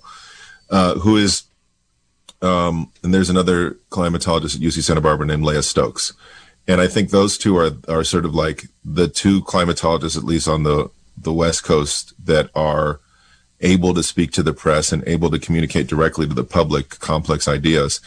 uh, 0.68 0.96
who 0.96 1.16
is, 1.16 1.44
um, 2.42 2.90
and 3.02 3.14
there's 3.14 3.30
another 3.30 3.72
climatologist 3.90 4.56
at 4.56 4.60
UC 4.60 4.82
Santa 4.82 5.00
Barbara 5.00 5.26
named 5.26 5.44
Leah 5.44 5.62
Stokes. 5.62 6.12
And 6.68 6.80
I 6.80 6.86
think 6.86 7.10
those 7.10 7.38
two 7.38 7.56
are, 7.56 7.72
are 7.88 8.04
sort 8.04 8.24
of 8.24 8.34
like 8.34 8.64
the 8.84 9.08
two 9.08 9.42
climatologists, 9.42 10.16
at 10.16 10.24
least 10.24 10.48
on 10.48 10.62
the, 10.62 10.90
the 11.16 11.32
West 11.32 11.64
Coast, 11.64 12.14
that 12.24 12.50
are 12.54 13.00
able 13.60 13.94
to 13.94 14.02
speak 14.02 14.32
to 14.32 14.42
the 14.42 14.52
press 14.52 14.92
and 14.92 15.06
able 15.06 15.30
to 15.30 15.38
communicate 15.38 15.86
directly 15.86 16.26
to 16.26 16.34
the 16.34 16.44
public 16.44 16.98
complex 16.98 17.46
ideas 17.46 18.00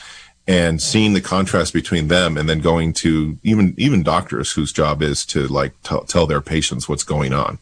and 0.48 0.82
seeing 0.82 1.14
the 1.14 1.22
contrast 1.22 1.74
between 1.74 2.08
them 2.08 2.38
and 2.38 2.48
then 2.48 2.60
going 2.60 2.94
to 2.94 3.38
even 3.42 3.74
even 3.78 4.04
doctors 4.04 4.52
whose 4.52 4.72
job 4.72 5.02
is 5.02 5.26
to 5.26 5.48
like 5.48 5.74
t- 5.82 5.98
tell 6.08 6.28
their 6.28 6.42
patients 6.42 6.88
what's 6.88 7.04
going 7.04 7.34
on 7.34 7.58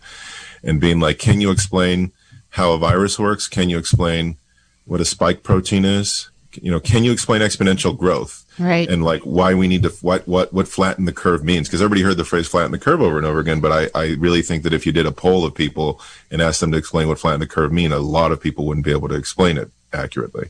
and 0.63 0.81
being 0.81 0.99
like, 0.99 1.19
can 1.19 1.39
you 1.39 1.51
explain 1.51 2.11
how 2.49 2.73
a 2.73 2.77
virus 2.77 3.17
works? 3.17 3.47
Can 3.47 3.69
you 3.69 3.77
explain 3.77 4.37
what 4.85 5.01
a 5.01 5.05
spike 5.05 5.43
protein 5.43 5.85
is? 5.85 6.29
You 6.61 6.71
know, 6.71 6.79
can 6.79 7.03
you 7.03 7.11
explain 7.11 7.41
exponential 7.41 7.97
growth? 7.97 8.45
Right. 8.59 8.89
And 8.89 9.03
like 9.03 9.21
why 9.23 9.53
we 9.53 9.67
need 9.67 9.83
to, 9.83 9.89
what, 10.01 10.27
what, 10.27 10.53
what 10.53 10.67
flatten 10.67 11.05
the 11.05 11.11
curve 11.11 11.43
means? 11.43 11.67
Cause 11.67 11.81
everybody 11.81 12.01
heard 12.03 12.17
the 12.17 12.25
phrase 12.25 12.47
flatten 12.47 12.71
the 12.71 12.79
curve 12.79 13.01
over 13.01 13.17
and 13.17 13.25
over 13.25 13.39
again. 13.39 13.61
But 13.61 13.71
I, 13.71 13.99
I 13.99 14.13
really 14.15 14.41
think 14.41 14.63
that 14.63 14.73
if 14.73 14.85
you 14.85 14.91
did 14.91 15.05
a 15.05 15.11
poll 15.11 15.45
of 15.45 15.55
people 15.55 15.99
and 16.29 16.41
asked 16.41 16.61
them 16.61 16.71
to 16.71 16.77
explain 16.77 17.07
what 17.07 17.19
flatten 17.19 17.39
the 17.39 17.47
curve 17.47 17.71
mean, 17.71 17.91
a 17.91 17.99
lot 17.99 18.31
of 18.31 18.39
people 18.39 18.65
wouldn't 18.65 18.85
be 18.85 18.91
able 18.91 19.09
to 19.09 19.15
explain 19.15 19.57
it 19.57 19.71
accurately. 19.91 20.49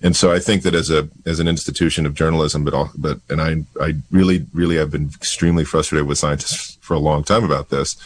And 0.00 0.16
so 0.16 0.32
I 0.32 0.40
think 0.40 0.62
that 0.62 0.74
as 0.74 0.90
a, 0.90 1.08
as 1.26 1.38
an 1.38 1.46
institution 1.46 2.06
of 2.06 2.14
journalism, 2.14 2.64
but 2.64 2.74
all, 2.74 2.90
but, 2.96 3.20
and 3.28 3.40
I, 3.40 3.64
I 3.80 3.94
really, 4.10 4.46
really 4.52 4.76
have 4.76 4.90
been 4.90 5.10
extremely 5.14 5.64
frustrated 5.64 6.08
with 6.08 6.18
scientists 6.18 6.76
for 6.80 6.94
a 6.94 6.98
long 6.98 7.22
time 7.22 7.44
about 7.44 7.68
this. 7.70 7.96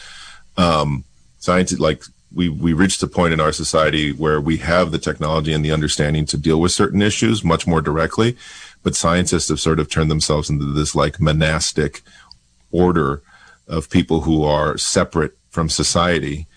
Um, 0.57 1.03
science 1.39 1.79
like 1.79 2.03
we 2.33 2.49
we 2.49 2.73
reached 2.73 3.01
a 3.03 3.07
point 3.07 3.33
in 3.33 3.39
our 3.39 3.51
society 3.51 4.11
where 4.11 4.41
we 4.41 4.57
have 4.57 4.91
the 4.91 4.97
technology 4.97 5.53
and 5.53 5.63
the 5.63 5.71
understanding 5.71 6.25
to 6.25 6.37
deal 6.37 6.59
with 6.59 6.71
certain 6.71 7.01
issues 7.01 7.43
much 7.43 7.65
more 7.65 7.81
directly 7.81 8.35
but 8.83 8.95
scientists 8.95 9.49
have 9.49 9.59
sort 9.59 9.79
of 9.79 9.89
turned 9.89 10.11
themselves 10.11 10.49
into 10.49 10.65
this 10.65 10.95
like 10.95 11.19
monastic 11.19 12.01
order 12.71 13.21
of 13.67 13.89
people 13.89 14.21
who 14.21 14.43
are 14.43 14.77
separate 14.77 15.37
from 15.49 15.69
society 15.69 16.47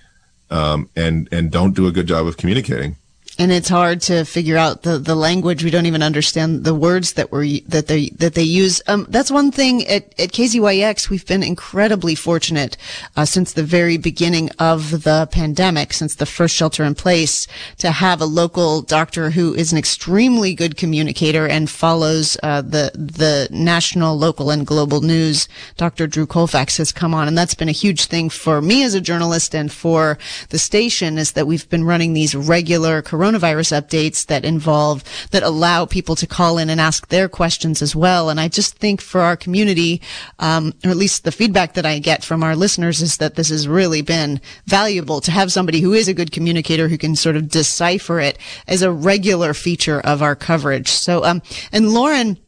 um, 0.51 0.89
and 0.97 1.29
and 1.33 1.51
don't 1.51 1.75
do 1.75 1.87
a 1.87 1.93
good 1.93 2.07
job 2.07 2.27
of 2.27 2.37
communicating 2.37 2.97
and 3.41 3.51
it's 3.51 3.70
hard 3.70 4.03
to 4.03 4.26
figure 4.26 4.59
out 4.59 4.82
the, 4.82 4.99
the 4.99 5.14
language. 5.14 5.64
We 5.64 5.70
don't 5.70 5.86
even 5.86 6.03
understand 6.03 6.64
the 6.64 6.74
words 6.74 7.14
that 7.14 7.32
were 7.32 7.47
that 7.68 7.86
they 7.86 8.11
that 8.11 8.34
they 8.34 8.43
use. 8.43 8.82
Um, 8.86 9.07
that's 9.09 9.30
one 9.30 9.51
thing 9.51 9.86
at, 9.86 10.12
at 10.20 10.32
KZYX. 10.32 11.09
We've 11.09 11.26
been 11.26 11.43
incredibly 11.43 12.14
fortunate 12.14 12.76
uh, 13.16 13.24
since 13.24 13.55
the 13.55 13.62
very 13.62 13.97
beginning 13.97 14.51
of 14.59 15.05
the 15.05 15.26
pandemic, 15.32 15.95
since 15.95 16.16
the 16.16 16.26
first 16.26 16.55
shelter 16.55 16.84
in 16.84 16.95
place, 16.95 17.47
to 17.78 17.93
have 17.93 18.20
a 18.20 18.26
local 18.26 18.82
doctor 18.82 19.30
who 19.30 19.55
is 19.55 19.72
an 19.72 19.78
extremely 19.78 20.53
good 20.53 20.76
communicator 20.76 21.49
and 21.49 21.70
follows 21.70 22.36
uh, 22.43 22.61
the 22.61 22.91
the 22.95 23.49
national, 23.51 24.18
local, 24.18 24.51
and 24.51 24.66
global 24.66 25.01
news. 25.01 25.49
Dr. 25.78 26.07
Drew 26.07 26.26
Colfax 26.26 26.76
has 26.76 26.93
come 26.93 27.14
on, 27.14 27.26
and 27.26 27.38
that's 27.38 27.55
been 27.55 27.70
a 27.70 27.72
huge 27.72 28.05
thing 28.05 28.28
for 28.28 28.61
me 28.61 28.84
as 28.84 28.93
a 28.93 29.01
journalist 29.01 29.55
and 29.55 29.72
for 29.72 30.18
the 30.51 30.59
station. 30.59 31.16
Is 31.16 31.32
that 31.32 31.47
we've 31.47 31.68
been 31.70 31.84
running 31.84 32.12
these 32.12 32.34
regular 32.34 33.01
corona 33.01 33.30
coronavirus 33.31 33.81
updates 33.81 34.26
that 34.26 34.45
involve, 34.45 35.05
that 35.31 35.43
allow 35.43 35.87
people 35.87 36.16
to 36.16 36.26
call 36.26 36.59
in 36.59 36.70
and 36.70 36.81
ask 36.81 37.09
their 37.09 37.28
questions 37.28 37.83
as 37.83 37.95
well. 37.95 38.31
And 38.31 38.41
I 38.41 38.49
just 38.49 38.76
think 38.76 39.01
for 39.01 39.20
our 39.20 39.37
community, 39.37 40.01
um, 40.39 40.74
or 40.85 40.91
at 40.91 40.97
least 40.97 41.24
the 41.24 41.33
feedback 41.33 41.74
that 41.74 41.87
I 41.87 41.99
get 41.99 42.24
from 42.24 42.43
our 42.43 42.57
listeners 42.57 43.01
is 43.03 43.18
that 43.18 43.35
this 43.35 43.49
has 43.51 43.68
really 43.68 44.03
been 44.03 44.41
valuable 44.66 45.20
to 45.20 45.31
have 45.31 45.53
somebody 45.53 45.81
who 45.81 45.93
is 45.93 46.09
a 46.09 46.14
good 46.14 46.33
communicator 46.33 46.89
who 46.89 46.99
can 46.99 47.16
sort 47.16 47.37
of 47.37 47.49
decipher 47.49 48.20
it 48.20 48.39
as 48.66 48.83
a 48.83 48.93
regular 48.93 49.55
feature 49.55 50.01
of 50.01 50.22
our 50.22 50.37
coverage. 50.37 50.89
So, 50.89 51.24
um, 51.24 51.43
and 51.72 51.91
Lauren, 51.91 52.39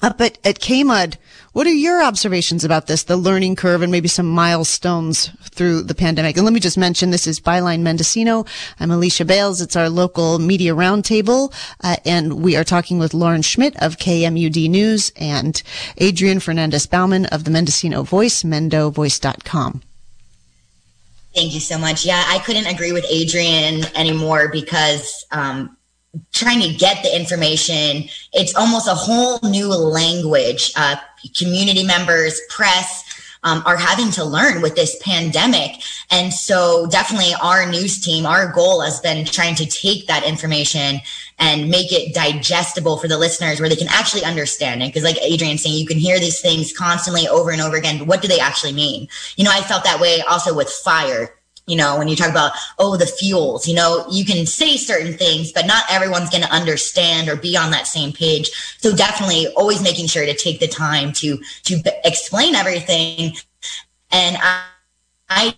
up 0.00 0.20
at, 0.20 0.38
at 0.44 0.58
KMUD, 0.58 1.16
what 1.52 1.66
are 1.66 1.72
your 1.72 2.02
observations 2.02 2.64
about 2.64 2.86
this, 2.86 3.02
the 3.02 3.16
learning 3.16 3.56
curve 3.56 3.82
and 3.82 3.92
maybe 3.92 4.08
some 4.08 4.26
milestones 4.26 5.30
through 5.50 5.82
the 5.82 5.94
pandemic? 5.94 6.36
And 6.36 6.44
let 6.44 6.54
me 6.54 6.60
just 6.60 6.78
mention 6.78 7.10
this 7.10 7.26
is 7.26 7.40
Byline 7.40 7.80
Mendocino. 7.80 8.46
I'm 8.80 8.90
Alicia 8.90 9.26
Bales. 9.26 9.60
It's 9.60 9.76
our 9.76 9.90
local 9.90 10.38
media 10.38 10.74
roundtable. 10.74 11.52
Uh, 11.82 11.96
and 12.06 12.42
we 12.42 12.56
are 12.56 12.64
talking 12.64 12.98
with 12.98 13.12
Lauren 13.12 13.42
Schmidt 13.42 13.76
of 13.82 13.98
KMUD 13.98 14.70
News 14.70 15.12
and 15.16 15.62
Adrian 15.98 16.40
Fernandez 16.40 16.86
Bauman 16.86 17.26
of 17.26 17.44
the 17.44 17.50
Mendocino 17.50 18.02
Voice, 18.02 18.42
mendovoice.com. 18.42 19.82
Thank 21.34 21.54
you 21.54 21.60
so 21.60 21.78
much. 21.78 22.04
Yeah, 22.04 22.22
I 22.28 22.38
couldn't 22.40 22.66
agree 22.66 22.92
with 22.92 23.06
Adrian 23.10 23.84
anymore 23.94 24.48
because 24.48 25.24
um, 25.32 25.76
trying 26.32 26.60
to 26.60 26.74
get 26.74 27.02
the 27.02 27.14
information. 27.14 28.08
It's 28.32 28.54
almost 28.54 28.88
a 28.88 28.94
whole 28.94 29.38
new 29.42 29.68
language. 29.68 30.72
Uh, 30.76 30.96
community 31.36 31.84
members, 31.84 32.40
press, 32.48 33.04
um, 33.44 33.62
are 33.66 33.76
having 33.76 34.10
to 34.12 34.24
learn 34.24 34.62
with 34.62 34.76
this 34.76 34.96
pandemic. 35.02 35.82
And 36.10 36.32
so 36.32 36.86
definitely 36.86 37.32
our 37.42 37.68
news 37.68 38.00
team, 38.00 38.24
our 38.24 38.52
goal 38.52 38.82
has 38.82 39.00
been 39.00 39.24
trying 39.24 39.56
to 39.56 39.66
take 39.66 40.06
that 40.06 40.24
information 40.24 41.00
and 41.38 41.68
make 41.68 41.92
it 41.92 42.14
digestible 42.14 42.98
for 42.98 43.08
the 43.08 43.18
listeners 43.18 43.58
where 43.58 43.68
they 43.68 43.76
can 43.76 43.88
actually 43.88 44.24
understand 44.24 44.82
it. 44.82 44.92
Cause 44.94 45.02
like 45.02 45.20
Adrian 45.20 45.58
saying, 45.58 45.76
you 45.76 45.86
can 45.86 45.98
hear 45.98 46.20
these 46.20 46.40
things 46.40 46.72
constantly 46.72 47.26
over 47.26 47.50
and 47.50 47.60
over 47.60 47.76
again. 47.76 47.98
But 47.98 48.06
what 48.06 48.22
do 48.22 48.28
they 48.28 48.38
actually 48.38 48.72
mean? 48.72 49.08
You 49.36 49.44
know, 49.44 49.52
I 49.52 49.60
felt 49.60 49.84
that 49.84 50.00
way 50.00 50.22
also 50.22 50.54
with 50.54 50.70
fire 50.70 51.34
you 51.66 51.76
know, 51.76 51.96
when 51.96 52.08
you 52.08 52.16
talk 52.16 52.30
about, 52.30 52.52
oh, 52.78 52.96
the 52.96 53.06
fuels, 53.06 53.68
you 53.68 53.74
know, 53.74 54.04
you 54.10 54.24
can 54.24 54.46
say 54.46 54.76
certain 54.76 55.14
things, 55.14 55.52
but 55.52 55.66
not 55.66 55.84
everyone's 55.88 56.28
going 56.28 56.42
to 56.42 56.52
understand 56.52 57.28
or 57.28 57.36
be 57.36 57.56
on 57.56 57.70
that 57.70 57.86
same 57.86 58.12
page. 58.12 58.50
So 58.78 58.94
definitely 58.94 59.46
always 59.56 59.82
making 59.82 60.08
sure 60.08 60.26
to 60.26 60.34
take 60.34 60.58
the 60.60 60.68
time 60.68 61.12
to, 61.14 61.38
to 61.64 61.82
b- 61.82 61.90
explain 62.04 62.54
everything. 62.54 63.36
And 64.10 64.36
I, 64.40 64.64
I 65.30 65.54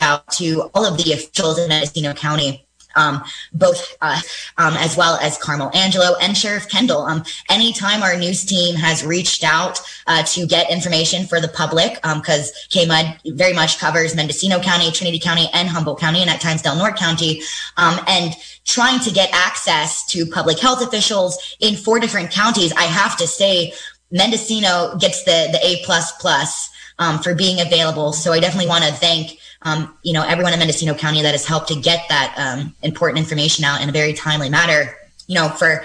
out 0.00 0.30
to 0.30 0.70
all 0.74 0.84
of 0.84 1.02
the 1.02 1.12
officials 1.12 1.58
in 1.58 1.68
Mendocino 1.68 2.12
County 2.12 2.63
um, 2.96 3.22
both 3.52 3.96
uh, 4.00 4.20
um, 4.58 4.74
as 4.74 4.96
well 4.96 5.16
as 5.16 5.38
Carmel 5.38 5.70
Angelo 5.74 6.16
and 6.20 6.36
Sheriff 6.36 6.68
Kendall. 6.68 7.02
Um, 7.02 7.24
anytime 7.50 8.02
our 8.02 8.16
news 8.16 8.44
team 8.44 8.74
has 8.76 9.04
reached 9.04 9.44
out 9.44 9.80
uh, 10.06 10.22
to 10.24 10.46
get 10.46 10.70
information 10.70 11.26
for 11.26 11.40
the 11.40 11.48
public, 11.48 11.94
because 11.94 12.50
um, 12.50 12.68
KMUD 12.70 13.36
very 13.36 13.52
much 13.52 13.78
covers 13.78 14.14
Mendocino 14.14 14.60
County, 14.60 14.90
Trinity 14.90 15.18
County, 15.18 15.48
and 15.52 15.68
Humboldt 15.68 16.00
County, 16.00 16.20
and 16.20 16.30
at 16.30 16.40
times 16.40 16.62
Del 16.62 16.76
Norte 16.76 16.96
County, 16.96 17.42
um, 17.76 17.98
and 18.06 18.34
trying 18.64 19.00
to 19.00 19.10
get 19.10 19.28
access 19.32 20.06
to 20.06 20.26
public 20.26 20.58
health 20.58 20.82
officials 20.82 21.56
in 21.60 21.76
four 21.76 21.98
different 22.00 22.30
counties, 22.30 22.72
I 22.72 22.84
have 22.84 23.16
to 23.18 23.26
say 23.26 23.72
Mendocino 24.10 24.96
gets 24.96 25.24
the 25.24 25.48
the 25.52 25.58
A 25.62 25.82
plus 25.84 26.12
plus 26.12 26.70
um, 26.98 27.18
for 27.18 27.34
being 27.34 27.60
available. 27.60 28.12
So 28.12 28.32
I 28.32 28.40
definitely 28.40 28.68
want 28.68 28.84
to 28.84 28.92
thank 28.92 29.38
um, 29.64 29.96
you 30.02 30.12
know, 30.12 30.22
everyone 30.22 30.52
in 30.52 30.58
Mendocino 30.58 30.94
County 30.94 31.22
that 31.22 31.32
has 31.32 31.46
helped 31.46 31.68
to 31.68 31.80
get 31.80 32.04
that 32.08 32.34
um, 32.36 32.74
important 32.82 33.18
information 33.18 33.64
out 33.64 33.82
in 33.82 33.88
a 33.88 33.92
very 33.92 34.12
timely 34.12 34.50
manner. 34.50 34.94
You 35.26 35.36
know, 35.36 35.48
for 35.48 35.84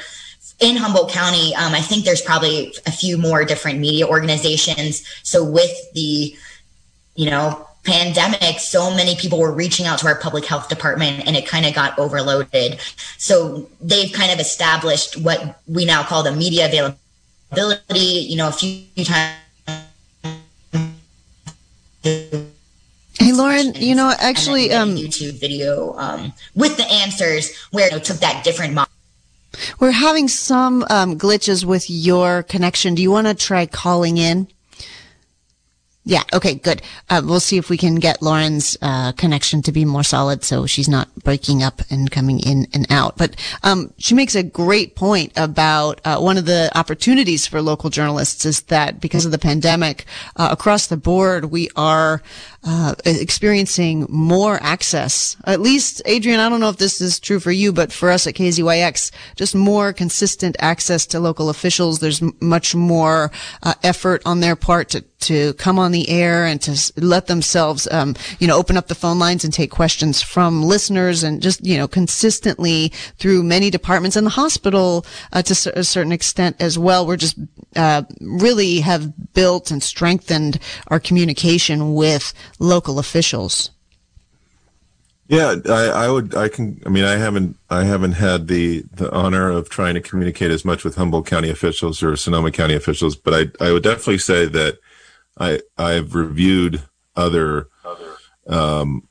in 0.60 0.76
Humboldt 0.76 1.12
County, 1.12 1.56
um, 1.56 1.74
I 1.74 1.82
think 1.82 2.04
there's 2.04 2.22
probably 2.22 2.74
a 2.86 2.92
few 2.92 3.18
more 3.18 3.46
different 3.46 3.80
media 3.80 4.06
organizations. 4.06 5.08
So 5.24 5.44
with 5.44 5.72
the, 5.94 6.36
you 7.16 7.30
know, 7.30 7.66
pandemic, 7.86 8.60
so 8.60 8.94
many 8.94 9.16
people 9.16 9.40
were 9.40 9.54
reaching 9.54 9.86
out 9.86 10.00
to 10.00 10.08
our 10.08 10.16
public 10.16 10.46
health 10.46 10.68
department 10.68 11.26
and 11.26 11.38
it 11.38 11.48
kind 11.48 11.66
of 11.66 11.74
got 11.74 11.98
overloaded. 11.98 12.80
So 13.18 13.70
they've 13.80 14.12
kind 14.12 14.32
of 14.32 14.40
established 14.40 15.18
what 15.18 15.62
we 15.66 15.86
now 15.86 16.04
call 16.04 16.24
the 16.24 16.34
media 16.34 16.68
availability, 16.68 18.00
you 18.00 18.36
know, 18.36 18.50
a 18.50 18.52
few 18.52 19.06
times 19.06 19.38
Lauren, 23.40 23.74
you 23.76 23.96
know, 23.96 24.14
actually, 24.20 24.74
um, 24.74 24.98
YouTube 24.98 25.40
video 25.40 25.96
um, 25.98 26.34
with 26.56 26.76
the 26.76 26.86
answers 26.86 27.56
where 27.72 27.88
it 27.96 28.04
took 28.04 28.18
that 28.18 28.44
different 28.44 28.74
model. 28.74 28.92
We're 29.80 29.92
having 29.92 30.28
some 30.28 30.86
um, 30.90 31.18
glitches 31.18 31.64
with 31.64 31.90
your 31.90 32.44
connection. 32.44 32.96
Do 32.96 33.02
you 33.02 33.12
want 33.12 33.28
to 33.28 33.34
try 33.34 33.66
calling 33.66 34.18
in? 34.18 34.50
Yeah. 36.06 36.24
Okay. 36.34 36.56
Good. 36.56 36.82
Uh, 37.10 37.22
we'll 37.24 37.40
see 37.40 37.58
if 37.58 37.70
we 37.70 37.78
can 37.78 37.96
get 37.96 38.22
Lauren's 38.22 38.76
uh, 38.82 39.12
connection 39.12 39.62
to 39.62 39.72
be 39.72 39.86
more 39.86 40.04
solid, 40.04 40.44
so 40.44 40.66
she's 40.66 40.90
not 40.90 41.14
breaking 41.24 41.62
up 41.62 41.82
and 41.92 42.10
coming 42.10 42.40
in 42.40 42.68
and 42.74 42.92
out. 42.92 43.16
But 43.16 43.36
um, 43.62 43.94
she 44.00 44.16
makes 44.16 44.34
a 44.34 44.42
great 44.42 44.96
point 44.96 45.32
about 45.36 46.02
uh, 46.04 46.18
one 46.18 46.38
of 46.38 46.46
the 46.46 46.72
opportunities 46.74 47.46
for 47.46 47.62
local 47.62 47.92
journalists 47.92 48.44
is 48.44 48.62
that 48.64 49.00
because 49.00 49.26
of 49.26 49.32
the 49.32 49.38
pandemic, 49.38 50.06
uh, 50.36 50.50
across 50.52 50.88
the 50.88 50.98
board, 50.98 51.52
we 51.52 51.70
are 51.76 52.24
uh, 52.64 52.93
experiencing 53.05 54.05
more 54.10 54.62
access. 54.62 55.38
At 55.45 55.62
least, 55.62 56.01
Adrian, 56.05 56.39
I 56.39 56.49
don't 56.49 56.60
know 56.60 56.70
if 56.70 56.78
this 56.78 56.99
is 56.99 57.20
true 57.20 57.39
for 57.39 57.51
you, 57.51 57.72
but 57.72 57.91
for 57.91 58.10
us 58.12 58.28
at 58.28 58.36
KZYX, 58.36 59.12
just 59.36 59.55
more 59.55 59.93
consistent 59.93 60.57
access 60.60 61.05
to 61.07 61.20
local 61.20 61.49
officials. 61.49 61.99
There's 61.99 62.22
m- 62.22 62.36
much 62.41 62.76
more 62.76 63.32
uh, 63.64 63.76
effort 63.84 64.22
on 64.26 64.41
their 64.41 64.55
part 64.55 64.89
to 64.89 65.03
to 65.20 65.53
come 65.55 65.78
on 65.78 65.91
the 65.91 66.10
air 66.10 66.45
and 66.45 66.62
to 66.62 66.93
let 66.95 67.28
themselves, 67.28 67.88
um, 67.91 68.16
you 68.39 68.47
know, 68.47 68.57
open 68.57 68.78
up 68.78 68.88
the 68.88 68.95
phone 68.95 69.20
lines 69.20 69.43
and 69.43 69.53
take 69.53 69.70
questions 69.70 70.22
from 70.22 70.64
listeners 70.64 71.24
and 71.24 71.41
just, 71.41 71.66
you 71.66 71.78
know, 71.78 71.88
consistently 71.88 72.89
through 73.18 73.43
many 73.43 73.70
departments 73.70 74.16
and 74.16 74.26
the 74.26 74.32
hospital 74.32 75.05
uh, 75.34 75.41
to 75.41 75.72
a 75.78 75.84
certain 75.84 76.12
extent 76.12 76.55
as 76.60 76.80
well. 76.80 77.05
We're 77.05 77.18
just 77.18 77.38
uh, 77.76 78.03
really 78.22 78.80
have 78.80 79.34
built 79.34 79.72
and 79.72 79.84
strengthened 79.84 80.60
our 80.88 80.99
communication 80.99 81.93
with 81.93 82.34
local 82.60 82.99
officials. 82.99 83.72
Yeah, 85.30 85.55
I, 85.68 86.05
I, 86.05 86.10
would. 86.10 86.34
I 86.36 86.49
can. 86.49 86.82
I 86.88 86.89
mean, 86.89 87.03
I 87.03 87.18
haven't. 87.18 87.55
I 87.70 87.84
haven't 87.84 88.14
had 88.14 88.47
the 88.47 88.84
the 88.93 89.12
honor 89.12 89.49
of 89.51 89.70
trying 89.70 89.93
to 89.93 90.01
communicate 90.01 90.49
as 90.49 90.66
much 90.66 90.84
with 90.84 90.95
Humboldt 90.95 91.28
County 91.28 91.51
officials 91.51 92.01
or 92.01 92.16
Sonoma 92.16 92.49
County 92.51 92.74
officials, 92.74 93.16
but 93.16 93.34
I 93.62 93.66
I 93.66 93.72
would 93.72 93.84
definitely 93.84 94.18
say 94.18 94.47
that 94.47 94.80
I 95.39 95.60
I've 95.78 96.16
reviewed 96.16 96.82
other 97.16 97.68
um, 98.47 99.07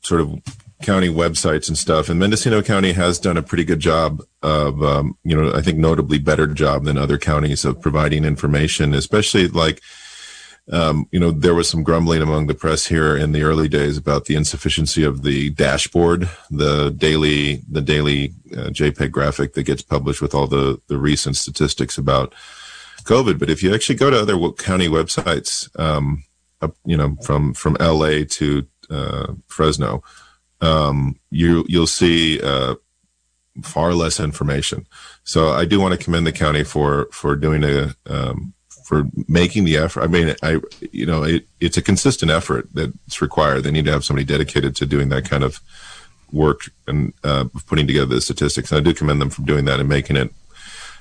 sort 0.00 0.20
of 0.20 0.40
county 0.82 1.08
websites 1.08 1.66
and 1.66 1.76
stuff, 1.76 2.08
and 2.08 2.20
Mendocino 2.20 2.62
County 2.62 2.92
has 2.92 3.18
done 3.18 3.36
a 3.36 3.42
pretty 3.42 3.64
good 3.64 3.80
job 3.80 4.22
of 4.42 4.80
um, 4.80 5.18
you 5.24 5.36
know 5.36 5.52
I 5.52 5.60
think 5.60 5.76
notably 5.76 6.20
better 6.20 6.46
job 6.46 6.84
than 6.84 6.96
other 6.96 7.18
counties 7.18 7.64
of 7.64 7.80
providing 7.80 8.24
information, 8.24 8.94
especially 8.94 9.48
like 9.48 9.80
um, 10.70 11.06
you 11.10 11.18
know, 11.18 11.32
there 11.32 11.54
was 11.54 11.68
some 11.68 11.82
grumbling 11.82 12.22
among 12.22 12.46
the 12.46 12.54
press 12.54 12.86
here 12.86 13.16
in 13.16 13.32
the 13.32 13.42
early 13.42 13.68
days 13.68 13.96
about 13.96 14.26
the 14.26 14.36
insufficiency 14.36 15.02
of 15.02 15.22
the 15.22 15.50
dashboard, 15.50 16.28
the 16.50 16.90
daily, 16.90 17.62
the 17.68 17.80
daily 17.80 18.32
uh, 18.52 18.68
JPEG 18.68 19.10
graphic 19.10 19.54
that 19.54 19.64
gets 19.64 19.82
published 19.82 20.22
with 20.22 20.34
all 20.34 20.46
the 20.46 20.80
the 20.86 20.98
recent 20.98 21.36
statistics 21.36 21.98
about 21.98 22.32
COVID. 23.04 23.38
But 23.38 23.50
if 23.50 23.62
you 23.62 23.74
actually 23.74 23.96
go 23.96 24.10
to 24.10 24.20
other 24.20 24.38
county 24.52 24.88
websites, 24.88 25.68
um, 25.80 26.22
up, 26.60 26.76
you 26.84 26.96
know, 26.96 27.16
from 27.22 27.54
from 27.54 27.76
LA 27.80 28.24
to 28.28 28.66
uh, 28.88 29.34
Fresno, 29.48 30.02
um, 30.60 31.18
you 31.30 31.64
you'll 31.68 31.88
see 31.88 32.40
uh, 32.40 32.76
far 33.62 33.94
less 33.94 34.20
information. 34.20 34.86
So 35.24 35.50
I 35.50 35.64
do 35.64 35.80
want 35.80 35.98
to 35.98 36.02
commend 36.02 36.26
the 36.26 36.32
county 36.32 36.62
for 36.62 37.08
for 37.12 37.34
doing 37.34 37.64
a 37.64 37.94
um, 38.06 38.54
for 38.92 39.08
making 39.26 39.64
the 39.64 39.78
effort. 39.78 40.02
I 40.02 40.06
mean, 40.06 40.34
I 40.42 40.58
you 40.90 41.06
know 41.06 41.22
it, 41.22 41.46
it's 41.60 41.78
a 41.78 41.82
consistent 41.82 42.30
effort 42.30 42.68
that's 42.74 43.22
required. 43.22 43.62
They 43.62 43.70
need 43.70 43.86
to 43.86 43.90
have 43.90 44.04
somebody 44.04 44.26
dedicated 44.26 44.76
to 44.76 44.84
doing 44.84 45.08
that 45.08 45.24
kind 45.24 45.42
of 45.42 45.60
work 46.30 46.70
and 46.86 47.14
uh, 47.24 47.46
putting 47.66 47.86
together 47.86 48.14
the 48.14 48.20
statistics. 48.20 48.70
And 48.70 48.78
I 48.78 48.82
do 48.82 48.92
commend 48.92 49.18
them 49.22 49.30
for 49.30 49.40
doing 49.40 49.64
that 49.64 49.80
and 49.80 49.88
making 49.88 50.16
it 50.16 50.30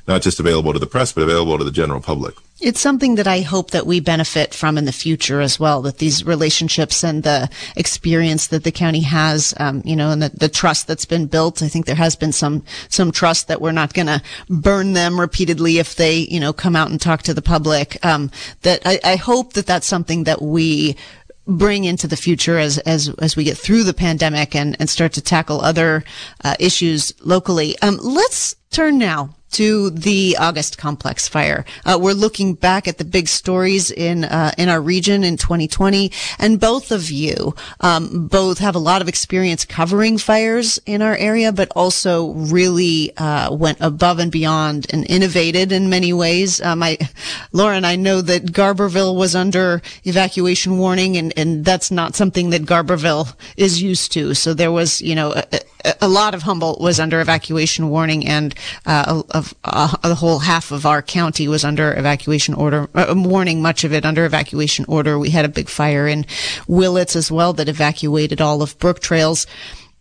not 0.07 0.21
just 0.21 0.39
available 0.39 0.71
to 0.71 0.79
the 0.79 0.85
press, 0.85 1.11
but 1.11 1.23
available 1.23 1.57
to 1.57 1.65
the 1.65 1.71
general 1.71 1.99
public. 1.99 2.35
It's 2.61 2.79
something 2.79 3.15
that 3.15 3.25
I 3.25 3.41
hope 3.41 3.71
that 3.71 3.87
we 3.87 3.99
benefit 3.99 4.53
from 4.53 4.77
in 4.77 4.85
the 4.85 4.91
future 4.91 5.41
as 5.41 5.59
well, 5.59 5.81
that 5.81 5.97
these 5.97 6.23
relationships 6.23 7.03
and 7.03 7.23
the 7.23 7.49
experience 7.75 8.47
that 8.47 8.63
the 8.63 8.71
county 8.71 9.01
has, 9.01 9.55
um, 9.57 9.81
you 9.83 9.95
know, 9.95 10.11
and 10.11 10.21
the, 10.21 10.29
the, 10.29 10.47
trust 10.47 10.85
that's 10.85 11.05
been 11.05 11.25
built. 11.25 11.63
I 11.63 11.67
think 11.67 11.87
there 11.87 11.95
has 11.95 12.15
been 12.15 12.31
some, 12.31 12.63
some 12.87 13.11
trust 13.11 13.47
that 13.47 13.61
we're 13.61 13.71
not 13.71 13.95
going 13.95 14.05
to 14.07 14.21
burn 14.47 14.93
them 14.93 15.19
repeatedly 15.19 15.79
if 15.79 15.95
they, 15.95 16.17
you 16.17 16.39
know, 16.39 16.53
come 16.53 16.75
out 16.75 16.91
and 16.91 17.01
talk 17.01 17.23
to 17.23 17.33
the 17.33 17.41
public. 17.41 18.03
Um, 18.05 18.29
that 18.61 18.81
I, 18.85 18.99
I 19.03 19.15
hope 19.15 19.53
that 19.53 19.65
that's 19.65 19.87
something 19.87 20.25
that 20.25 20.41
we 20.41 20.95
bring 21.47 21.85
into 21.85 22.07
the 22.07 22.15
future 22.15 22.59
as 22.59 22.77
as 22.79 23.09
as 23.19 23.35
we 23.35 23.43
get 23.43 23.57
through 23.57 23.83
the 23.83 23.93
pandemic 23.93 24.55
and 24.55 24.77
and 24.79 24.87
start 24.87 25.13
to 25.13 25.21
tackle 25.21 25.61
other 25.61 26.03
uh, 26.43 26.55
issues 26.59 27.13
locally. 27.25 27.77
Um, 27.81 27.97
let's 28.01 28.55
turn 28.71 28.97
now 28.97 29.35
to 29.51 29.89
the 29.89 30.37
August 30.39 30.77
complex 30.77 31.27
fire. 31.27 31.65
Uh, 31.85 31.97
we're 32.01 32.13
looking 32.13 32.53
back 32.53 32.87
at 32.87 32.97
the 32.97 33.05
big 33.05 33.27
stories 33.27 33.91
in 33.91 34.23
uh, 34.23 34.51
in 34.57 34.69
our 34.69 34.81
region 34.81 35.23
in 35.23 35.37
2020, 35.37 36.11
and 36.39 36.59
both 36.59 36.91
of 36.91 37.11
you 37.11 37.53
um, 37.81 38.27
both 38.27 38.59
have 38.59 38.75
a 38.75 38.79
lot 38.79 39.01
of 39.01 39.07
experience 39.07 39.65
covering 39.65 40.17
fires 40.17 40.79
in 40.85 41.01
our 41.01 41.15
area, 41.17 41.51
but 41.51 41.69
also 41.75 42.31
really 42.31 43.15
uh, 43.17 43.53
went 43.53 43.77
above 43.81 44.19
and 44.19 44.31
beyond 44.31 44.87
and 44.91 45.09
innovated 45.09 45.71
in 45.71 45.89
many 45.89 46.13
ways. 46.13 46.61
Um, 46.61 46.81
I, 46.81 46.97
Lauren, 47.51 47.85
I 47.85 47.95
know 47.95 48.21
that 48.21 48.53
Garberville 48.53 49.15
was 49.15 49.35
under 49.35 49.81
evacuation 50.05 50.77
warning, 50.77 51.17
and 51.17 51.33
and 51.37 51.65
that's 51.65 51.91
not 51.91 52.15
something 52.15 52.51
that 52.51 52.63
Garberville 52.63 53.35
is 53.57 53.81
used 53.81 54.13
to. 54.13 54.33
So 54.33 54.53
there 54.53 54.71
was, 54.71 55.01
you 55.01 55.15
know, 55.15 55.33
a, 55.33 55.59
a 56.01 56.07
lot 56.07 56.33
of 56.33 56.43
Humboldt 56.43 56.79
was 56.79 56.99
under 56.99 57.19
evacuation 57.19 57.89
warning, 57.89 58.25
and 58.25 58.55
uh, 58.85 59.23
of 59.29 59.53
uh, 59.63 59.95
the 60.03 60.15
whole 60.15 60.39
half 60.39 60.71
of 60.71 60.85
our 60.85 61.01
county 61.01 61.47
was 61.47 61.63
under 61.63 61.97
evacuation 61.97 62.53
order, 62.53 62.89
uh, 62.95 63.13
warning 63.15 63.61
much 63.61 63.83
of 63.83 63.93
it 63.93 64.05
under 64.05 64.25
evacuation 64.25 64.85
order. 64.87 65.17
We 65.17 65.29
had 65.29 65.45
a 65.45 65.49
big 65.49 65.69
fire 65.69 66.07
in 66.07 66.25
Willits 66.67 67.15
as 67.15 67.31
well 67.31 67.53
that 67.53 67.69
evacuated 67.69 68.41
all 68.41 68.61
of 68.61 68.77
Brook 68.79 68.99
Trails. 68.99 69.47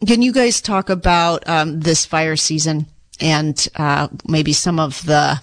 Can 0.06 0.22
you 0.22 0.32
guys 0.32 0.60
talk 0.60 0.88
about 0.88 1.46
um, 1.48 1.80
this 1.80 2.06
fire 2.06 2.36
season 2.36 2.86
and 3.20 3.68
uh, 3.76 4.08
maybe 4.26 4.52
some 4.52 4.78
of 4.78 5.04
the 5.04 5.40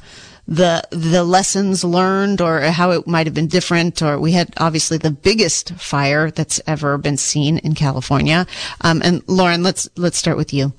the 0.47 0.81
the 0.91 1.23
lessons 1.23 1.83
learned 1.83 2.39
or 2.39 2.61
how 2.61 2.91
it 2.91 3.05
might 3.05 3.27
have 3.27 3.33
been 3.33 3.47
different 3.47 4.01
or 4.01 4.17
we 4.17 4.31
had 4.31 4.53
obviously 4.57 4.97
the 4.97 5.11
biggest 5.11 5.73
fire 5.73 6.31
that's 6.31 6.61
ever 6.65 6.97
been 6.97 7.17
seen 7.17 7.57
in 7.59 7.75
California 7.75 8.47
um, 8.81 9.01
and 9.03 9.21
Lauren 9.27 9.61
let's 9.61 9.89
let's 9.97 10.17
start 10.17 10.37
with 10.37 10.53
you 10.53 10.71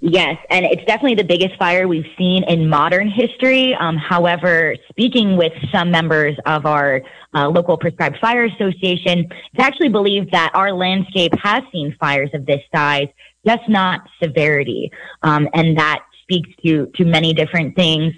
Yes, 0.00 0.36
and 0.50 0.66
it's 0.66 0.84
definitely 0.84 1.14
the 1.14 1.24
biggest 1.24 1.56
fire 1.56 1.88
we've 1.88 2.06
seen 2.18 2.44
in 2.44 2.68
modern 2.68 3.08
history. 3.08 3.74
Um, 3.74 3.96
however, 3.96 4.76
speaking 4.90 5.38
with 5.38 5.52
some 5.72 5.90
members 5.90 6.36
of 6.44 6.66
our 6.66 7.00
uh, 7.34 7.48
local 7.48 7.78
prescribed 7.78 8.18
fire 8.20 8.44
association, 8.44 9.20
it's 9.20 9.58
actually 9.58 9.88
believed 9.88 10.32
that 10.32 10.50
our 10.54 10.72
landscape 10.72 11.32
has 11.42 11.62
seen 11.72 11.96
fires 11.98 12.28
of 12.34 12.44
this 12.44 12.60
size, 12.74 13.08
just 13.46 13.66
not 13.70 14.02
severity, 14.22 14.92
um, 15.22 15.48
and 15.54 15.78
that 15.78 16.04
speaks 16.22 16.50
to 16.64 16.86
to 16.96 17.04
many 17.04 17.32
different 17.32 17.74
things. 17.74 18.12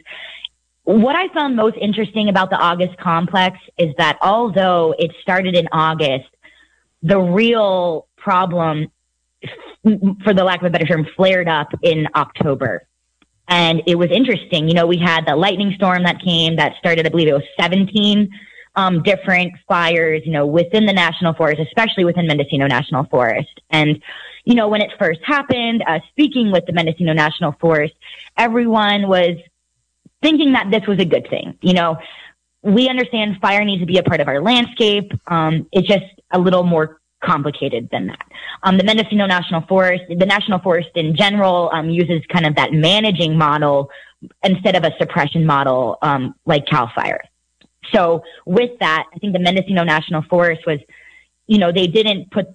What 0.82 1.14
I 1.14 1.32
found 1.32 1.54
most 1.54 1.76
interesting 1.76 2.28
about 2.28 2.50
the 2.50 2.56
August 2.56 2.96
complex 2.98 3.56
is 3.76 3.94
that 3.98 4.18
although 4.20 4.94
it 4.98 5.12
started 5.22 5.54
in 5.54 5.68
August, 5.70 6.28
the 7.02 7.18
real 7.18 8.08
problem 8.16 8.90
for 9.82 10.34
the 10.34 10.44
lack 10.44 10.60
of 10.60 10.66
a 10.66 10.70
better 10.70 10.86
term, 10.86 11.06
flared 11.16 11.48
up 11.48 11.68
in 11.82 12.06
October. 12.14 12.86
And 13.48 13.82
it 13.86 13.96
was 13.96 14.10
interesting. 14.10 14.68
You 14.68 14.74
know, 14.74 14.86
we 14.86 14.98
had 14.98 15.26
the 15.26 15.34
lightning 15.34 15.72
storm 15.76 16.02
that 16.02 16.20
came 16.22 16.56
that 16.56 16.74
started, 16.78 17.06
I 17.06 17.08
believe 17.08 17.28
it 17.28 17.32
was 17.32 17.44
17 17.58 18.28
um, 18.76 19.02
different 19.02 19.54
fires, 19.66 20.22
you 20.24 20.32
know, 20.32 20.46
within 20.46 20.86
the 20.86 20.92
national 20.92 21.34
forest, 21.34 21.60
especially 21.60 22.04
within 22.04 22.26
Mendocino 22.28 22.66
National 22.68 23.04
Forest. 23.04 23.60
And, 23.70 24.00
you 24.44 24.54
know, 24.54 24.68
when 24.68 24.82
it 24.82 24.90
first 24.98 25.20
happened, 25.24 25.82
uh, 25.86 25.98
speaking 26.10 26.52
with 26.52 26.64
the 26.66 26.72
Mendocino 26.72 27.12
National 27.12 27.52
Forest, 27.52 27.94
everyone 28.36 29.08
was 29.08 29.36
thinking 30.22 30.52
that 30.52 30.70
this 30.70 30.86
was 30.86 31.00
a 31.00 31.04
good 31.04 31.28
thing. 31.28 31.58
You 31.60 31.72
know, 31.72 31.98
we 32.62 32.88
understand 32.88 33.38
fire 33.40 33.64
needs 33.64 33.82
to 33.82 33.86
be 33.86 33.98
a 33.98 34.02
part 34.04 34.20
of 34.20 34.28
our 34.28 34.40
landscape. 34.40 35.12
Um, 35.26 35.66
it's 35.72 35.88
just 35.88 36.04
a 36.30 36.38
little 36.38 36.62
more 36.62 36.97
complicated 37.22 37.88
than 37.90 38.06
that. 38.06 38.26
Um, 38.62 38.78
the 38.78 38.84
Mendocino 38.84 39.26
National 39.26 39.62
Forest, 39.62 40.04
the 40.08 40.26
National 40.26 40.58
Forest 40.60 40.90
in 40.94 41.16
general, 41.16 41.70
um, 41.72 41.90
uses 41.90 42.22
kind 42.32 42.46
of 42.46 42.54
that 42.56 42.72
managing 42.72 43.36
model 43.36 43.90
instead 44.42 44.76
of 44.76 44.84
a 44.84 44.92
suppression 44.98 45.46
model 45.46 45.98
um, 46.02 46.34
like 46.46 46.66
Cal 46.66 46.90
Fire. 46.94 47.22
So 47.92 48.22
with 48.44 48.78
that, 48.80 49.06
I 49.14 49.18
think 49.18 49.32
the 49.32 49.38
Mendocino 49.38 49.84
National 49.84 50.22
Forest 50.22 50.62
was, 50.66 50.78
you 51.46 51.58
know, 51.58 51.72
they 51.72 51.86
didn't 51.86 52.30
put 52.30 52.46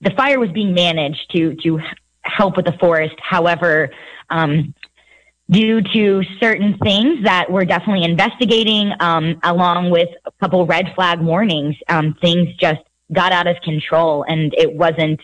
the 0.00 0.10
fire 0.10 0.40
was 0.40 0.50
being 0.50 0.74
managed 0.74 1.30
to 1.32 1.54
to 1.62 1.80
help 2.22 2.56
with 2.56 2.66
the 2.66 2.76
forest. 2.78 3.14
However, 3.20 3.90
um, 4.30 4.74
due 5.50 5.80
to 5.80 6.22
certain 6.40 6.78
things 6.78 7.24
that 7.24 7.50
we're 7.50 7.64
definitely 7.64 8.04
investigating, 8.04 8.92
um, 9.00 9.38
along 9.42 9.90
with 9.90 10.08
a 10.24 10.32
couple 10.40 10.66
red 10.66 10.92
flag 10.94 11.20
warnings, 11.20 11.76
um, 11.88 12.14
things 12.20 12.48
just 12.56 12.80
got 13.12 13.32
out 13.32 13.46
of 13.46 13.56
control 13.62 14.24
and 14.26 14.54
it 14.56 14.72
wasn't, 14.72 15.20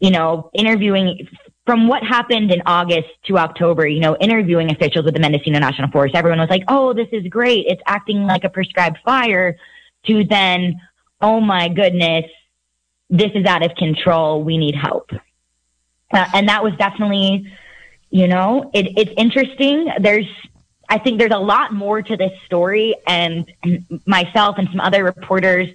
you 0.00 0.10
know, 0.10 0.50
interviewing 0.54 1.28
from 1.68 1.86
what 1.86 2.02
happened 2.02 2.50
in 2.50 2.62
August 2.64 3.08
to 3.26 3.36
October, 3.36 3.86
you 3.86 4.00
know, 4.00 4.16
interviewing 4.16 4.70
officials 4.70 5.04
with 5.04 5.12
the 5.12 5.20
Mendocino 5.20 5.58
National 5.58 5.90
Forest, 5.90 6.14
everyone 6.14 6.38
was 6.38 6.48
like, 6.48 6.64
oh, 6.68 6.94
this 6.94 7.08
is 7.12 7.26
great. 7.28 7.66
It's 7.68 7.82
acting 7.86 8.24
like 8.24 8.44
a 8.44 8.48
prescribed 8.48 8.96
fire 9.04 9.58
to 10.06 10.24
then, 10.24 10.80
oh 11.20 11.40
my 11.40 11.68
goodness, 11.68 12.24
this 13.10 13.30
is 13.34 13.44
out 13.44 13.62
of 13.62 13.74
control. 13.76 14.42
We 14.42 14.56
need 14.56 14.76
help. 14.76 15.10
Uh, 16.10 16.24
and 16.32 16.48
that 16.48 16.62
was 16.62 16.72
definitely, 16.78 17.52
you 18.08 18.28
know, 18.28 18.70
it, 18.72 18.86
it's 18.96 19.12
interesting. 19.18 19.90
There's, 20.00 20.26
I 20.88 20.98
think 20.98 21.18
there's 21.18 21.32
a 21.34 21.38
lot 21.38 21.74
more 21.74 22.00
to 22.00 22.16
this 22.16 22.32
story 22.46 22.94
and, 23.06 23.50
and 23.62 23.84
myself 24.06 24.56
and 24.56 24.68
some 24.70 24.80
other 24.80 25.04
reporters 25.04 25.68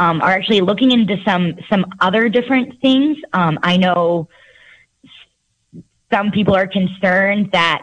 um, 0.00 0.22
are 0.22 0.30
actually 0.30 0.62
looking 0.62 0.90
into 0.90 1.16
some 1.24 1.56
some 1.68 1.84
other 2.00 2.28
different 2.28 2.80
things. 2.80 3.18
Um, 3.34 3.58
I 3.62 3.76
know 3.76 4.28
some 6.10 6.32
people 6.32 6.56
are 6.56 6.66
concerned 6.66 7.50
that 7.52 7.82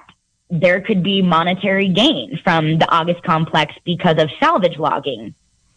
there 0.50 0.82
could 0.82 1.04
be 1.04 1.22
monetary 1.22 1.90
gain 1.90 2.40
from 2.44 2.80
the 2.80 2.90
August 2.90 3.22
complex 3.24 3.74
because 3.86 4.18
of 4.18 4.30
salvage 4.40 4.78
logging. 4.80 5.36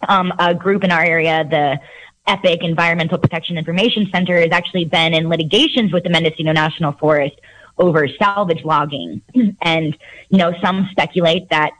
Um, 0.09 0.32
a 0.38 0.55
group 0.55 0.82
in 0.82 0.91
our 0.91 1.05
area, 1.05 1.45
the 1.45 1.78
EPIC 2.26 2.62
Environmental 2.62 3.18
Protection 3.18 3.59
Information 3.59 4.09
Center, 4.11 4.41
has 4.41 4.51
actually 4.51 4.86
been 4.86 5.12
in 5.12 5.28
litigations 5.28 5.93
with 5.93 6.05
the 6.05 6.11
Mendocino 6.11 6.53
National 6.53 6.93
Forest 6.93 7.38
over 7.76 8.09
salvage 8.09 8.64
logging. 8.64 9.20
and, 9.61 9.97
you 10.30 10.38
know, 10.38 10.55
some 10.62 10.88
speculate 10.91 11.51
that 11.51 11.72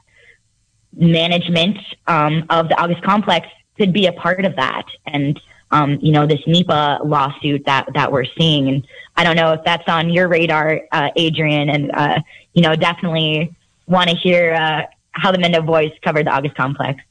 management 0.93 1.79
um, 2.07 2.45
of 2.51 2.69
the 2.69 2.79
August 2.79 3.03
complex 3.03 3.47
could 3.77 3.93
be 3.93 4.07
a 4.07 4.13
part 4.13 4.45
of 4.45 4.57
that. 4.57 4.87
And, 5.07 5.41
um, 5.71 5.99
you 6.01 6.13
know, 6.13 6.27
this 6.27 6.41
NEPA 6.47 7.01
lawsuit 7.05 7.65
that, 7.67 7.89
that 7.95 8.13
we're 8.13 8.25
seeing. 8.25 8.69
And 8.69 8.87
I 9.17 9.25
don't 9.25 9.37
know 9.37 9.53
if 9.53 9.65
that's 9.65 9.89
on 9.89 10.11
your 10.11 10.29
radar, 10.29 10.81
uh, 10.93 11.11
Adrian, 11.17 11.69
and, 11.69 11.93
uh, 11.93 12.21
you 12.55 12.63
know, 12.63 12.75
definitely 12.77 13.55
want 13.87 14.11
to 14.11 14.17
hear, 14.17 14.55
uh, 14.55 14.87
how 15.13 15.33
the 15.33 15.39
Mendo 15.39 15.65
Voice 15.65 15.93
covered 16.03 16.27
the 16.27 16.31
August 16.31 16.55
complex. 16.55 17.03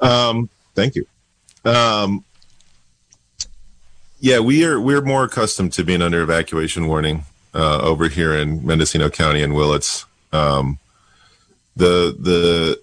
Um, 0.00 0.48
thank 0.74 0.96
you. 0.96 1.06
Um, 1.64 2.24
yeah, 4.20 4.40
we 4.40 4.64
are 4.64 4.80
we're 4.80 5.02
more 5.02 5.24
accustomed 5.24 5.72
to 5.74 5.84
being 5.84 6.02
under 6.02 6.22
evacuation 6.22 6.86
warning 6.86 7.24
uh, 7.54 7.80
over 7.80 8.08
here 8.08 8.34
in 8.34 8.64
Mendocino 8.64 9.08
County 9.10 9.42
and 9.42 9.54
Willits. 9.54 10.04
Um, 10.32 10.78
the 11.76 12.16
the 12.18 12.80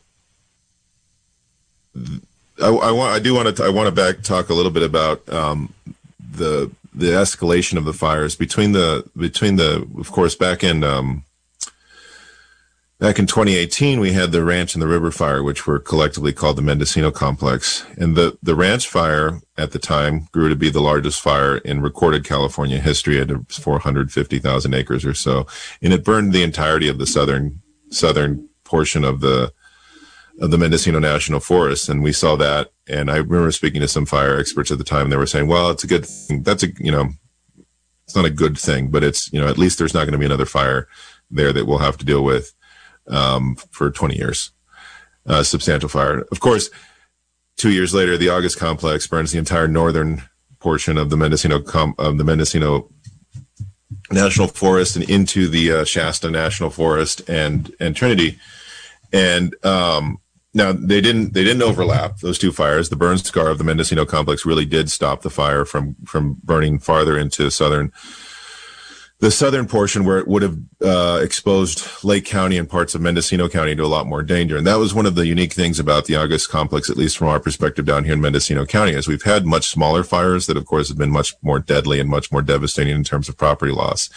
I, 2.62 2.68
I, 2.68 2.92
want 2.92 3.14
I 3.14 3.20
do 3.20 3.34
want 3.34 3.56
to 3.56 3.64
I 3.64 3.70
want 3.70 3.88
to 3.88 3.92
back 3.92 4.22
talk 4.22 4.50
a 4.50 4.54
little 4.54 4.72
bit 4.72 4.84
about 4.84 5.28
um, 5.34 5.74
the 6.20 6.72
the 6.94 7.08
escalation 7.08 7.78
of 7.78 7.86
the 7.86 7.94
fires 7.94 8.36
between 8.36 8.72
the 8.72 9.10
between 9.18 9.56
the 9.56 9.88
of 9.98 10.12
course 10.12 10.36
back 10.36 10.64
in 10.64 10.84
um, 10.84 11.24
back 13.00 13.18
in 13.18 13.26
2018 13.26 14.00
we 14.00 14.14
had 14.14 14.32
the 14.32 14.44
ranch 14.46 14.76
and 14.76 14.82
the 14.82 14.88
river 14.88 15.10
fire 15.10 15.42
which 15.42 15.66
were 15.66 15.80
collectively 15.80 16.32
called 16.32 16.56
the 16.56 16.62
Mendocino 16.62 17.10
complex. 17.10 17.84
And 17.98 18.16
the 18.16 18.38
the 18.44 18.56
ranch 18.56 18.88
fire 18.88 19.42
at 19.58 19.72
the 19.72 19.80
time 19.80 20.28
grew 20.32 20.50
to 20.50 20.56
be 20.56 20.70
the 20.70 20.82
largest 20.82 21.22
fire 21.22 21.58
in 21.58 21.82
recorded 21.82 22.24
California 22.24 22.80
history 22.80 23.20
at 23.20 23.52
450,000 23.52 24.74
acres 24.76 25.04
or 25.04 25.16
so. 25.16 25.48
And 25.82 25.92
it 25.92 26.06
burned 26.06 26.32
the 26.32 26.44
entirety 26.44 26.88
of 26.88 27.00
the 27.00 27.08
southern 27.08 27.62
southern 27.90 28.50
portion 28.74 29.04
of 29.04 29.20
the 29.20 29.54
of 30.42 30.50
the 30.50 30.58
Mendocino 30.58 30.98
National 30.98 31.40
Forest, 31.40 31.90
and 31.90 32.02
we 32.02 32.12
saw 32.12 32.36
that. 32.38 32.72
And 32.88 33.12
I 33.12 33.18
remember 33.18 33.52
speaking 33.52 33.82
to 33.82 33.88
some 33.88 34.08
fire 34.08 34.40
experts 34.40 34.72
at 34.72 34.80
the 34.80 34.84
time, 34.84 35.10
they 35.10 35.16
were 35.16 35.28
saying, 35.28 35.48
"Well, 35.48 35.70
it's 35.70 35.84
a 35.84 35.94
good 35.94 36.08
thing. 36.08 36.42
That's 36.42 36.64
a 36.64 36.70
you 36.80 36.92
know, 36.92 37.10
it's 38.06 38.16
not 38.16 38.26
a 38.26 38.40
good 38.44 38.58
thing, 38.58 38.88
but 38.88 39.04
it's 39.04 39.32
you 39.32 39.40
know, 39.40 39.48
at 39.48 39.60
least 39.60 39.78
there's 39.78 39.94
not 39.94 40.06
going 40.06 40.14
to 40.14 40.24
be 40.24 40.26
another 40.26 40.48
fire 40.48 40.88
there 41.30 41.54
that 41.54 41.68
we'll 41.68 41.88
have 41.88 41.98
to 41.98 42.06
deal 42.06 42.24
with 42.24 42.54
um, 43.08 43.56
for 43.70 43.92
20 43.92 44.16
years, 44.16 44.52
uh, 45.28 45.44
substantial 45.44 45.90
fire. 45.90 46.26
Of 46.32 46.40
course, 46.40 46.70
two 47.58 47.72
years 47.72 47.94
later, 47.94 48.18
the 48.18 48.30
August 48.30 48.58
complex 48.58 49.06
burns 49.08 49.32
the 49.32 49.40
entire 49.40 49.68
northern 49.68 50.24
portion 50.60 50.98
of 50.98 51.12
the 51.12 51.18
Mendocino 51.18 51.62
com- 51.62 51.96
of 52.00 52.18
the 52.18 52.24
Mendocino 52.24 52.90
National 54.12 54.48
Forest 54.48 54.96
and 54.96 55.08
into 55.10 55.48
the 55.48 55.72
uh, 55.72 55.84
Shasta 55.86 56.32
National 56.32 56.72
Forest 56.72 57.30
and 57.30 57.72
and 57.80 57.96
Trinity 57.96 58.40
and 59.14 59.56
um, 59.64 60.18
now 60.54 60.74
they 60.74 61.00
didn't 61.00 61.34
they 61.34 61.44
didn't 61.44 61.62
overlap 61.62 62.18
those 62.18 62.38
two 62.38 62.52
fires. 62.52 62.90
The 62.90 62.96
burn 62.96 63.18
scar 63.20 63.50
of 63.50 63.58
the 63.58 63.64
Mendocino 63.64 64.06
complex 64.06 64.46
really 64.46 64.66
did 64.66 64.92
stop 64.92 65.22
the 65.22 65.30
fire 65.30 65.64
from 65.64 65.96
from 66.06 66.42
burning 66.44 66.80
farther 66.80 67.18
into 67.18 67.50
southern 67.50 67.92
the 69.24 69.32
southern 69.32 69.66
portion 69.66 70.04
where 70.04 70.18
it 70.18 70.28
would 70.28 70.42
have 70.42 70.58
uh, 70.84 71.20
exposed 71.24 71.88
Lake 72.04 72.26
County 72.26 72.58
and 72.58 72.70
parts 72.70 72.94
of 72.94 73.00
Mendocino 73.00 73.48
County 73.48 73.74
to 73.74 73.84
a 73.84 73.88
lot 73.88 74.06
more 74.06 74.22
danger. 74.22 74.58
And 74.58 74.68
that 74.68 74.80
was 74.80 74.94
one 74.94 75.06
of 75.06 75.16
the 75.16 75.26
unique 75.26 75.54
things 75.54 75.80
about 75.80 76.06
the 76.06 76.18
August 76.18 76.50
complex, 76.50 76.90
at 76.90 76.98
least 76.98 77.18
from 77.18 77.30
our 77.30 77.40
perspective 77.40 77.86
down 77.86 78.04
here 78.04 78.16
in 78.16 78.20
Mendocino 78.20 78.66
County, 78.66 78.92
is 78.92 79.08
we've 79.08 79.24
had 79.24 79.46
much 79.46 79.70
smaller 79.70 80.04
fires 80.04 80.48
that, 80.48 80.58
of 80.58 80.66
course, 80.66 80.90
have 80.90 80.98
been 80.98 81.10
much 81.10 81.36
more 81.42 81.60
deadly 81.60 82.02
and 82.02 82.10
much 82.10 82.34
more 82.34 82.42
devastating 82.42 82.94
in 82.94 83.06
terms 83.06 83.30
of 83.30 83.38
property 83.38 83.72
loss. 83.72 84.10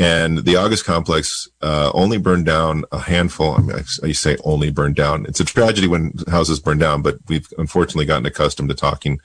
And 0.00 0.38
the 0.46 0.56
August 0.56 0.86
complex 0.86 1.46
uh, 1.60 1.90
only 1.92 2.16
burned 2.16 2.46
down 2.46 2.84
a 2.90 2.98
handful. 2.98 3.52
I 3.52 3.58
mean, 3.58 3.76
I, 3.76 4.06
I 4.06 4.12
say 4.12 4.38
only 4.44 4.70
burned 4.70 4.96
down. 4.96 5.26
It's 5.26 5.40
a 5.40 5.44
tragedy 5.44 5.88
when 5.88 6.14
houses 6.26 6.58
burn 6.58 6.78
down, 6.78 7.02
but 7.02 7.18
we've 7.28 7.46
unfortunately 7.58 8.06
gotten 8.06 8.24
accustomed 8.24 8.70
to 8.70 8.74
talking 8.74 9.20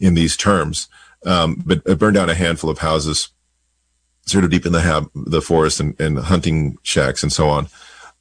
in 0.00 0.14
these 0.14 0.36
terms. 0.36 0.88
Um, 1.24 1.62
but 1.64 1.82
it 1.86 2.00
burned 2.00 2.16
down 2.16 2.28
a 2.28 2.34
handful 2.34 2.68
of 2.68 2.78
houses, 2.78 3.28
sort 4.26 4.42
of 4.42 4.50
deep 4.50 4.66
in 4.66 4.72
the 4.72 4.80
hab- 4.80 5.10
the 5.14 5.40
forest 5.40 5.78
and, 5.78 5.98
and 6.00 6.18
hunting 6.18 6.78
shacks 6.82 7.22
and 7.22 7.32
so 7.32 7.48
on. 7.48 7.68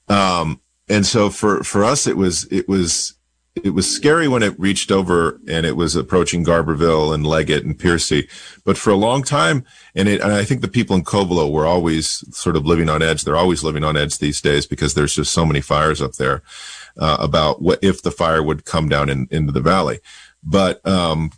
Um, 0.07 0.61
and 0.87 1.03
so 1.03 1.31
for 1.31 1.63
for 1.63 1.83
us, 1.83 2.05
it 2.05 2.15
was 2.15 2.43
it 2.51 2.69
was 2.69 3.15
it 3.55 3.71
was 3.71 3.89
scary 3.89 4.27
when 4.27 4.43
it 4.43 4.57
reached 4.59 4.91
over 4.91 5.39
and 5.47 5.65
it 5.65 5.75
was 5.75 5.95
approaching 5.95 6.45
Garberville 6.45 7.13
and 7.13 7.27
Leggett 7.27 7.65
and 7.65 7.77
Piercy. 7.77 8.29
But 8.63 8.77
for 8.77 8.91
a 8.91 8.95
long 8.95 9.23
time, 9.23 9.65
and, 9.93 10.07
it, 10.07 10.21
and 10.21 10.31
I 10.31 10.45
think 10.45 10.61
the 10.61 10.69
people 10.69 10.95
in 10.95 11.03
Covelo 11.03 11.51
were 11.51 11.65
always 11.65 12.23
sort 12.35 12.55
of 12.55 12.65
living 12.65 12.89
on 12.89 13.01
edge. 13.01 13.23
They're 13.23 13.35
always 13.35 13.63
living 13.63 13.83
on 13.83 13.97
edge 13.97 14.17
these 14.17 14.39
days 14.39 14.65
because 14.65 14.93
there's 14.93 15.15
just 15.15 15.33
so 15.33 15.45
many 15.45 15.59
fires 15.59 16.01
up 16.01 16.13
there 16.13 16.43
uh, 16.97 17.17
about 17.19 17.61
what 17.61 17.79
if 17.83 18.01
the 18.01 18.11
fire 18.11 18.41
would 18.41 18.63
come 18.63 18.87
down 18.87 19.09
in, 19.09 19.27
into 19.31 19.51
the 19.51 19.59
valley. 19.59 19.99
But, 20.41 20.85
um, 20.87 21.31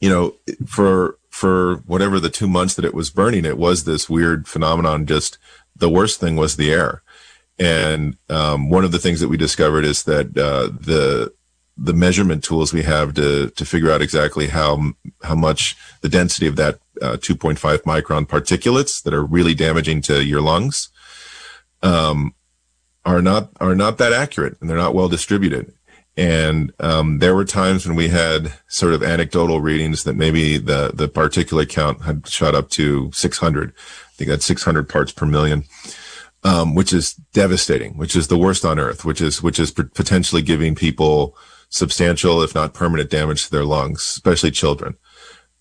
you 0.00 0.08
know, 0.08 0.36
for 0.66 1.18
for 1.28 1.76
whatever 1.86 2.18
the 2.18 2.30
two 2.30 2.48
months 2.48 2.74
that 2.74 2.84
it 2.84 2.94
was 2.94 3.10
burning, 3.10 3.44
it 3.44 3.58
was 3.58 3.84
this 3.84 4.08
weird 4.08 4.48
phenomenon. 4.48 5.06
Just 5.06 5.38
the 5.76 5.90
worst 5.90 6.18
thing 6.18 6.34
was 6.34 6.56
the 6.56 6.72
air. 6.72 7.02
And 7.58 8.16
um, 8.28 8.70
one 8.70 8.84
of 8.84 8.92
the 8.92 8.98
things 8.98 9.20
that 9.20 9.28
we 9.28 9.36
discovered 9.36 9.84
is 9.84 10.04
that 10.04 10.26
uh, 10.36 10.70
the 10.80 11.32
the 11.80 11.92
measurement 11.92 12.42
tools 12.42 12.72
we 12.72 12.82
have 12.82 13.14
to 13.14 13.50
to 13.50 13.64
figure 13.64 13.90
out 13.90 14.02
exactly 14.02 14.48
how 14.48 14.92
how 15.22 15.34
much 15.34 15.76
the 16.00 16.08
density 16.08 16.46
of 16.46 16.56
that 16.56 16.80
uh, 17.00 17.16
2.5 17.16 17.56
micron 17.82 18.26
particulates 18.26 19.02
that 19.02 19.14
are 19.14 19.24
really 19.24 19.54
damaging 19.54 20.02
to 20.02 20.24
your 20.24 20.40
lungs 20.40 20.88
um, 21.82 22.34
are 23.04 23.22
not 23.22 23.50
are 23.60 23.74
not 23.74 23.98
that 23.98 24.12
accurate 24.12 24.56
and 24.60 24.68
they're 24.68 24.76
not 24.76 24.94
well 24.94 25.08
distributed. 25.08 25.72
And 26.16 26.72
um, 26.80 27.20
there 27.20 27.36
were 27.36 27.44
times 27.44 27.86
when 27.86 27.94
we 27.94 28.08
had 28.08 28.52
sort 28.66 28.92
of 28.92 29.04
anecdotal 29.04 29.60
readings 29.60 30.02
that 30.02 30.16
maybe 30.16 30.58
the 30.58 30.90
the 30.92 31.08
particulate 31.08 31.68
count 31.68 32.02
had 32.02 32.26
shot 32.28 32.56
up 32.56 32.70
to 32.70 33.10
600. 33.12 33.70
I 33.70 33.72
think 34.16 34.30
that's 34.30 34.44
600 34.44 34.88
parts 34.88 35.12
per 35.12 35.26
million 35.26 35.64
um, 36.44 36.74
which 36.74 36.92
is 36.92 37.14
devastating, 37.32 37.96
which 37.96 38.14
is 38.14 38.28
the 38.28 38.38
worst 38.38 38.64
on 38.64 38.78
earth, 38.78 39.04
which 39.04 39.20
is 39.20 39.42
which 39.42 39.58
is 39.58 39.70
potentially 39.72 40.42
giving 40.42 40.74
people 40.74 41.36
substantial, 41.68 42.42
if 42.42 42.54
not 42.54 42.74
permanent, 42.74 43.10
damage 43.10 43.44
to 43.44 43.50
their 43.50 43.64
lungs, 43.64 44.00
especially 44.00 44.50
children. 44.50 44.96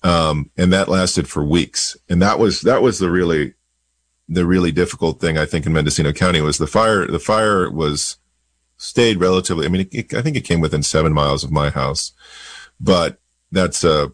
Um, 0.04 0.52
and 0.58 0.72
that 0.72 0.88
lasted 0.88 1.28
for 1.28 1.44
weeks. 1.44 1.98
And 2.08 2.22
that 2.22 2.40
was 2.40 2.62
that 2.62 2.82
was 2.82 3.00
the 3.00 3.10
really 3.10 3.54
the 4.30 4.46
really 4.46 4.72
difficult 4.72 5.20
thing 5.20 5.38
I 5.38 5.46
think 5.46 5.66
in 5.66 5.74
Mendocino 5.74 6.12
County 6.12 6.42
was 6.42 6.58
the 6.58 6.68
fire. 6.68 7.08
The 7.08 7.20
fire 7.20 7.72
was 7.72 8.18
stayed 8.78 9.20
relatively. 9.20 9.66
I 9.66 9.70
mean, 9.70 9.82
it, 9.82 9.94
it, 9.94 10.14
I 10.14 10.22
think 10.22 10.38
it 10.38 10.42
came 10.42 10.62
within 10.62 10.84
seven 10.84 11.14
miles 11.14 11.44
of 11.44 11.52
my 11.52 11.70
house, 11.70 12.14
but 12.80 13.20
that's 13.52 13.84
uh 13.84 14.10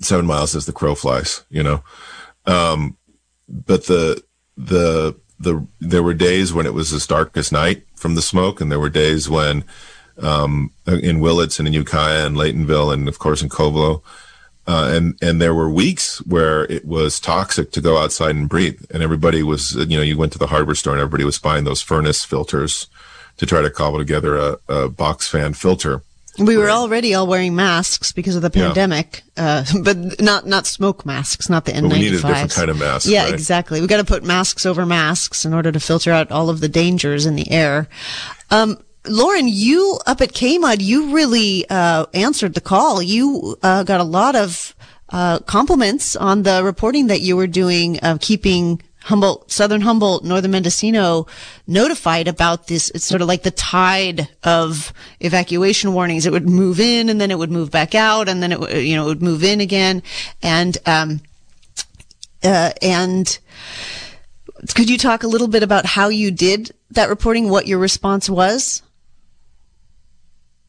seven 0.00 0.26
miles 0.26 0.54
as 0.54 0.66
the 0.66 0.72
crow 0.72 0.94
flies, 0.94 1.44
you 1.50 1.62
know. 1.62 1.82
Um, 2.46 2.96
but 3.48 3.86
the 3.86 4.22
the 4.56 5.18
the 5.40 5.66
there 5.80 6.02
were 6.02 6.14
days 6.14 6.52
when 6.52 6.66
it 6.66 6.74
was 6.74 6.92
as 6.92 7.06
dark 7.06 7.36
as 7.36 7.50
night 7.50 7.82
from 7.96 8.14
the 8.14 8.22
smoke, 8.22 8.60
and 8.60 8.70
there 8.70 8.78
were 8.78 8.90
days 8.90 9.28
when 9.28 9.64
um, 10.18 10.70
in 10.86 11.20
Willits 11.20 11.58
and 11.58 11.66
in 11.66 11.74
Ukiah 11.74 12.26
and 12.26 12.36
Laytonville 12.36 12.92
and 12.92 13.08
of 13.08 13.18
course 13.18 13.42
in 13.42 13.48
Covelo. 13.48 14.02
Uh, 14.66 14.90
and 14.92 15.18
and 15.22 15.40
there 15.40 15.54
were 15.54 15.70
weeks 15.70 16.18
where 16.26 16.64
it 16.64 16.84
was 16.84 17.18
toxic 17.18 17.72
to 17.72 17.80
go 17.80 17.96
outside 17.96 18.36
and 18.36 18.48
breathe, 18.48 18.80
and 18.92 19.02
everybody 19.02 19.42
was, 19.42 19.74
you 19.74 19.96
know, 19.96 20.02
you 20.02 20.18
went 20.18 20.32
to 20.32 20.38
the 20.38 20.48
hardware 20.48 20.76
store 20.76 20.92
and 20.92 21.00
everybody 21.00 21.24
was 21.24 21.38
buying 21.38 21.64
those 21.64 21.82
furnace 21.82 22.22
filters 22.22 22.86
to 23.38 23.46
try 23.46 23.62
to 23.62 23.70
cobble 23.70 23.98
together 23.98 24.36
a, 24.36 24.58
a 24.68 24.88
box 24.88 25.26
fan 25.26 25.54
filter. 25.54 26.02
We 26.38 26.56
were 26.56 26.70
already 26.70 27.14
all 27.14 27.26
wearing 27.26 27.54
masks 27.54 28.12
because 28.12 28.36
of 28.36 28.42
the 28.42 28.50
pandemic, 28.50 29.22
yeah. 29.36 29.64
uh, 29.68 29.78
but 29.82 30.20
not 30.20 30.46
not 30.46 30.66
smoke 30.66 31.04
masks, 31.04 31.50
not 31.50 31.64
the 31.64 31.72
N95. 31.72 31.82
we 31.92 31.98
need 31.98 32.06
a 32.08 32.10
different 32.12 32.52
kind 32.52 32.70
of 32.70 32.78
mask. 32.78 33.08
Yeah, 33.08 33.24
right? 33.24 33.34
exactly. 33.34 33.80
We 33.80 33.86
got 33.86 33.98
to 33.98 34.04
put 34.04 34.24
masks 34.24 34.64
over 34.64 34.86
masks 34.86 35.44
in 35.44 35.52
order 35.52 35.72
to 35.72 35.80
filter 35.80 36.12
out 36.12 36.30
all 36.30 36.48
of 36.48 36.60
the 36.60 36.68
dangers 36.68 37.26
in 37.26 37.36
the 37.36 37.50
air. 37.50 37.88
Um, 38.50 38.82
Lauren, 39.06 39.48
you 39.48 39.98
up 40.06 40.20
at 40.20 40.32
KMUD, 40.32 40.80
you 40.80 41.14
really 41.14 41.68
uh, 41.68 42.06
answered 42.14 42.54
the 42.54 42.60
call. 42.60 43.02
You 43.02 43.56
uh, 43.62 43.82
got 43.82 44.00
a 44.00 44.04
lot 44.04 44.36
of 44.36 44.74
uh, 45.08 45.40
compliments 45.40 46.16
on 46.16 46.42
the 46.42 46.62
reporting 46.62 47.08
that 47.08 47.20
you 47.20 47.36
were 47.36 47.46
doing 47.46 47.98
of 48.00 48.20
keeping 48.20 48.82
Humboldt, 49.04 49.50
Southern 49.50 49.80
Humboldt, 49.80 50.24
Northern 50.24 50.50
Mendocino 50.50 51.26
notified 51.66 52.28
about 52.28 52.66
this. 52.66 52.90
It's 52.90 53.04
sort 53.04 53.22
of 53.22 53.28
like 53.28 53.42
the 53.42 53.50
tide 53.50 54.28
of 54.44 54.92
evacuation 55.20 55.94
warnings. 55.94 56.26
It 56.26 56.32
would 56.32 56.48
move 56.48 56.80
in 56.80 57.08
and 57.08 57.20
then 57.20 57.30
it 57.30 57.38
would 57.38 57.50
move 57.50 57.70
back 57.70 57.94
out 57.94 58.28
and 58.28 58.42
then 58.42 58.52
it 58.52 58.84
you 58.84 58.96
know, 58.96 59.04
it 59.04 59.08
would 59.08 59.22
move 59.22 59.42
in 59.42 59.60
again. 59.60 60.02
And, 60.42 60.76
um, 60.86 61.20
uh, 62.42 62.72
and 62.82 63.38
could 64.74 64.90
you 64.90 64.98
talk 64.98 65.22
a 65.22 65.28
little 65.28 65.48
bit 65.48 65.62
about 65.62 65.86
how 65.86 66.08
you 66.08 66.30
did 66.30 66.72
that 66.90 67.08
reporting, 67.08 67.48
what 67.48 67.66
your 67.66 67.78
response 67.78 68.28
was? 68.28 68.82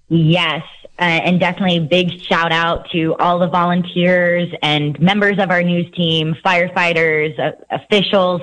Yes. 0.07 0.63
Uh, 1.01 1.05
and 1.05 1.39
definitely 1.39 1.77
a 1.77 1.81
big 1.81 2.21
shout 2.21 2.51
out 2.51 2.87
to 2.91 3.15
all 3.15 3.39
the 3.39 3.47
volunteers 3.47 4.47
and 4.61 4.99
members 4.99 5.39
of 5.39 5.49
our 5.49 5.63
news 5.63 5.91
team, 5.95 6.35
firefighters, 6.45 7.39
uh, 7.39 7.53
officials. 7.71 8.39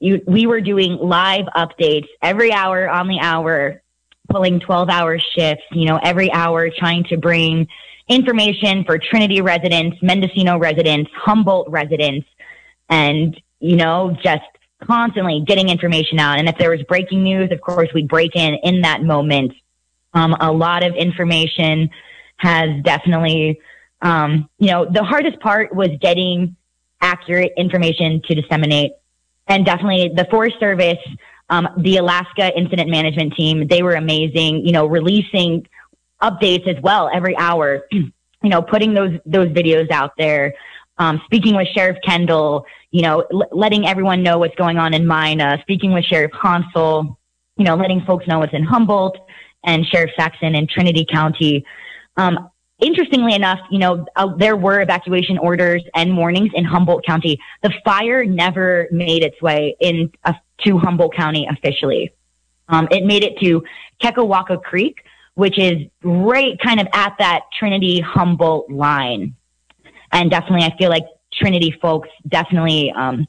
You, 0.00 0.20
we 0.26 0.48
were 0.48 0.60
doing 0.60 0.96
live 0.96 1.44
updates 1.54 2.08
every 2.20 2.52
hour 2.52 2.88
on 2.88 3.06
the 3.06 3.20
hour, 3.20 3.80
pulling 4.28 4.58
12 4.58 4.88
hour 4.88 5.20
shifts, 5.20 5.62
you 5.70 5.84
know, 5.84 6.00
every 6.02 6.32
hour 6.32 6.70
trying 6.76 7.04
to 7.04 7.16
bring 7.18 7.68
information 8.08 8.82
for 8.82 8.98
Trinity 8.98 9.40
residents, 9.40 9.96
Mendocino 10.02 10.58
residents, 10.58 11.08
Humboldt 11.14 11.70
residents, 11.70 12.26
and, 12.88 13.40
you 13.60 13.76
know, 13.76 14.16
just 14.24 14.42
constantly 14.82 15.44
getting 15.46 15.68
information 15.68 16.18
out. 16.18 16.40
And 16.40 16.48
if 16.48 16.58
there 16.58 16.70
was 16.70 16.82
breaking 16.88 17.22
news, 17.22 17.52
of 17.52 17.60
course, 17.60 17.90
we'd 17.94 18.08
break 18.08 18.34
in 18.34 18.54
in 18.64 18.80
that 18.80 19.04
moment 19.04 19.52
um, 20.14 20.36
a 20.40 20.52
lot 20.52 20.84
of 20.84 20.94
information 20.94 21.90
has 22.36 22.82
definitely, 22.82 23.60
um, 24.02 24.48
you 24.58 24.68
know, 24.68 24.84
the 24.84 25.02
hardest 25.02 25.40
part 25.40 25.74
was 25.74 25.90
getting 26.00 26.56
accurate 27.00 27.52
information 27.56 28.22
to 28.26 28.34
disseminate. 28.34 28.92
And 29.48 29.66
definitely 29.66 30.12
the 30.14 30.26
Forest 30.30 30.58
Service, 30.60 30.98
um, 31.50 31.68
the 31.78 31.96
Alaska 31.96 32.56
Incident 32.56 32.90
Management 32.90 33.34
Team, 33.34 33.66
they 33.68 33.82
were 33.82 33.94
amazing, 33.94 34.64
you 34.64 34.72
know, 34.72 34.86
releasing 34.86 35.66
updates 36.22 36.66
as 36.68 36.80
well 36.82 37.10
every 37.12 37.36
hour, 37.36 37.86
you 37.90 38.12
know, 38.42 38.62
putting 38.62 38.94
those, 38.94 39.18
those 39.26 39.48
videos 39.48 39.90
out 39.90 40.12
there. 40.16 40.54
Um, 40.98 41.20
speaking 41.24 41.56
with 41.56 41.68
Sheriff 41.68 41.98
Kendall, 42.04 42.66
you 42.90 43.02
know, 43.02 43.24
l- 43.32 43.48
letting 43.50 43.86
everyone 43.86 44.22
know 44.22 44.38
what's 44.38 44.54
going 44.54 44.78
on 44.78 44.94
in 44.94 45.06
Mina, 45.06 45.58
speaking 45.62 45.92
with 45.92 46.04
Sheriff 46.04 46.32
Honsal, 46.32 47.16
you 47.56 47.64
know, 47.64 47.74
letting 47.74 48.02
folks 48.02 48.26
know 48.26 48.38
what's 48.38 48.52
in 48.52 48.62
Humboldt, 48.62 49.18
and 49.64 49.86
Sheriff 49.86 50.10
Saxon 50.16 50.54
in 50.54 50.66
Trinity 50.66 51.06
County. 51.10 51.64
Um, 52.16 52.50
interestingly 52.80 53.34
enough, 53.34 53.60
you 53.70 53.78
know, 53.78 54.04
uh, 54.16 54.34
there 54.36 54.56
were 54.56 54.80
evacuation 54.80 55.38
orders 55.38 55.82
and 55.94 56.16
warnings 56.16 56.50
in 56.54 56.64
Humboldt 56.64 57.06
County. 57.06 57.38
The 57.62 57.72
fire 57.84 58.24
never 58.24 58.88
made 58.90 59.22
its 59.22 59.40
way 59.40 59.76
in 59.80 60.10
uh, 60.24 60.34
to 60.64 60.78
Humboldt 60.78 61.14
County 61.14 61.48
officially. 61.50 62.12
Um, 62.68 62.88
it 62.90 63.04
made 63.04 63.22
it 63.24 63.38
to 63.40 63.62
Kekawaka 64.02 64.62
Creek, 64.62 65.04
which 65.34 65.58
is 65.58 65.86
right 66.02 66.58
kind 66.60 66.80
of 66.80 66.88
at 66.92 67.14
that 67.18 67.42
Trinity 67.58 68.00
Humboldt 68.00 68.70
line. 68.70 69.34
And 70.10 70.30
definitely, 70.30 70.64
I 70.64 70.76
feel 70.76 70.90
like 70.90 71.04
Trinity 71.32 71.74
folks 71.80 72.08
definitely 72.28 72.92
um, 72.92 73.26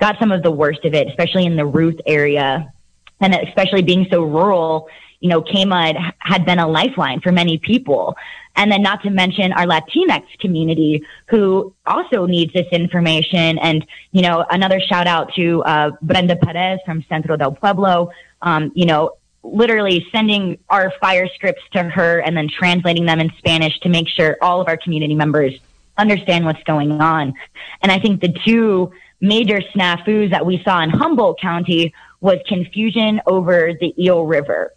got 0.00 0.16
some 0.18 0.32
of 0.32 0.42
the 0.42 0.50
worst 0.50 0.84
of 0.84 0.94
it, 0.94 1.08
especially 1.08 1.46
in 1.46 1.56
the 1.56 1.66
Ruth 1.66 1.98
area. 2.06 2.72
And 3.20 3.34
especially 3.34 3.82
being 3.82 4.06
so 4.10 4.22
rural, 4.22 4.88
you 5.24 5.30
know, 5.30 5.40
KMUD 5.40 6.12
had 6.18 6.44
been 6.44 6.58
a 6.58 6.68
lifeline 6.68 7.18
for 7.22 7.32
many 7.32 7.56
people. 7.56 8.14
And 8.56 8.70
then 8.70 8.82
not 8.82 9.02
to 9.04 9.10
mention 9.10 9.54
our 9.54 9.64
Latinx 9.64 10.26
community 10.38 11.02
who 11.30 11.74
also 11.86 12.26
needs 12.26 12.52
this 12.52 12.66
information. 12.72 13.56
And, 13.56 13.86
you 14.12 14.20
know, 14.20 14.44
another 14.50 14.80
shout 14.80 15.06
out 15.06 15.32
to 15.36 15.62
uh, 15.62 15.92
Brenda 16.02 16.36
Perez 16.36 16.78
from 16.84 17.02
Centro 17.08 17.38
del 17.38 17.52
Pueblo, 17.52 18.10
um, 18.42 18.70
you 18.74 18.84
know, 18.84 19.12
literally 19.42 20.06
sending 20.12 20.58
our 20.68 20.92
fire 21.00 21.26
scripts 21.34 21.62
to 21.72 21.84
her 21.84 22.18
and 22.18 22.36
then 22.36 22.46
translating 22.46 23.06
them 23.06 23.18
in 23.18 23.32
Spanish 23.38 23.80
to 23.80 23.88
make 23.88 24.08
sure 24.10 24.36
all 24.42 24.60
of 24.60 24.68
our 24.68 24.76
community 24.76 25.14
members 25.14 25.54
understand 25.96 26.44
what's 26.44 26.62
going 26.64 27.00
on. 27.00 27.32
And 27.80 27.90
I 27.90 27.98
think 27.98 28.20
the 28.20 28.36
two 28.44 28.92
major 29.22 29.62
snafus 29.74 30.32
that 30.32 30.44
we 30.44 30.62
saw 30.62 30.82
in 30.82 30.90
Humboldt 30.90 31.40
County 31.40 31.94
was 32.20 32.40
confusion 32.46 33.22
over 33.26 33.72
the 33.80 33.94
Eel 33.98 34.26
River 34.26 34.74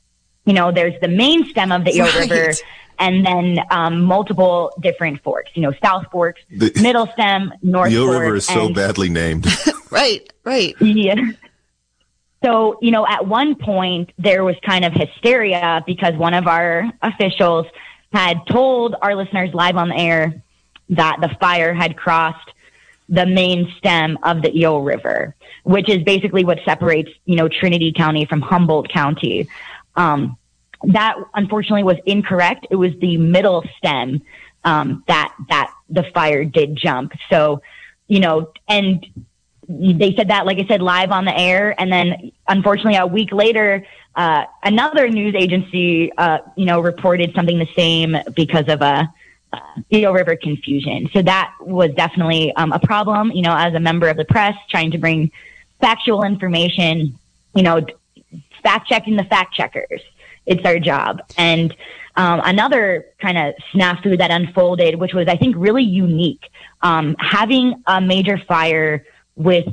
you 0.47 0.53
know, 0.53 0.71
there's 0.71 0.99
the 1.01 1.09
main 1.09 1.45
stem 1.49 1.71
of 1.71 1.83
the 1.83 1.93
Eel 1.95 2.05
right. 2.05 2.29
River 2.29 2.53
and 2.99 3.25
then 3.25 3.59
um, 3.69 4.01
multiple 4.01 4.71
different 4.81 5.21
forks, 5.21 5.51
you 5.53 5.61
know, 5.61 5.73
South 5.83 6.05
Forks, 6.11 6.41
the, 6.49 6.71
Middle 6.81 7.05
Stem, 7.07 7.53
North 7.61 7.89
The 7.89 7.97
Eel 7.97 8.05
Fork, 8.07 8.21
River 8.21 8.35
is 8.35 8.45
so 8.45 8.73
badly 8.73 9.09
named. 9.09 9.45
right, 9.91 10.27
right. 10.45 10.73
Yeah. 10.81 11.15
So, 12.43 12.79
you 12.81 12.91
know, 12.91 13.05
at 13.05 13.27
one 13.27 13.55
point 13.55 14.11
there 14.17 14.43
was 14.43 14.55
kind 14.65 14.85
of 14.85 14.93
hysteria 14.93 15.83
because 15.85 16.15
one 16.15 16.33
of 16.33 16.47
our 16.47 16.89
officials 17.01 17.67
had 18.13 18.37
told 18.49 18.95
our 19.01 19.15
listeners 19.15 19.53
live 19.53 19.75
on 19.75 19.89
the 19.89 19.97
air 19.97 20.41
that 20.89 21.17
the 21.19 21.29
fire 21.41 21.73
had 21.73 21.97
crossed 21.97 22.51
the 23.09 23.25
main 23.25 23.71
stem 23.77 24.17
of 24.23 24.41
the 24.41 24.55
Eel 24.57 24.81
River, 24.81 25.35
which 25.63 25.89
is 25.89 26.03
basically 26.03 26.45
what 26.45 26.59
separates, 26.63 27.09
you 27.25 27.35
know, 27.35 27.47
Trinity 27.47 27.91
County 27.91 28.25
from 28.25 28.41
Humboldt 28.41 28.89
County. 28.89 29.47
Um, 29.97 30.37
that 30.83 31.15
unfortunately 31.33 31.83
was 31.83 31.97
incorrect. 32.05 32.67
It 32.69 32.75
was 32.75 32.91
the 32.99 33.17
middle 33.17 33.63
stem 33.77 34.21
um, 34.63 35.03
that 35.07 35.33
that 35.49 35.73
the 35.89 36.03
fire 36.13 36.45
did 36.45 36.75
jump. 36.75 37.13
So, 37.29 37.61
you 38.07 38.19
know, 38.19 38.51
and 38.67 39.05
they 39.67 40.15
said 40.15 40.29
that, 40.29 40.45
like 40.45 40.59
I 40.59 40.67
said, 40.67 40.81
live 40.81 41.11
on 41.11 41.25
the 41.25 41.37
air, 41.37 41.75
and 41.79 41.91
then 41.91 42.31
unfortunately, 42.47 42.95
a 42.95 43.07
week 43.07 43.31
later, 43.33 43.85
uh, 44.15 44.45
another 44.63 45.09
news 45.09 45.35
agency, 45.35 46.11
uh, 46.13 46.39
you 46.55 46.65
know, 46.65 46.79
reported 46.79 47.33
something 47.35 47.59
the 47.59 47.67
same 47.75 48.15
because 48.35 48.67
of 48.69 48.81
a 48.81 49.11
uh, 49.53 50.11
River 50.11 50.35
confusion. 50.35 51.09
So 51.13 51.21
that 51.21 51.53
was 51.59 51.91
definitely 51.95 52.53
um, 52.55 52.71
a 52.71 52.79
problem, 52.79 53.31
you 53.31 53.41
know, 53.41 53.55
as 53.55 53.73
a 53.73 53.79
member 53.79 54.07
of 54.09 54.17
the 54.17 54.25
press 54.25 54.55
trying 54.69 54.91
to 54.91 54.97
bring 54.97 55.31
factual 55.79 56.23
information, 56.23 57.17
you 57.55 57.63
know, 57.63 57.85
fact 58.67 58.87
checking 58.87 59.15
the 59.15 59.23
fact 59.23 59.53
checkers. 59.53 60.01
It's 60.45 60.63
our 60.65 60.79
job. 60.79 61.21
And 61.37 61.75
um, 62.15 62.41
another 62.43 63.05
kind 63.19 63.37
of 63.37 63.53
snafu 63.71 64.17
that 64.17 64.31
unfolded, 64.31 64.95
which 64.95 65.13
was, 65.13 65.27
I 65.27 65.37
think, 65.37 65.55
really 65.57 65.83
unique, 65.83 66.45
um, 66.81 67.15
having 67.19 67.65
a 67.85 68.01
major 68.01 68.37
fire 68.47 69.05
with, 69.35 69.67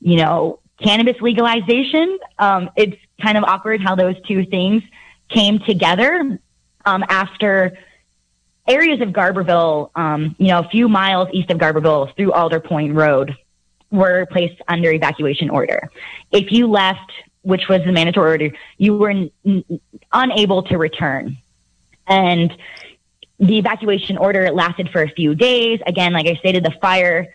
you 0.00 0.16
know, 0.16 0.60
cannabis 0.86 1.20
legalization. 1.20 2.18
Um, 2.38 2.70
it's 2.76 2.96
kind 3.20 3.36
of 3.38 3.44
awkward 3.44 3.80
how 3.80 3.94
those 3.94 4.16
two 4.28 4.44
things 4.46 4.82
came 5.28 5.58
together 5.60 6.38
um, 6.84 7.02
after 7.08 7.76
areas 8.68 9.00
of 9.00 9.08
Garberville, 9.08 9.90
um, 9.94 10.36
you 10.38 10.48
know, 10.48 10.60
a 10.60 10.68
few 10.68 10.88
miles 10.88 11.28
east 11.32 11.50
of 11.50 11.58
Garberville 11.58 12.14
through 12.16 12.32
Alder 12.32 12.60
Point 12.60 12.94
Road 12.94 13.34
were 13.90 14.26
placed 14.26 14.60
under 14.68 14.90
evacuation 14.92 15.48
order. 15.50 15.88
If 16.30 16.52
you 16.52 16.66
left, 16.66 17.10
which 17.46 17.68
was 17.68 17.80
the 17.84 17.92
mandatory 17.92 18.30
order, 18.30 18.50
you 18.76 18.96
were 18.96 19.10
n- 19.10 19.30
n- 19.46 19.64
unable 20.12 20.64
to 20.64 20.76
return. 20.76 21.36
And 22.08 22.52
the 23.38 23.58
evacuation 23.58 24.18
order 24.18 24.50
lasted 24.50 24.90
for 24.90 25.00
a 25.00 25.08
few 25.08 25.36
days. 25.36 25.80
Again, 25.86 26.12
like 26.12 26.26
I 26.26 26.34
stated, 26.34 26.64
the 26.64 26.74
fire 26.82 27.32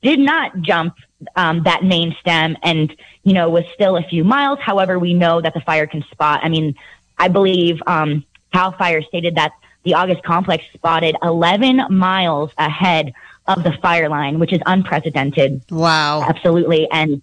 did 0.00 0.18
not 0.18 0.62
jump 0.62 0.94
um, 1.36 1.64
that 1.64 1.84
main 1.84 2.16
stem 2.20 2.56
and, 2.62 2.94
you 3.22 3.34
know, 3.34 3.50
was 3.50 3.64
still 3.74 3.98
a 3.98 4.02
few 4.02 4.24
miles. 4.24 4.58
However, 4.60 4.98
we 4.98 5.12
know 5.12 5.42
that 5.42 5.52
the 5.52 5.60
fire 5.60 5.86
can 5.86 6.02
spot. 6.10 6.40
I 6.42 6.48
mean, 6.48 6.74
I 7.18 7.28
believe 7.28 7.82
um, 7.86 8.24
CAL 8.54 8.72
FIRE 8.72 9.02
stated 9.02 9.34
that 9.34 9.52
the 9.82 9.92
August 9.92 10.22
complex 10.22 10.64
spotted 10.72 11.16
11 11.22 11.82
miles 11.90 12.50
ahead 12.56 13.12
of 13.46 13.62
the 13.62 13.72
fire 13.72 14.08
line, 14.08 14.38
which 14.38 14.54
is 14.54 14.60
unprecedented. 14.64 15.62
Wow. 15.70 16.22
Absolutely. 16.22 16.90
And 16.90 17.20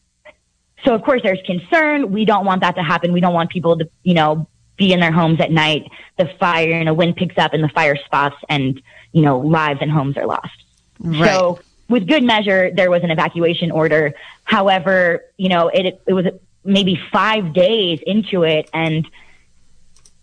so, 0.86 0.94
of 0.94 1.02
course, 1.02 1.22
there's 1.24 1.42
concern. 1.46 2.12
We 2.12 2.26
don't 2.26 2.46
want 2.46 2.62
that 2.62 2.76
to 2.76 2.84
happen. 2.84 3.12
We 3.14 3.20
don't 3.20 3.34
want 3.34 3.50
people 3.50 3.78
to, 3.78 3.90
you 4.04 4.14
know, 4.14 4.48
be 4.78 4.94
in 4.94 5.00
their 5.00 5.12
homes 5.12 5.40
at 5.42 5.52
night. 5.52 5.90
The 6.18 6.30
fire, 6.40 6.78
you 6.78 6.84
know, 6.84 6.94
wind 6.94 7.16
picks 7.16 7.38
up 7.38 7.54
and 7.54 7.64
the 7.64 7.70
fire 7.70 7.96
spots 7.96 8.36
and, 8.48 8.82
you 9.12 9.22
know, 9.22 9.40
lives 9.40 9.80
and 9.82 9.92
homes 9.92 10.18
are 10.18 10.26
lost. 10.28 10.64
Right. 11.00 11.30
So, 11.30 11.60
with 11.90 12.08
good 12.08 12.24
measure, 12.24 12.70
there 12.72 12.92
was 12.92 13.04
an 13.04 13.12
evacuation 13.12 13.72
order. 13.72 14.14
However, 14.44 15.24
you 15.38 15.50
know, 15.50 15.70
it, 15.70 16.02
it 16.06 16.14
was 16.14 16.26
maybe 16.64 17.00
five 17.12 17.54
days 17.54 18.00
into 18.06 18.44
it 18.44 18.70
and 18.74 19.08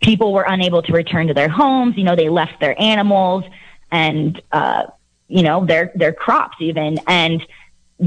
people 0.03 0.33
were 0.33 0.45
unable 0.47 0.83
to 0.83 0.93
return 0.93 1.29
to 1.29 1.35
their 1.35 1.49
homes. 1.49 1.97
You 1.97 2.05
know, 2.05 2.15
they 2.15 2.29
left 2.29 2.61
their 2.61 2.81
animals 2.81 3.45
and, 3.91 4.41
uh, 4.53 4.85
you 5.27 5.43
know, 5.43 5.65
their, 5.65 5.91
their 5.95 6.13
crops 6.13 6.57
even. 6.61 6.99
And 7.07 7.45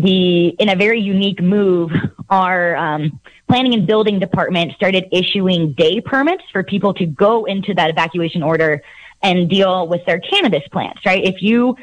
the, 0.01 0.47
in 0.47 0.69
a 0.69 0.75
very 0.75 0.99
unique 0.99 1.41
move, 1.41 1.91
our, 2.29 2.75
um, 2.75 3.19
planning 3.47 3.73
and 3.73 3.87
building 3.87 4.19
department 4.19 4.73
started 4.73 5.07
issuing 5.11 5.73
day 5.73 6.01
permits 6.01 6.43
for 6.51 6.63
people 6.63 6.93
to 6.93 7.05
go 7.05 7.45
into 7.45 7.73
that 7.73 7.89
evacuation 7.89 8.43
order 8.43 8.81
and 9.21 9.49
deal 9.49 9.87
with 9.87 10.05
their 10.05 10.19
cannabis 10.19 10.67
plants, 10.69 11.05
right? 11.05 11.23
If 11.23 11.41
you 11.41 11.77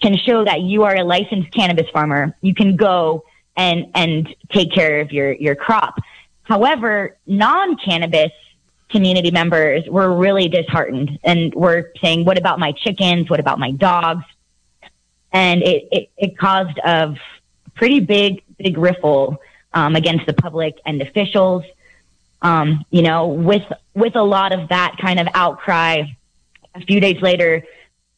can 0.00 0.16
show 0.16 0.44
that 0.44 0.60
you 0.60 0.84
are 0.84 0.96
a 0.96 1.04
licensed 1.04 1.50
cannabis 1.52 1.88
farmer, 1.90 2.36
you 2.40 2.54
can 2.54 2.76
go 2.76 3.24
and, 3.56 3.90
and 3.94 4.34
take 4.50 4.72
care 4.72 5.00
of 5.00 5.10
your, 5.12 5.32
your 5.32 5.54
crop. 5.54 5.98
However, 6.44 7.16
non-cannabis 7.26 8.32
community 8.88 9.32
members 9.32 9.82
were 9.88 10.14
really 10.14 10.48
disheartened 10.48 11.18
and 11.24 11.52
were 11.54 11.90
saying, 12.00 12.24
what 12.24 12.38
about 12.38 12.58
my 12.60 12.72
chickens? 12.72 13.28
What 13.28 13.40
about 13.40 13.58
my 13.58 13.72
dogs? 13.72 14.24
And 15.36 15.62
it, 15.62 15.86
it, 15.92 16.10
it 16.16 16.38
caused 16.38 16.78
a 16.78 17.14
pretty 17.74 18.00
big, 18.00 18.42
big 18.56 18.78
riffle 18.78 19.38
um, 19.74 19.94
against 19.94 20.24
the 20.24 20.32
public 20.32 20.78
and 20.86 21.02
officials. 21.02 21.62
Um, 22.40 22.86
you 22.90 23.02
know, 23.02 23.28
with, 23.28 23.70
with 23.92 24.16
a 24.16 24.22
lot 24.22 24.52
of 24.52 24.70
that 24.70 24.96
kind 24.98 25.20
of 25.20 25.28
outcry, 25.34 26.04
a 26.74 26.80
few 26.80 27.00
days 27.00 27.20
later, 27.20 27.62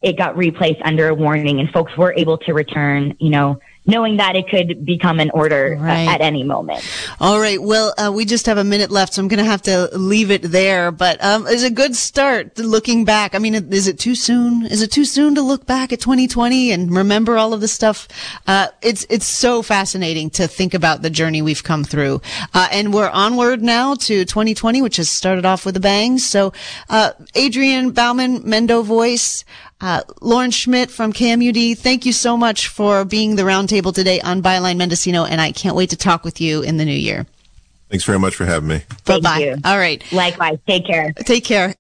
it 0.00 0.16
got 0.16 0.36
replaced 0.36 0.80
under 0.82 1.08
a 1.08 1.14
warning 1.14 1.58
and 1.58 1.68
folks 1.70 1.96
were 1.96 2.14
able 2.16 2.38
to 2.38 2.54
return, 2.54 3.16
you 3.18 3.30
know, 3.30 3.58
knowing 3.89 4.18
that 4.18 4.36
it 4.36 4.49
could 4.49 4.84
become 4.84 5.18
an 5.18 5.30
order 5.30 5.76
uh, 5.80 5.82
Right. 5.82 6.07
at 6.09 6.20
any 6.20 6.45
moment. 6.45 6.84
All 7.20 7.41
right. 7.41 7.61
Well, 7.61 7.93
uh, 7.99 8.12
we 8.12 8.24
just 8.24 8.47
have 8.47 8.59
a 8.59 8.64
minute 8.64 8.91
left, 8.91 9.14
so 9.14 9.22
I'm 9.22 9.28
going 9.28 9.39
to 9.39 9.51
have 9.51 9.62
to 9.62 9.89
leave 9.97 10.30
it 10.30 10.43
there. 10.43 10.93
But 10.93 11.22
um, 11.24 11.47
it's 11.49 11.62
a 11.64 11.70
good 11.70 11.97
start 11.97 12.57
looking 12.59 13.05
back. 13.05 13.34
I 13.34 13.39
mean, 13.39 13.55
is 13.72 13.89
it 13.89 13.99
too 13.99 14.14
soon? 14.14 14.66
Is 14.66 14.82
it 14.82 14.93
too 14.93 15.05
soon 15.07 15.34
to 15.34 15.43
look 15.43 15.66
back 15.66 15.93
at 15.93 16.01
2020 16.01 16.70
and 16.70 16.95
remember 16.95 17.36
all 17.39 17.53
of 17.55 17.61
the 17.61 17.68
stuff? 17.68 18.07
Uh, 18.47 18.68
it's 18.82 19.07
it's 19.09 19.26
so 19.26 19.62
fascinating 19.62 20.28
to 20.30 20.47
think 20.47 20.74
about 20.74 21.01
the 21.03 21.11
journey 21.11 21.41
we've 21.43 21.64
come 21.64 21.82
through, 21.84 22.20
uh, 22.55 22.68
and 22.70 22.93
we're 22.93 23.09
onward 23.11 23.62
now 23.62 23.95
to 23.95 24.24
2020, 24.26 24.82
which 24.82 24.97
has 24.99 25.09
started 25.09 25.47
off 25.47 25.64
with 25.64 25.76
a 25.76 25.80
bang. 25.80 26.18
So, 26.18 26.53
uh, 26.91 27.12
Adrian 27.34 27.91
Bauman, 27.93 28.43
Mendo 28.43 28.84
Voice. 28.84 29.45
Uh, 29.80 30.02
Lauren 30.20 30.50
Schmidt 30.50 30.90
from 30.90 31.12
KMUD, 31.12 31.78
thank 31.78 32.04
you 32.04 32.12
so 32.12 32.36
much 32.36 32.68
for 32.68 33.04
being 33.04 33.36
the 33.36 33.42
roundtable 33.42 33.94
today 33.94 34.20
on 34.20 34.42
Byline 34.42 34.76
Mendocino, 34.76 35.24
and 35.24 35.40
I 35.40 35.52
can't 35.52 35.76
wait 35.76 35.90
to 35.90 35.96
talk 35.96 36.24
with 36.24 36.40
you 36.40 36.62
in 36.62 36.78
the 36.78 36.84
new 36.84 36.90
year. 36.90 37.26
Thanks 37.88 38.04
very 38.04 38.18
much 38.18 38.34
for 38.34 38.44
having 38.44 38.68
me. 38.68 38.82
Bye 39.04 39.20
bye. 39.20 39.54
All 39.64 39.78
right. 39.78 40.02
Likewise, 40.12 40.58
take 40.66 40.84
care. 40.86 41.12
Take 41.12 41.44
care. 41.44 41.74